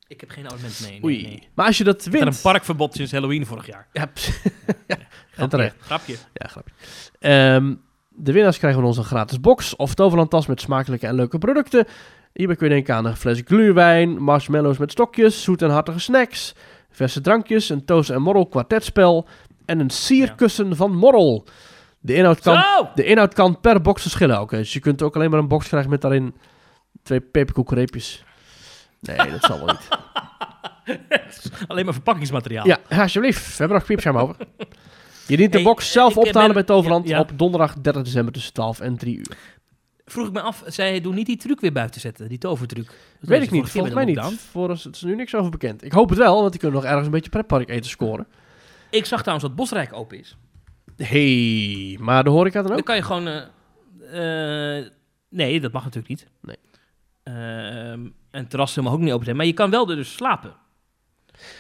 [0.07, 0.91] Ik heb geen abonnement, nee.
[0.91, 1.21] nee, Oei.
[1.21, 1.47] nee.
[1.53, 2.25] Maar als je dat wint...
[2.25, 3.87] een parkverbod sinds Halloween vorig jaar.
[3.93, 4.09] Ja,
[5.31, 5.75] Grapje, terecht.
[5.79, 6.15] Grapje.
[6.33, 6.73] Ja, grapje.
[7.19, 7.73] Ehm,
[8.09, 11.85] de winnaars krijgen van ons een gratis box of Toverlandtas met smakelijke en leuke producten.
[12.33, 16.55] Hierbij kun je denken aan een fles gluurwijn, marshmallows met stokjes, zoet en hartige snacks,
[16.89, 19.27] verse drankjes, een toast en morrel kwartetspel
[19.65, 21.45] en een sierkussen van morrel.
[21.99, 22.89] De inhoud, kan, Zo!
[22.95, 24.57] de inhoud kan per box verschillen hè.
[24.57, 26.35] Dus je kunt ook alleen maar een box krijgen met daarin
[27.03, 28.23] twee peperkoekreepjes.
[29.07, 29.87] Nee, dat zal wel niet.
[31.67, 32.67] Alleen maar verpakkingsmateriaal.
[32.67, 33.47] Ja, alsjeblieft.
[33.47, 34.35] We hebben nog piepscherm over.
[35.27, 37.21] Je dient de Hey, box zelf ik op te ben- halen bij Toverland ja, ja.
[37.21, 39.37] op donderdag 30 december tussen 12 en 3 uur.
[40.05, 42.85] Vroeg ik me af, zij doen niet die truc weer buiten zetten, die tovertruc.
[42.85, 44.29] Dat Weet deden ik niet, vorige keer volgens bij mij de niet.
[44.29, 44.51] lockdown.
[44.51, 45.83] Voor ons, het is nu niks over bekend.
[45.83, 48.27] Ik hoop het wel, want die kunnen nog ergens een beetje pretpark eten scoren.
[48.89, 50.37] Ik zag trouwens dat Bosrijk open is.
[50.97, 52.85] hey, maar de horeca dan Dan ook?
[52.85, 53.27] kan je gewoon...
[53.27, 54.85] eh, eh,
[55.29, 56.27] nee, dat mag natuurlijk niet.
[56.41, 56.57] Nee.
[57.23, 59.37] Ehm, en terrassen mag ook niet open zijn.
[59.37, 60.53] Maar je kan wel er dus slapen.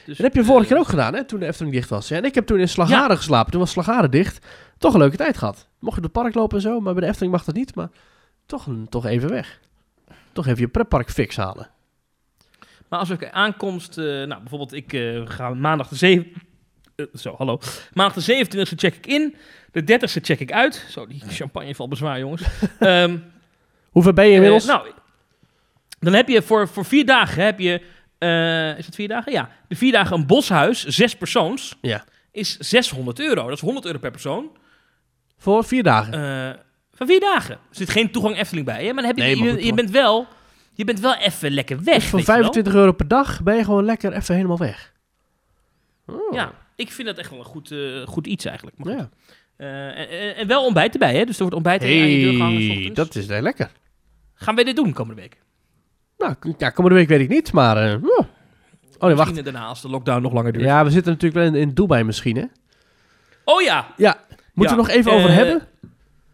[0.05, 2.07] Dus, Dat heb je vorige eh, keer ook gedaan, hè, toen de Efteling dicht was.
[2.07, 3.51] Ja, en ik heb toen in Slagharen geslapen.
[3.51, 4.45] Toen was Slagharen dicht.
[4.77, 5.67] Toch een leuke tijd gehad.
[5.79, 7.75] Mocht je door het park lopen en zo, maar bij de Efteling mag dat niet.
[7.75, 7.89] Maar
[8.45, 9.59] toch, toch even weg.
[10.31, 11.69] Toch even je pretpark fix halen.
[12.89, 13.97] Maar als ik aankomst...
[13.97, 16.31] eh, nou, bijvoorbeeld ik eh, ga maandag de 7...
[16.95, 17.59] eh, zo, hallo.
[17.93, 19.35] Maandag de 27e check ik in.
[19.71, 20.85] De 30e check ik uit.
[20.89, 22.41] Zo, die champagne valt bezwaar, jongens.
[22.79, 23.17] Ehm
[23.95, 24.65] Hoeveel ben je inmiddels?
[24.65, 24.87] Nou,
[26.05, 27.81] dan heb je voor, voor vier dagen heb je.
[28.17, 29.31] eh, is het vier dagen?
[29.31, 29.49] Ja.
[29.67, 32.03] De vier dagen een boshuis, zes persoons, Ja.
[32.31, 33.43] is 600 euro.
[33.43, 34.51] Dat is 100 euro per persoon.
[35.37, 36.13] Voor vier dagen.
[36.13, 36.59] eh
[36.97, 37.53] van vier dagen.
[37.53, 38.93] Er zit geen toegang Efteling bij, hè?
[38.93, 39.75] maar dan heb je, Nee, maar je, goed, je hoor.
[39.75, 40.27] bent wel.
[40.73, 41.95] Je bent wel even lekker weg.
[41.95, 42.41] Dus voor weet je wel.
[42.41, 44.93] 25 euro per dag ben je gewoon lekker even helemaal weg.
[46.07, 46.33] Oh.
[46.33, 48.77] Ja, ik vind dat echt wel een goed, eh, goed iets eigenlijk.
[48.77, 49.09] Maar ja.
[50.35, 51.25] En, wel ontbijt erbij, hè?
[51.25, 52.67] Dus er wordt ontbijt aan je deur gehangen.
[52.81, 53.71] Hey, dat is lekker.
[54.33, 55.37] Gaan wij dit doen komende week?
[56.17, 57.77] Nou, ja, komende week weet ik niet, maar...
[57.77, 58.17] eh, oh.
[58.19, 58.25] oh
[58.99, 59.17] nee, wacht.
[59.29, 60.65] Misschien daarna als de lockdown nog langer duurt.
[60.65, 62.45] Ja, we zitten natuurlijk wel in, in Dubai misschien, hè?
[63.43, 64.17] Oh ja, Ja.
[64.53, 65.67] Moeten we Ja, nog even over eh, hebben?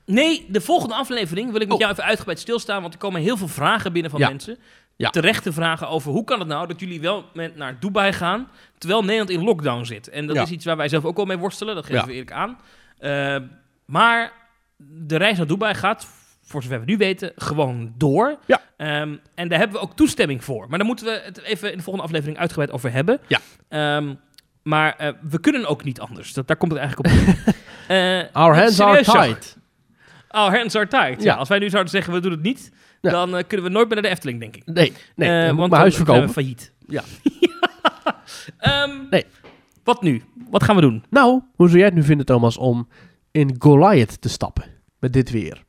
[0.06, 1.80] Nee, de volgende aflevering wil ik met Oh.
[1.80, 4.30] jou even uitgebreid stilstaan, want er komen heel veel vragen binnen van Ja.
[4.30, 4.58] mensen.
[4.96, 5.10] Ja.
[5.10, 9.02] Terechte vragen over hoe kan het nou dat jullie wel met naar Dubai gaan, terwijl
[9.02, 10.10] Nederland in lockdown zit.
[10.10, 12.32] En dat is iets waar wij zelf ook wel mee worstelen, dat geven we eerlijk
[12.32, 12.58] aan.
[12.98, 13.36] Eh,
[13.86, 14.32] maar
[14.78, 16.08] de reis naar Dubai gaat,
[16.52, 18.38] voor zover we nu weten, gewoon door.
[18.46, 18.62] Ja.
[18.78, 20.66] Ehm, en daar hebben we ook toestemming voor.
[20.70, 23.20] Maar daar moeten we het even in de volgende aflevering uitgebreid over hebben.
[23.28, 23.40] Ja.
[23.70, 24.14] Ehm,
[24.64, 26.34] maar eh, we kunnen ook niet anders.
[26.34, 27.36] Dat, daar komt het eigenlijk op.
[27.88, 29.58] Eh, Our hands are tied.
[30.28, 31.24] Our hands are tied.
[31.24, 31.34] Ja.
[31.34, 31.36] Ja.
[31.36, 32.72] als wij nu zouden zeggen, we doen het niet,
[33.02, 33.12] Ja.
[33.12, 34.66] dan eh, kunnen we nooit meer naar de Efteling, denk ik.
[34.66, 35.46] Nee, nee.
[35.54, 36.26] Want mijn huis verkopen.
[36.26, 36.72] we failliet.
[36.88, 37.04] Ja.
[38.58, 39.26] Ehm, Nee.
[39.84, 40.22] Wat nu?
[40.50, 41.04] Wat gaan we doen?
[41.10, 42.88] Nou, hoe zou jij het nu vinden, Thomas, om
[43.32, 44.64] in Goliath te stappen?
[45.00, 45.64] Met dit weer.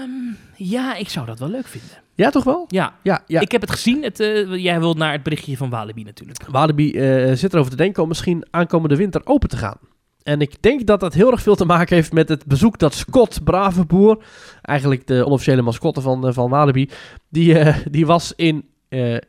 [0.00, 1.90] Ehm, ja, ik zou dat wel leuk vinden.
[2.14, 2.64] Ja, toch wel?
[2.68, 3.40] Ja, Ja, ja.
[3.40, 4.02] ik heb het gezien.
[4.02, 6.46] Het, eh, jij wilt naar het berichtje van Walibi natuurlijk.
[6.48, 9.76] Walibi eh, zit erover te denken om misschien aankomende winter open te gaan.
[10.22, 12.94] En ik denk dat dat heel erg veel te maken heeft met het bezoek dat
[12.94, 14.24] Scott Bravenboer,
[14.62, 16.90] eigenlijk de onofficiële mascotte van, eh, van Walibi,
[17.28, 18.64] die, die was in,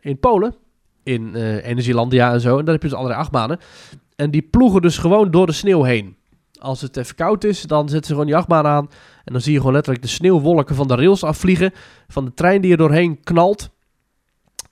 [0.01, 0.55] in Polen,
[1.03, 2.57] in Energielandia en zo.
[2.57, 3.59] En daar heb je dus allerlei achtbanen.
[4.15, 6.15] En die ploegen dus gewoon door de sneeuw heen.
[6.59, 8.89] Als het even koud is, dan zetten ze gewoon die achtbaan aan.
[9.23, 11.71] En dan zie je gewoon letterlijk de sneeuwwolken van de rails afvliegen.
[12.07, 13.69] Van de trein die er doorheen knalt.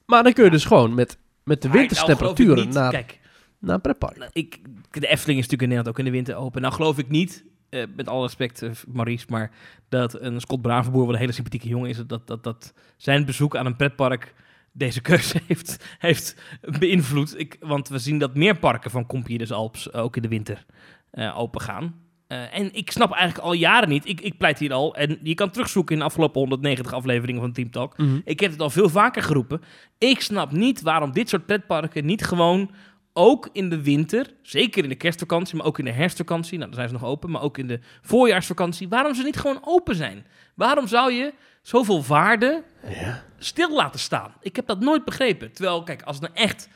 [0.05, 3.19] Maar dan kun je dus gewoon met, met de nou, winterstemperaturen naar, Kijk,
[3.59, 4.17] naar een pretpark.
[4.17, 4.59] nou, ik,
[4.91, 6.61] de Efteling is natuurlijk in Nederland ook in de winter open.
[6.61, 9.51] Nou geloof ik niet, eh, met alle respect eh, Maurice, maar
[9.89, 13.55] dat een Scott Bravenboer, wat een hele sympathieke jongen is, dat, dat, dat zijn bezoek
[13.55, 14.33] aan een pretpark
[14.71, 16.35] deze keuze heeft, heeft
[16.79, 17.39] beïnvloed.
[17.39, 20.65] Ik, want we zien dat meer parken van Compagnie des Alps ook in de winter
[21.11, 21.95] eh, open gaan.
[22.29, 25.33] Eh, en ik snap eigenlijk al jaren niet, ik, ik pleit hier al, en je
[25.33, 28.19] kan terugzoeken in de afgelopen 190 afleveringen van Team Talk, Mhm.
[28.23, 29.61] ik heb het al veel vaker geroepen.
[29.97, 32.71] Ik snap niet waarom dit soort pretparken niet gewoon
[33.13, 36.79] ook in de winter, zeker in de kerstvakantie, maar ook in de herfstvakantie, nou dan
[36.79, 40.25] zijn ze nog open, maar ook in de voorjaarsvakantie, waarom ze niet gewoon open zijn?
[40.55, 43.23] Waarom zou je zoveel waarde Ja.
[43.37, 44.33] stil laten staan?
[44.41, 45.51] Ik heb dat nooit begrepen.
[45.53, 46.69] Terwijl, kijk, als het nou echt,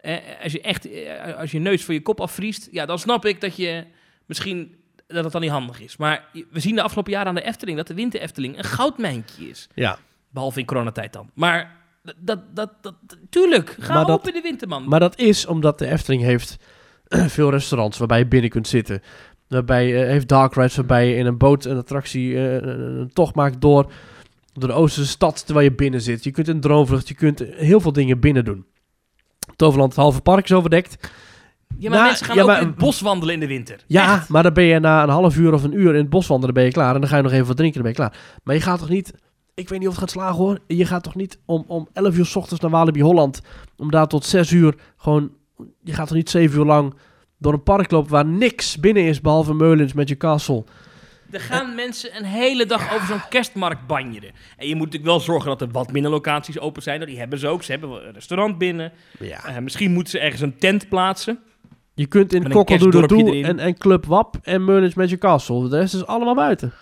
[0.00, 3.24] eh, als je echt, eh, als je neus voor je kop afvriest, ja, dan snap
[3.24, 3.84] ik dat je
[4.26, 4.74] misschien
[5.12, 5.96] dat het dan niet handig is.
[5.96, 9.48] Maar we zien de afgelopen jaren aan de Efteling dat de winter Efteling een goudmijntje
[9.48, 9.68] is.
[9.74, 9.98] Ja,
[10.32, 11.30] Behalve in coronatijd dan.
[11.34, 11.76] Maar
[12.18, 12.94] dat, dat, dat,
[13.30, 14.88] tuurlijk, ga Maar op dat- in de winter, man.
[14.88, 16.56] maar dat is omdat de Efteling heeft
[17.36, 19.02] veel restaurants waarbij je binnen kunt zitten.
[19.48, 23.12] Waarbij je heeft dark rides waarbij je in een boot een attractie eh, een, een
[23.12, 23.92] tocht maakt door,
[24.52, 26.24] door de Oosterse stad terwijl je binnen zit.
[26.24, 28.66] Je kunt een droomvlucht, je kunt heel veel dingen binnen doen.
[29.56, 31.10] Toverland, het halve park is overdekt.
[31.78, 33.84] Ja, maar mensen gaan ja, ook maar- in het bos wandelen in de winter.
[33.86, 34.28] Ja, Echt.
[34.28, 36.54] maar dan ben je na een half uur of een uur in het bos wandelen,
[36.54, 36.94] ben je klaar.
[36.94, 38.40] En dan ga je nog even wat drinken, dan ben je klaar.
[38.44, 39.12] Maar je gaat toch niet...
[39.54, 40.58] Ik weet niet of het gaat slagen hoor.
[40.66, 43.40] Je gaat toch niet om, om 11 uur s ochtends naar Walibi Holland.
[43.76, 45.30] Om daar tot 6 uur gewoon...
[45.82, 46.94] Je gaat toch niet 7 uur lang
[47.38, 49.20] door een park lopen waar niks binnen is.
[49.20, 50.64] Behalve Meulens met je castle.
[51.30, 54.30] Er gaan mensen een hele dag over zo'n kerstmarkt banjeren.
[54.56, 57.06] En je moet natuurlijk wel zorgen dat er wat minder locaties open zijn.
[57.06, 57.62] Die hebben ze ook.
[57.62, 58.92] Ze hebben een restaurant binnen.
[59.18, 59.44] Ja.
[59.44, 61.38] Eh, misschien moeten ze ergens een tent plaatsen.
[62.00, 65.68] Je kunt in Kokkeldoedeldoe en, en Club Wap en met je castle.
[65.68, 66.72] De rest is allemaal buiten.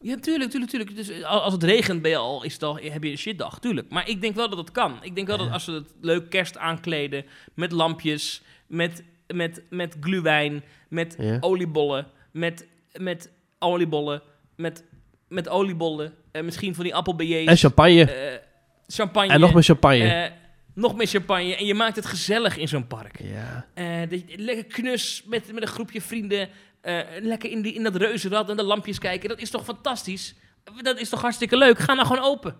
[0.00, 0.96] Ja, tuurlijk, tuurlijk, tuurlijk.
[0.96, 3.58] Dus eh, als het regent ben je al, is het al, heb je een shitdag,
[3.58, 3.90] tuurlijk.
[3.90, 4.98] Maar ik denk wel dat het kan.
[5.02, 9.02] Ik denk wel dat als ze het leuk kerst aankleden, met lampjes, met,
[9.34, 11.36] met, met gluwijn, met Ja.
[11.40, 14.22] oliebollen, met, met oliebollen,
[14.56, 14.84] met,
[15.28, 17.50] met oliebollen, eh, misschien van die appelbeignets.
[17.50, 18.04] En champagne.
[18.12, 18.38] eh,
[18.86, 19.32] champagne.
[19.32, 20.32] en nog meer champagne.
[20.74, 21.56] Nog meer champagne.
[21.56, 23.18] En je maakt het gezellig in zo'n park.
[23.22, 23.66] ja.
[24.10, 26.48] Je- lekker knus met, met een groepje vrienden.
[26.80, 29.28] eh, lekker in, die, in dat reuzenrad en de lampjes kijken.
[29.28, 30.34] Dat is toch fantastisch?
[30.82, 31.78] Dat is toch hartstikke leuk?
[31.78, 32.54] Ga nou gewoon open.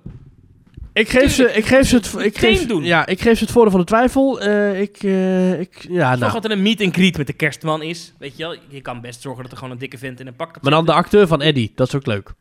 [0.92, 2.84] Ik geef, ze, ik geef ze het, ik geef, doen.
[2.84, 4.40] Ja, ik geef ze het voordeel van de twijfel.
[4.40, 6.32] Eh, ik, eh, ik, ja, Zorg nou.
[6.32, 8.12] dat er een meet and greet met de kerstman is.
[8.18, 8.56] Weet je wel?
[8.68, 10.86] Je kan best zorgen dat er gewoon een dikke vent in een pak Maar dan
[10.86, 12.32] de acteur van Eddie, dat is ook leuk.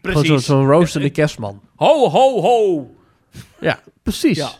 [0.00, 0.26] Precies.
[0.26, 1.60] zo- zo'n roastende Eh, kerstman.
[1.76, 2.90] Ho, ho, ho.
[3.60, 4.36] Ja, precies.
[4.36, 4.50] Ja.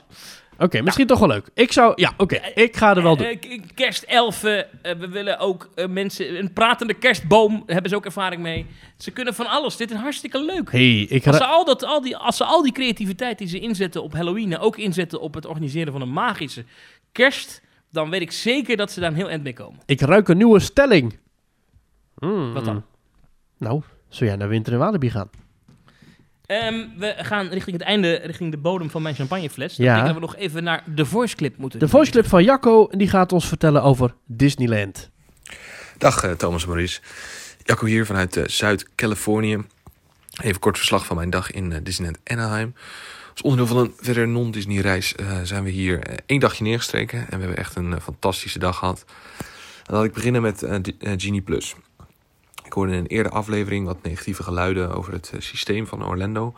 [0.59, 1.51] Oké, misschien toch wel leuk.
[1.55, 3.27] Ik zou, ja, oké, ik ga er wel doen.
[3.27, 4.83] Eh, kerstelfen.
[4.83, 6.39] eh, we willen ook eh, mensen...
[6.39, 7.53] Een pratende kerstboom.
[7.53, 8.67] Daar hebben ze ook ervaring mee.
[8.97, 9.77] Ze kunnen van alles.
[9.77, 10.71] Dit is hartstikke leuk.
[10.73, 13.59] hey, ik Als ze, al dat, al, die, als ze al die creativiteit die ze
[13.59, 14.59] inzetten op Halloween...
[14.59, 16.65] ook inzetten op het organiseren van een magische
[17.13, 17.63] kerst...
[17.91, 19.81] dan weet ik zeker dat ze daar een heel eind mee komen.
[19.87, 21.19] ik ruik een nieuwe stelling.
[22.15, 22.53] Mm.
[22.53, 22.85] Wat dan?
[23.59, 25.31] Nou, zou jij naar Winter in Walibi gaan?
[26.53, 29.77] Ehm, we gaan richting het einde, richting de bodem van mijn champagnefles.
[29.77, 29.85] Ja.
[29.85, 29.95] Ja.
[29.95, 31.79] Denk dat we nog even naar de voice clip moeten.
[31.79, 35.11] De voice clip van Jacco, die gaat ons vertellen over Disneyland.
[35.99, 37.01] Dag eh, Thomas en Maurice.
[37.65, 39.65] Jacco hier vanuit eh, Zuid-Californië.
[40.43, 42.75] Even kort verslag van mijn dag in eh, Disneyland Anaheim.
[43.33, 47.19] Als onderdeel van een verder non-Disney reis eh, zijn we hier één dagje neergestreken.
[47.19, 49.05] En we hebben echt een fantastische dag gehad.
[49.83, 50.67] Dan laat ik beginnen met
[50.99, 51.75] Genie Plus.
[52.73, 56.55] Ik hoorde in een eerdere aflevering wat negatieve geluiden over het eh, systeem van Orlando.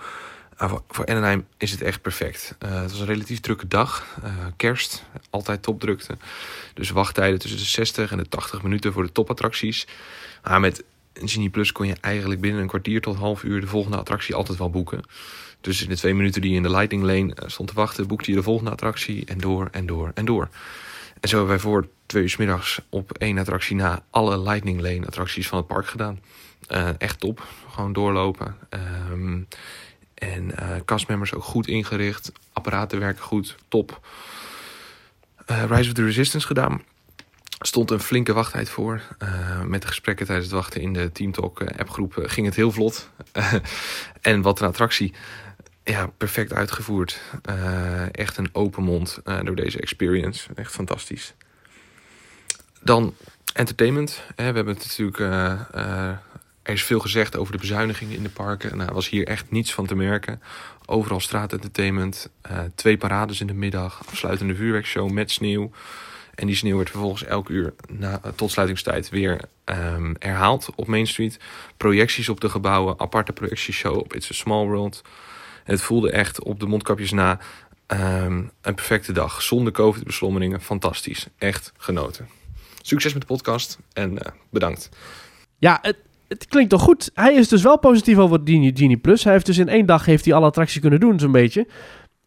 [0.59, 2.57] Maar voor, Anaheim is het echt perfect.
[2.59, 4.19] Eh, het was een relatief drukke dag.
[4.23, 6.17] Eh, kerst, altijd topdrukte.
[6.75, 9.87] Dus wachttijden tussen de 60 en de 80 minuten voor de topattracties.
[10.43, 10.85] Maar met
[11.15, 14.59] Genie Plus kon je eigenlijk binnen een kwartier tot half uur de volgende attractie altijd
[14.59, 15.01] wel boeken.
[15.61, 18.31] Dus in de twee minuten die je in de Lightning Lane stond te wachten, boekte
[18.31, 20.49] je de volgende attractie en door en door en door.
[21.21, 24.81] En zo hebben wij voor twee uur 's middags op één attractie na alle Lightning
[24.81, 26.21] Lane attracties van het park gedaan.
[26.67, 27.47] Eh, echt top.
[27.71, 28.57] Gewoon doorlopen.
[28.69, 29.43] Ehm,
[30.15, 32.33] en eh castmembers ook goed ingericht.
[32.53, 33.55] Apparaten werken goed.
[33.69, 34.07] Top.
[35.47, 36.83] Eh, Rise of the Resistance gedaan.
[37.59, 39.03] Stond een flinke wachttijd voor.
[39.67, 43.11] Met de gesprekken tijdens het wachten in de Team Talk appgroep ging het heel vlot.
[44.21, 45.15] en wat een attractie.
[45.85, 47.21] Ja, perfect uitgevoerd.
[48.13, 50.49] Echt een open mond door deze experience.
[50.55, 51.35] Echt fantastisch.
[52.85, 53.15] Dan
[53.55, 54.23] entertainment.
[54.37, 55.19] We hebben het natuurlijk.
[55.19, 56.17] eh, eh,
[56.63, 58.77] er is veel gezegd over de bezuinigingen in de parken.
[58.77, 60.43] Nou, was hier echt niets van te merken.
[60.87, 62.31] Overal straatentertainment.
[62.43, 64.03] eh twee parades in de middag.
[64.09, 65.71] Afsluitende vuurwerkshow met sneeuw.
[66.35, 71.07] En die sneeuw werd vervolgens elk uur na, tot sluitingstijd weer ehm, herhaald op Main
[71.07, 71.39] Street.
[71.77, 75.03] Projecties op de gebouwen, aparte projectieshow op It's a Small World.
[75.65, 77.39] Het voelde echt op de mondkapjes na
[77.87, 79.43] ehm, een perfecte dag.
[79.43, 80.61] Zonder COVID-beslommeringen.
[80.61, 81.27] Fantastisch.
[81.39, 82.44] Echt genoten.
[82.87, 84.89] Succes met de podcast en eh, bedankt.
[85.59, 85.97] Ja, het,
[86.29, 87.11] het klinkt toch goed.
[87.15, 89.25] Hij is dus wel positief over Genie, Plus.
[89.25, 91.67] Hij heeft dus in één dag heeft hij alle attracties kunnen doen, zo'n beetje.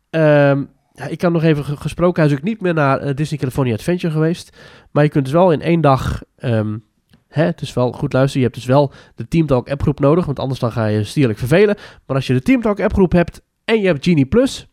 [0.09, 0.63] Ehm,
[1.09, 2.23] ik had nog even ge- gesproken.
[2.23, 4.57] Hij is ook niet meer naar eh, Disney California Adventure geweest.
[4.91, 6.23] Maar je kunt dus wel in één dag...
[6.35, 6.77] ehm,
[7.27, 8.41] hè, het is wel goed luisteren.
[8.41, 10.25] Je hebt dus wel de Team Talk appgroep nodig.
[10.25, 11.75] Want anders dan ga je stierlijk vervelen.
[12.05, 14.67] Maar als je de Team Talk appgroep hebt en je hebt Genie Plus...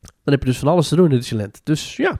[0.00, 1.60] dan heb je dus van alles te doen in Disneyland.
[1.64, 2.18] Dus ja,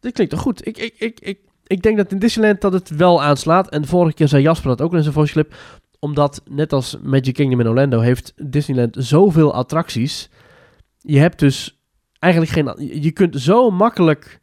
[0.00, 0.66] dit klinkt toch goed.
[0.66, 3.68] Ik, ik, ik, ik, ik denk dat in Disneyland dat het wel aanslaat.
[3.68, 5.54] En de vorige keer zei Jasper dat ook in zijn voice clip.
[5.98, 10.30] Omdat, net als Magic Kingdom in Orlando, heeft Disneyland zoveel attracties.
[10.98, 11.80] Je hebt dus
[12.18, 13.00] eigenlijk geen...
[13.02, 14.40] Je kunt zo makkelijk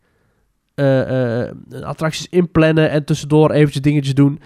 [0.75, 4.39] eh, eh, attracties inplannen en tussendoor eventjes dingetjes doen.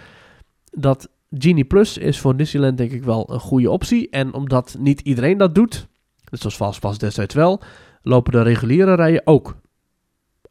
[0.72, 4.10] Dat Genie Plus is voor Disneyland denk ik wel een goede optie.
[4.10, 5.88] En omdat niet iedereen dat doet,
[6.30, 7.62] net zoals Fastpass destijds wel,
[8.02, 9.56] lopen de reguliere rijen ook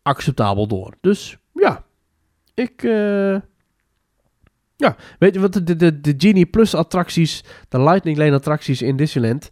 [0.03, 0.95] acceptabel door.
[1.01, 1.39] Dus
[2.55, 2.83] ik...
[2.83, 3.41] eh,
[4.77, 8.97] ja, weet je wat, de, de, de Genie Plus attracties, de Lightning Lane attracties in
[8.97, 9.49] Disneyland...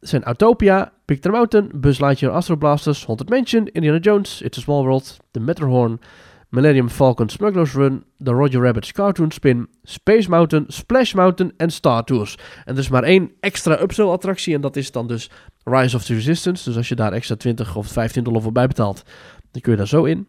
[0.00, 4.82] zijn Autopia, Thunder Mountain, Buzz Lightyear Astro Blasters, Haunted Mansion, Indiana Jones, It's a Small
[4.82, 6.00] World, The Matterhorn,
[6.52, 12.04] Millennium Falcon Smuggler's Run, The Roger Rabbit's Cartoon Spin, Space Mountain, Splash Mountain en Star
[12.04, 12.38] Tours.
[12.64, 15.30] En er is maar één extra upsell attractie en dat is dan dus
[15.64, 16.64] Rise of the Resistance.
[16.64, 19.02] Dus als je daar extra 20 of 15 dollar voor bij betaalt,
[19.50, 20.26] dan kun je daar zo in.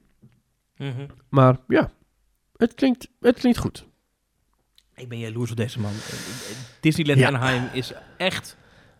[0.77, 1.05] Mhm.
[1.29, 1.91] Maar ja,
[2.57, 3.85] het klinkt, het klinkt goed.
[4.95, 5.91] Ik ben jaloers op deze man.
[6.79, 7.27] Disneyland Ja.
[7.27, 8.57] Anaheim is echt,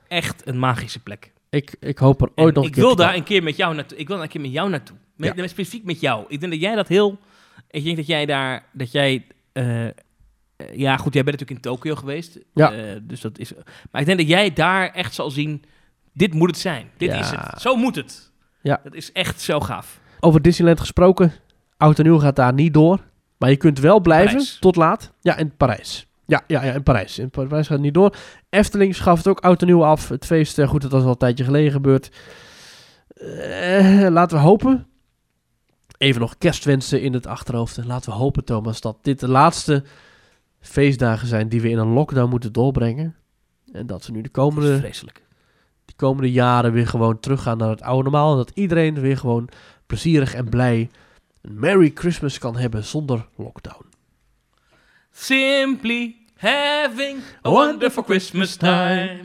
[0.07, 1.31] echt een magische plek.
[1.49, 3.97] Ik, ik hoop er En ooit nog ik wil daar een keer met jou naartoe.
[3.97, 4.97] Ik wil daar een keer met jou naartoe.
[5.15, 5.47] Met, Ja.
[5.47, 6.25] specifiek met jou.
[6.27, 7.19] Ik denk dat jij dat heel.
[7.69, 8.65] Ik denk dat jij daar.
[8.71, 9.27] Dat jij.
[9.53, 9.87] eh,
[10.73, 12.39] ja, goed, jij bent natuurlijk in Tokio geweest.
[12.53, 12.71] Ja.
[12.73, 13.53] Eh, dus dat is.
[13.91, 15.63] Maar ik denk dat jij daar echt zal zien.
[16.13, 16.89] Dit moet het zijn.
[16.97, 17.19] Dit Ja.
[17.19, 17.61] is het.
[17.61, 18.31] Zo moet het.
[18.61, 18.79] Ja.
[18.83, 19.99] Dat is echt zo gaaf.
[20.19, 21.33] Over Disneyland gesproken,
[21.83, 22.99] Oud en Nieuw gaat daar niet door.
[23.37, 24.57] Maar je kunt wel blijven Parijs.
[24.59, 25.11] tot laat.
[25.21, 26.07] Ja, in Parijs.
[26.25, 27.19] Ja, ja, ja, in Parijs.
[27.19, 28.15] In Parijs gaat het niet door.
[28.49, 30.09] Efteling schaft ook Oud en Nieuw af.
[30.09, 32.11] Het feest, eh, goed, dat was al een tijdje geleden gebeurd.
[33.07, 34.87] Eh, laten we hopen.
[35.97, 37.85] Even nog kerstwensen in het achterhoofd.
[37.85, 39.83] Laten we hopen, Thomas, dat dit de laatste
[40.59, 43.15] feestdagen zijn die we in een lockdown moeten doorbrengen.
[43.71, 45.21] En dat we nu de komende vreselijk.
[45.85, 48.31] de komende jaren weer gewoon teruggaan naar het oude normaal.
[48.31, 49.49] En dat iedereen weer gewoon
[49.85, 50.89] plezierig en blij
[51.43, 53.85] een Merry Christmas kan hebben zonder lockdown.
[55.11, 59.21] Simply having a wonderful Christmas time.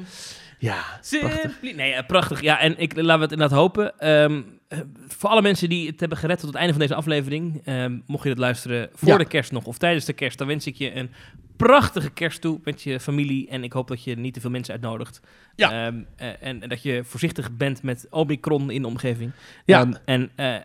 [0.58, 1.40] Ja, prachtig.
[1.40, 1.72] Simply.
[1.72, 2.40] Nee, eh, prachtig.
[2.40, 3.98] Ja, en ik laten we het inderdaad hopen.
[3.98, 4.78] Eh,
[5.18, 8.22] voor alle mensen die het hebben gered tot het einde van deze aflevering, ehm, mocht
[8.22, 9.16] je het luisteren voor Ja.
[9.16, 11.10] de kerst nog of tijdens de kerst, dan wens ik je een
[11.56, 13.48] prachtige kerst toe met je familie.
[13.48, 15.20] En ik hoop dat je niet te veel mensen uitnodigt.
[15.56, 15.86] Ja.
[15.86, 19.32] Ehm, eh, en, en dat je voorzichtig bent met Omicron in de omgeving.
[19.64, 19.80] Ja.
[19.80, 20.62] Ehm, en eh, eh,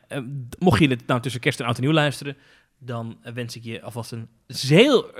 [0.59, 2.37] mocht je het nou tussen kerst en oud en nieuw luisteren,
[2.79, 5.11] dan wens ik je alvast een heel,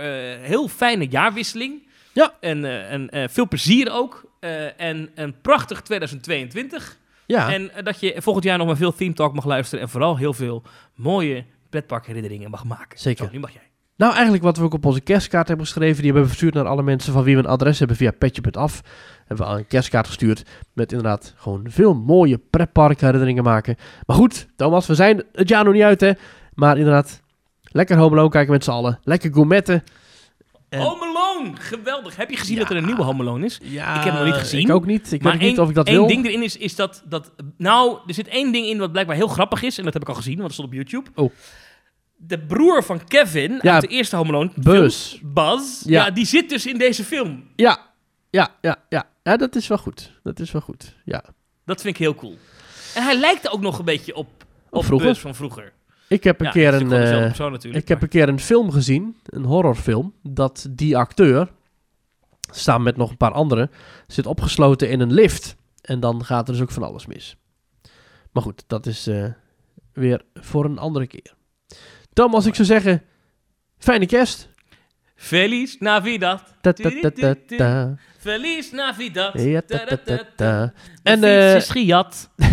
[0.42, 1.88] heel fijne jaarwisseling.
[2.14, 2.34] Ja.
[2.40, 2.66] En,
[3.10, 4.32] en veel plezier ook.
[4.78, 7.02] En een prachtig 2022.
[7.26, 9.84] Ja, En eh, dat je volgend jaar nog maar veel Theme Talk mag luisteren.
[9.84, 10.64] En vooral heel veel
[10.96, 13.00] mooie pretparkherinneringen mag maken.
[13.00, 13.26] Zeker.
[13.26, 13.62] Zo, nu mag jij.
[13.98, 16.66] nou eigenlijk wat we ook op onze kerstkaart hebben geschreven, die hebben we verstuurd naar
[16.66, 18.82] alle mensen van wie we een adres hebben via petje.af.
[19.26, 20.44] Hebben we al een kerstkaart gestuurd
[20.74, 23.76] met inderdaad gewoon veel mooie pretparkherinneringen maken.
[24.06, 26.12] Maar goed, Thomas, we zijn het jaar nog niet uit hè.
[26.54, 27.22] Maar inderdaad,
[27.62, 29.00] lekker Home Alone kijken met z'n allen.
[29.04, 29.84] Lekker gourmetten.
[30.74, 31.56] En- Home Alone!
[31.58, 32.16] Geweldig.
[32.16, 32.62] Heb je gezien Ja.
[32.62, 33.60] dat er een nieuwe Home Alone is?
[33.64, 34.60] Ja, Ik heb hem nog niet gezien.
[34.68, 35.12] Ik ook niet.
[35.12, 36.08] Ik maar weet niet één- of ik dat één wil.
[36.08, 37.32] ding erin is, is dat, dat...
[37.58, 39.78] Nou, er zit één ding in wat blijkbaar heel grappig is.
[39.78, 41.10] En dat heb ik al gezien, want het stond op YouTube.
[41.16, 41.32] Oh.
[42.16, 45.10] De broer van Kevin Ja, uit de eerste Home Alone Buzz.
[45.18, 46.06] film, Buzz, ja.
[46.06, 46.12] Ja.
[46.12, 47.44] die zit dus in deze film.
[47.56, 47.78] Ja,
[48.30, 49.04] ja, ja, ja.
[49.24, 50.12] Ja, dat is wel goed.
[50.24, 50.96] Dat is wel goed.
[51.06, 51.24] Ja.
[51.66, 52.38] Dat vind ik heel cool.
[52.96, 54.28] En hij lijkt ook nog een beetje op,
[54.70, 55.08] op vroeger?
[55.08, 55.72] Buzz van vroeger.
[56.08, 56.92] Ik heb een Ja, keer een.
[56.92, 57.84] eh, persoon natuurlijk.
[57.84, 61.52] ik heb een keer een film gezien, een horrorfilm, dat die acteur,
[62.52, 63.72] samen met nog een paar anderen,
[64.08, 65.56] zit opgesloten in een lift.
[65.82, 67.36] En dan gaat er dus ook van alles mis.
[68.32, 69.26] Maar goed, dat is eh,
[69.94, 71.34] weer voor een andere keer.
[72.14, 73.04] Thomas, ik zou zeggen,
[73.78, 74.50] fijne kerst.
[75.16, 76.44] Feliz Navidad.
[76.62, 77.96] Ta.
[78.18, 79.42] Feliz Navidad.
[79.42, 79.62] Ja.
[81.04, 81.72] En eh, is.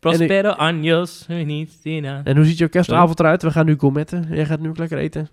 [0.00, 1.26] Prospero años.
[1.28, 2.20] Niet, Tina.
[2.24, 3.42] en hoe ziet jouw kerstavond eruit?
[3.42, 4.26] We gaan nu gourmetten.
[4.30, 5.28] Jij gaat nu ook lekker eten.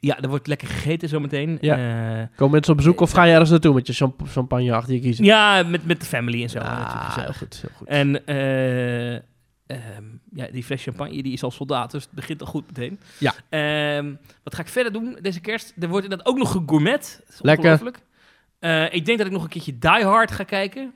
[0.00, 1.58] Ja, er wordt lekker gegeten zometeen.
[1.60, 1.76] Ja.
[1.76, 4.94] Ja, Komen mensen op bezoek of ga je ergens naartoe met je champ- champagne achter
[4.94, 5.24] je kiezen?
[5.24, 6.58] ja met, met de family en zo.
[6.58, 7.88] ah, heel goed, heel goed.
[7.88, 9.22] En eh, ehm,
[10.32, 13.00] ja, die fles champagne die is al soldaat, dus het begint al goed meteen.
[13.18, 13.34] Ja.
[13.48, 14.12] Ehm,
[14.42, 15.72] wat ga ik verder doen deze kerst?
[15.80, 17.22] Er wordt inderdaad ook nog gegourmet.
[17.40, 17.80] Lekker.
[18.58, 20.94] Eh, ik denk dat ik nog een keertje Die Hard ga kijken.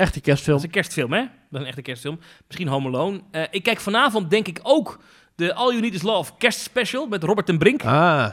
[0.00, 0.56] Echte Dat kerstfilm.
[0.56, 1.20] is een kerstfilm, hè?
[1.20, 2.20] Dat is een echte kerstfilm.
[2.46, 3.20] Misschien Home Alone.
[3.30, 5.00] Eh, ik kijk vanavond, denk ik, ook
[5.34, 7.84] de All You Need Is Love kerstspecial met Robert ten Brink.
[7.84, 8.30] Ah,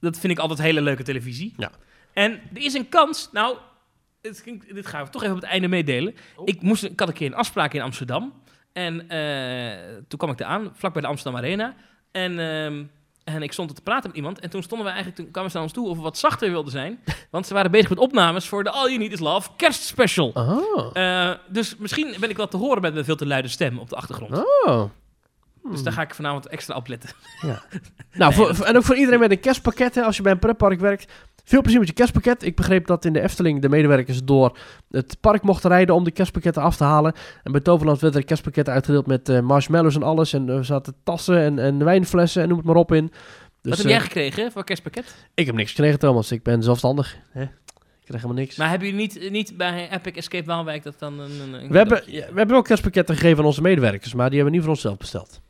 [0.00, 1.54] Dat vind ik altijd hele leuke televisie.
[1.56, 1.70] Ja.
[2.12, 3.56] En er is een kans, nou,
[4.22, 6.14] het ging- dit gaan we toch even op het einde meedelen.
[6.44, 8.32] Ik, moest, ik had een keer een afspraak in Amsterdam.
[8.72, 11.74] En eh, toen kwam ik eraan, vlak bij de Amsterdam Arena.
[12.12, 12.84] En, ehm,
[13.34, 14.40] en ik stond er te praten met iemand.
[14.40, 16.50] En toen stonden we eigenlijk, toen kwamen ze naar ons toe of we wat zachter
[16.50, 17.00] wilden zijn.
[17.30, 20.30] Want ze waren bezig met opnames voor de All You Need Is Love kerstspecial.
[20.34, 20.90] oh.
[20.92, 23.88] Eh, dus misschien ben ik wel te horen met een veel te luide stem op
[23.88, 24.44] de achtergrond.
[24.64, 24.82] Oh.
[25.70, 27.10] Dus daar ga ik vanavond extra op letten.
[28.12, 30.38] Nou, voor, voor- en ook voor iedereen met een kerstpakket, hè, als je bij een
[30.38, 31.12] pretpark werkt.
[31.48, 32.42] Veel plezier met je kerstpakket.
[32.42, 34.58] Ik begreep dat in de Efteling de medewerkers door
[34.90, 37.12] het park mochten rijden om de kerstpakketten af te halen.
[37.42, 40.32] En bij Toverland werden er kerstpakketten uitgedeeld met eh, marshmallows en alles.
[40.32, 43.06] En er zaten tassen en, en wijnflessen en noem het maar op in.
[43.06, 45.14] Dus, Wat heb jij eh, gekregen voor kerstpakket?
[45.34, 46.32] ik heb niks gekregen, Thomas.
[46.32, 47.16] Ik ben zelfstandig.
[47.30, 47.42] Hè?
[47.42, 47.48] Ik
[48.04, 48.56] krijg helemaal niks.
[48.56, 51.68] Maar hebben jullie niet, niet bij Epic Escape Waalwijk dat dan een...
[51.68, 54.56] we, hebben, ja, we hebben wel kerstpakketten gegeven aan onze medewerkers, maar die hebben we
[54.58, 55.40] niet voor onszelf besteld.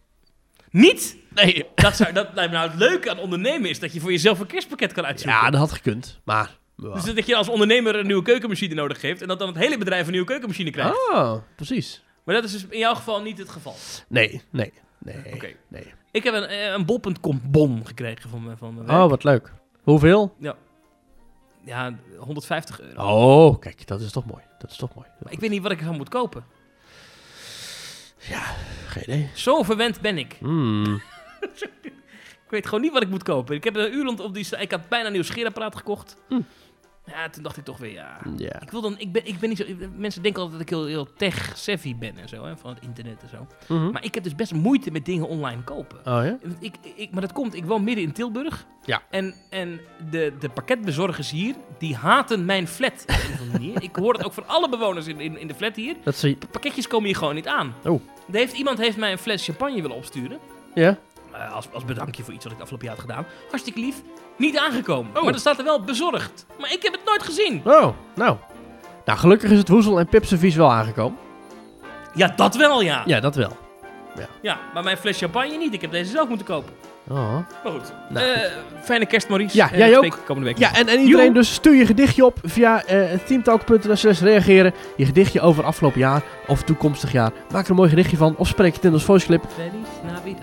[0.71, 1.17] Niet?
[1.35, 1.67] Nee.
[1.75, 4.41] Dat, zou, dat lijkt me nou het leuke aan ondernemen is dat je voor jezelf
[4.41, 5.41] een kerstpakket kan uitzoeken.
[5.41, 6.21] Ja, dat had gekund.
[6.25, 6.93] Maar Ja.
[6.93, 9.79] Dus dat je als ondernemer een nieuwe keukenmachine nodig heeft en dat dan het hele
[9.79, 11.11] bedrijf een nieuwe keukenmachine krijgt.
[11.11, 12.05] Oh, precies.
[12.25, 13.75] Maar dat is dus in jouw geval niet het geval.
[14.09, 15.35] Nee, nee, nee.
[15.35, 15.53] Oké.
[15.69, 15.95] nee.
[16.11, 18.91] Ik heb een, eh, een bol.com bon gekregen van mijn, van werk.
[18.91, 19.53] Oh, wat leuk.
[19.83, 20.35] Hoeveel?
[21.65, 23.03] Ja, 150 euro.
[23.03, 24.43] Oh, kijk, dat is toch mooi.
[24.59, 25.07] Dat is toch mooi.
[25.23, 26.45] Maar ik weet niet wat ik ervan moet kopen.
[29.03, 29.29] Geen idee.
[29.35, 30.37] Zo verwend ben ik.
[30.39, 30.85] Hmm.
[32.47, 33.55] Ik weet gewoon niet wat ik moet kopen.
[33.55, 34.59] Ik heb een uur op die...
[34.59, 36.17] Ik had bijna een nieuw scheerapparaat gekocht.
[36.29, 36.41] Hm.
[37.07, 38.19] Ja, toen dacht ik toch weer, ja...
[38.37, 38.61] Ja.
[38.61, 39.65] Ik, wil dan, ik, ben, ik ben niet zo...
[39.97, 43.23] Mensen denken altijd dat ik heel, heel tech-savvy ben en zo, hè, van het internet
[43.23, 43.47] en zo.
[43.75, 43.91] Mhm.
[43.91, 45.99] Maar ik heb dus best moeite met dingen online kopen.
[45.99, 46.39] Oh ja?
[46.59, 48.67] Ik, ik, maar dat komt, ik woon midden in Tilburg.
[48.85, 49.03] Ja.
[49.11, 49.81] En, en
[50.11, 53.83] de, de pakketbezorgers hier, die haten mijn flat op een of andere manier.
[53.83, 55.97] Ik hoor dat ook van alle bewoners in, in, in de flat hier.
[56.03, 57.75] Dat zie Pakketjes komen hier gewoon niet aan.
[57.85, 58.01] Oh.
[58.33, 60.39] Er heeft, iemand heeft mij een fles champagne willen opsturen.
[60.75, 60.99] Ja?
[61.39, 63.27] Eh, als, als bedankje voor iets wat ik afgelopen jaar had gedaan.
[63.49, 64.03] Hartstikke lief.
[64.37, 65.17] Niet aangekomen.
[65.17, 65.25] Oh.
[65.25, 66.47] Maar er staat er wel bezorgd.
[66.61, 67.63] Maar ik heb het nooit gezien.
[67.65, 68.37] Oh, nou.
[69.05, 71.19] Nou, gelukkig is het woezel en pipservies wel aangekomen.
[72.15, 73.03] Ja, dat wel ja.
[73.07, 73.57] Ja, dat wel.
[74.43, 75.75] Ja, maar mijn fles champagne niet.
[75.75, 76.73] Ik heb deze zelf moeten kopen.
[77.11, 77.17] Oh.
[77.65, 77.93] Maar goed.
[78.09, 78.41] Nou, Eh,
[78.83, 79.57] fijne kerst, Maurice.
[79.57, 80.19] Ja, En jij ook.
[80.27, 80.59] komende week.
[80.59, 84.75] Ja, en, en iedereen dus stuur je gedichtje op via eh teamtalk.nl reageren.
[84.97, 87.31] Je gedichtje over afgelopen jaar of toekomstig jaar.
[87.53, 89.45] Maak er een mooi gedichtje van of spreek het in ons voice clip.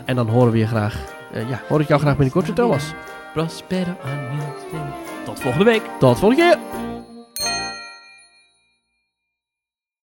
[0.06, 0.96] En dan horen we je graag.
[1.34, 2.84] eh, ja, hoor ik jou graag binnenkort weer, Thomas.
[3.34, 3.96] Prospero.
[5.26, 5.82] Tot volgende week.
[6.00, 6.58] Tot volgende keer.